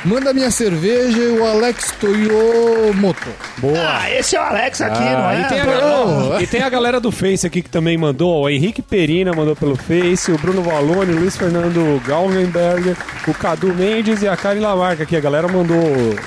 Manda 0.05 0.33
Minha 0.33 0.51
Cerveja 0.51 1.18
e 1.18 1.39
o 1.39 1.45
Alex 1.45 1.93
Toyomoto. 2.01 3.29
Boa. 3.59 3.76
Ah, 3.79 4.11
esse 4.11 4.37
é 4.37 4.41
o 4.41 4.45
Alex 4.45 4.81
aqui, 4.81 5.01
não 5.01 5.26
Ah, 5.26 5.35
é? 5.35 5.41
e, 5.41 5.45
tem 5.49 5.61
a 5.61 5.64
galera, 5.66 6.43
e 6.43 6.47
tem 6.47 6.62
a 6.62 6.68
galera 6.68 7.01
do 7.01 7.11
Face 7.11 7.45
aqui 7.47 7.62
que 7.62 7.68
também 7.68 7.99
mandou. 7.99 8.43
O 8.45 8.49
Henrique 8.49 8.81
Perina 8.81 9.33
mandou 9.33 9.57
pelo 9.57 9.74
Face, 9.76 10.31
o 10.31 10.39
Bruno 10.39 10.62
Valone, 10.62 11.12
o 11.14 11.18
Luiz 11.20 11.37
Fernando 11.37 12.01
Galvenberger, 12.07 12.97
o 13.26 13.35
Cadu 13.35 13.74
Mendes 13.74 14.22
e 14.22 14.29
a 14.29 14.37
Karen 14.37 14.61
Lamarca 14.61 15.03
aqui. 15.03 15.16
A 15.16 15.20
galera 15.20 15.49
mandou, 15.49 15.83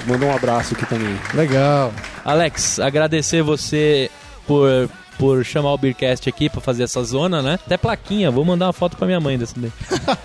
mandou 0.06 0.28
um 0.30 0.36
abraço 0.36 0.74
aqui 0.76 0.86
também. 0.86 1.16
Legal. 1.34 1.94
Alex, 2.26 2.78
agradecer 2.78 3.42
você 3.42 4.12
por, 4.48 4.90
por 5.18 5.46
chamar 5.46 5.74
o 5.74 5.78
Beercast 5.78 6.28
aqui 6.28 6.50
pra 6.50 6.62
fazer 6.62 6.84
essa 6.84 7.04
zona, 7.04 7.42
né? 7.42 7.60
Até 7.66 7.78
plaquinha, 7.78 8.32
vou 8.32 8.44
mandar 8.44 8.68
uma 8.68 8.74
foto 8.74 8.98
pra 8.98 9.06
minha 9.06 9.20
mãe 9.20 9.38
dessa 9.38 9.56
daí. 9.58 9.72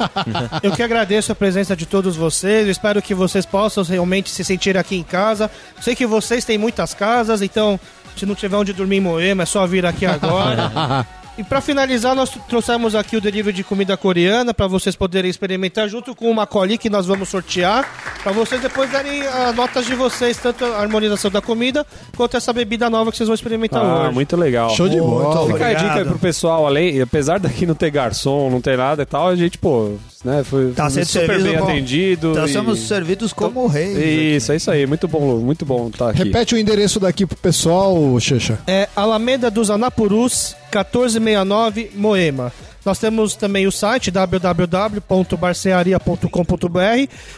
Eu 0.63 0.73
que 0.73 0.83
agradeço 0.83 1.33
a 1.33 1.35
presença 1.35 1.77
de 1.77 1.87
todos 1.87 2.17
vocês. 2.17 2.67
Eu 2.67 2.73
espero 2.73 3.03
que 3.03 3.15
vocês 3.15 3.45
possam 3.45 3.85
realmente 3.85 4.31
se 4.31 4.45
sentir 4.45 4.77
aqui 4.77 4.97
em 4.97 5.03
casa. 5.03 5.51
Sei 5.81 5.95
que 5.95 6.07
vocês 6.07 6.45
têm 6.45 6.59
muitas 6.59 6.95
casas, 6.95 7.43
então 7.43 7.79
se 8.17 8.25
não 8.25 8.35
tiver 8.35 8.57
onde 8.57 8.73
dormir 8.73 8.97
em 8.97 9.01
Moema, 9.01 9.43
é 9.43 9.47
só 9.47 9.67
vir 9.67 9.85
aqui 9.85 10.07
agora. 10.07 11.07
E 11.39 11.45
pra 11.45 11.61
finalizar, 11.61 12.15
nós 12.15 12.31
trouxemos 12.49 12.95
aqui 12.95 13.15
o 13.15 13.21
delivery 13.21 13.55
de 13.55 13.63
comida 13.63 13.95
coreana 13.95 14.55
para 14.55 14.67
vocês 14.67 14.97
poderem 14.97 15.31
experimentar 15.31 15.87
junto 15.87 16.15
com 16.15 16.31
uma 16.31 16.47
colinha 16.47 16.79
que 16.79 16.89
nós 16.89 17.05
vamos 17.05 17.29
sortear, 17.29 17.87
para 18.23 18.33
vocês 18.33 18.59
depois 18.63 18.91
darem 18.91 19.21
as 19.21 19.55
notas 19.55 19.85
de 19.85 19.95
vocês, 19.95 20.39
tanto 20.39 20.65
a 20.65 20.81
harmonização 20.81 21.31
da 21.31 21.43
comida 21.43 21.87
quanto 22.17 22.39
essa 22.39 22.55
bebida 22.55 22.89
nova 22.89 23.11
que 23.11 23.19
vocês 23.19 23.27
vão 23.29 23.35
experimentar 23.35 23.85
Ah, 23.85 24.05
hoje. 24.05 24.15
muito 24.15 24.35
legal. 24.35 24.71
Show 24.71 24.89
de 24.89 24.97
bola. 24.99 25.47
Fica 25.53 25.67
a 25.67 25.75
dica 25.75 25.95
aí 25.97 26.05
pro 26.07 26.19
pessoal, 26.19 26.67
além, 26.67 27.03
apesar 27.03 27.39
daqui 27.39 27.67
não 27.67 27.75
ter 27.75 27.91
garçom, 27.91 28.49
não 28.51 28.63
ter 28.63 28.79
nada 28.79 29.03
e 29.03 29.07
tal, 29.07 29.29
a 29.29 29.37
gente, 29.37 29.59
pô, 29.59 29.91
né, 30.25 30.43
foi 30.43 30.73
Tá 30.73 30.89
sendo 30.89 31.05
super 31.05 31.27
servido 31.27 31.49
bem 31.51 31.59
com- 31.59 31.65
atendido. 31.65 32.31
Então 32.31 32.47
e- 32.47 32.53
somos 32.53 32.79
servidos 32.81 33.35
como 33.35 33.67
reis. 33.67 33.97
Isso, 34.43 34.53
é 34.53 34.57
isso 34.57 34.71
aí. 34.71 34.87
Muito 34.87 35.07
bom, 35.07 35.37
muito 35.37 35.67
bom 35.67 35.89
estar 35.89 36.09
aqui. 36.11 36.25
Repete 36.25 36.55
o 36.55 36.59
endereço 36.59 36.99
daqui 36.99 37.27
pro 37.27 37.37
pessoal, 37.37 37.95
Xexa. 38.19 38.59
É 38.67 38.89
Alameda 38.97 39.51
dos 39.51 39.71
Anapurus, 39.71 40.57
1469, 40.85 41.91
Moema. 41.95 42.53
Nós 42.85 42.99
temos 42.99 43.35
também 43.35 43.67
o 43.67 43.73
site 43.73 44.11
www.barcearia.com.br 44.11 46.79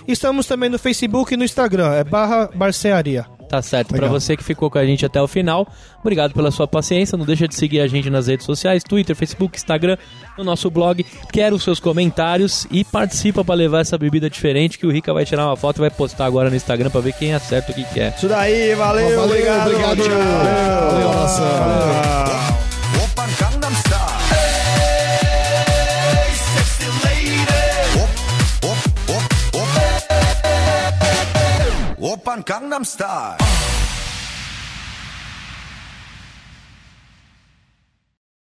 e 0.06 0.12
estamos 0.12 0.46
também 0.46 0.68
no 0.68 0.78
Facebook 0.78 1.32
e 1.32 1.36
no 1.36 1.44
Instagram, 1.44 1.94
é 1.94 2.04
barra 2.04 2.50
barcearia. 2.54 3.24
Tá 3.48 3.62
certo. 3.62 3.88
Pra 3.88 4.02
Legal. 4.02 4.20
você 4.20 4.36
que 4.36 4.44
ficou 4.44 4.70
com 4.70 4.76
a 4.76 4.84
gente 4.84 5.06
até 5.06 5.22
o 5.22 5.26
final, 5.26 5.66
obrigado 6.00 6.34
pela 6.34 6.50
sua 6.50 6.68
paciência. 6.68 7.16
Não 7.16 7.24
deixa 7.24 7.48
de 7.48 7.54
seguir 7.54 7.80
a 7.80 7.86
gente 7.86 8.10
nas 8.10 8.26
redes 8.26 8.44
sociais, 8.44 8.84
Twitter, 8.84 9.16
Facebook, 9.16 9.56
Instagram, 9.56 9.96
no 10.36 10.44
nosso 10.44 10.70
blog. 10.70 11.02
Quero 11.32 11.56
os 11.56 11.62
seus 11.62 11.80
comentários 11.80 12.66
e 12.70 12.84
participa 12.84 13.42
pra 13.42 13.54
levar 13.54 13.80
essa 13.80 13.96
bebida 13.96 14.28
diferente 14.28 14.78
que 14.78 14.86
o 14.86 14.90
Rica 14.90 15.14
vai 15.14 15.24
tirar 15.24 15.46
uma 15.46 15.56
foto 15.56 15.78
e 15.78 15.80
vai 15.80 15.88
postar 15.90 16.26
agora 16.26 16.50
no 16.50 16.56
Instagram 16.56 16.90
pra 16.90 17.00
ver 17.00 17.14
quem 17.14 17.32
acerta 17.32 17.72
o 17.72 17.74
que 17.74 17.84
que 17.84 18.00
é. 18.00 18.12
Isso 18.14 18.28
daí, 18.28 18.74
valeu, 18.74 19.04
Valeu, 19.04 19.24
obrigado. 19.24 19.70
obrigado. 19.70 19.96
tchau. 19.96 20.90
Valeu, 20.90 21.08
빤 21.10 22.67
오빤 32.27 32.43
강남스타일 32.43 33.37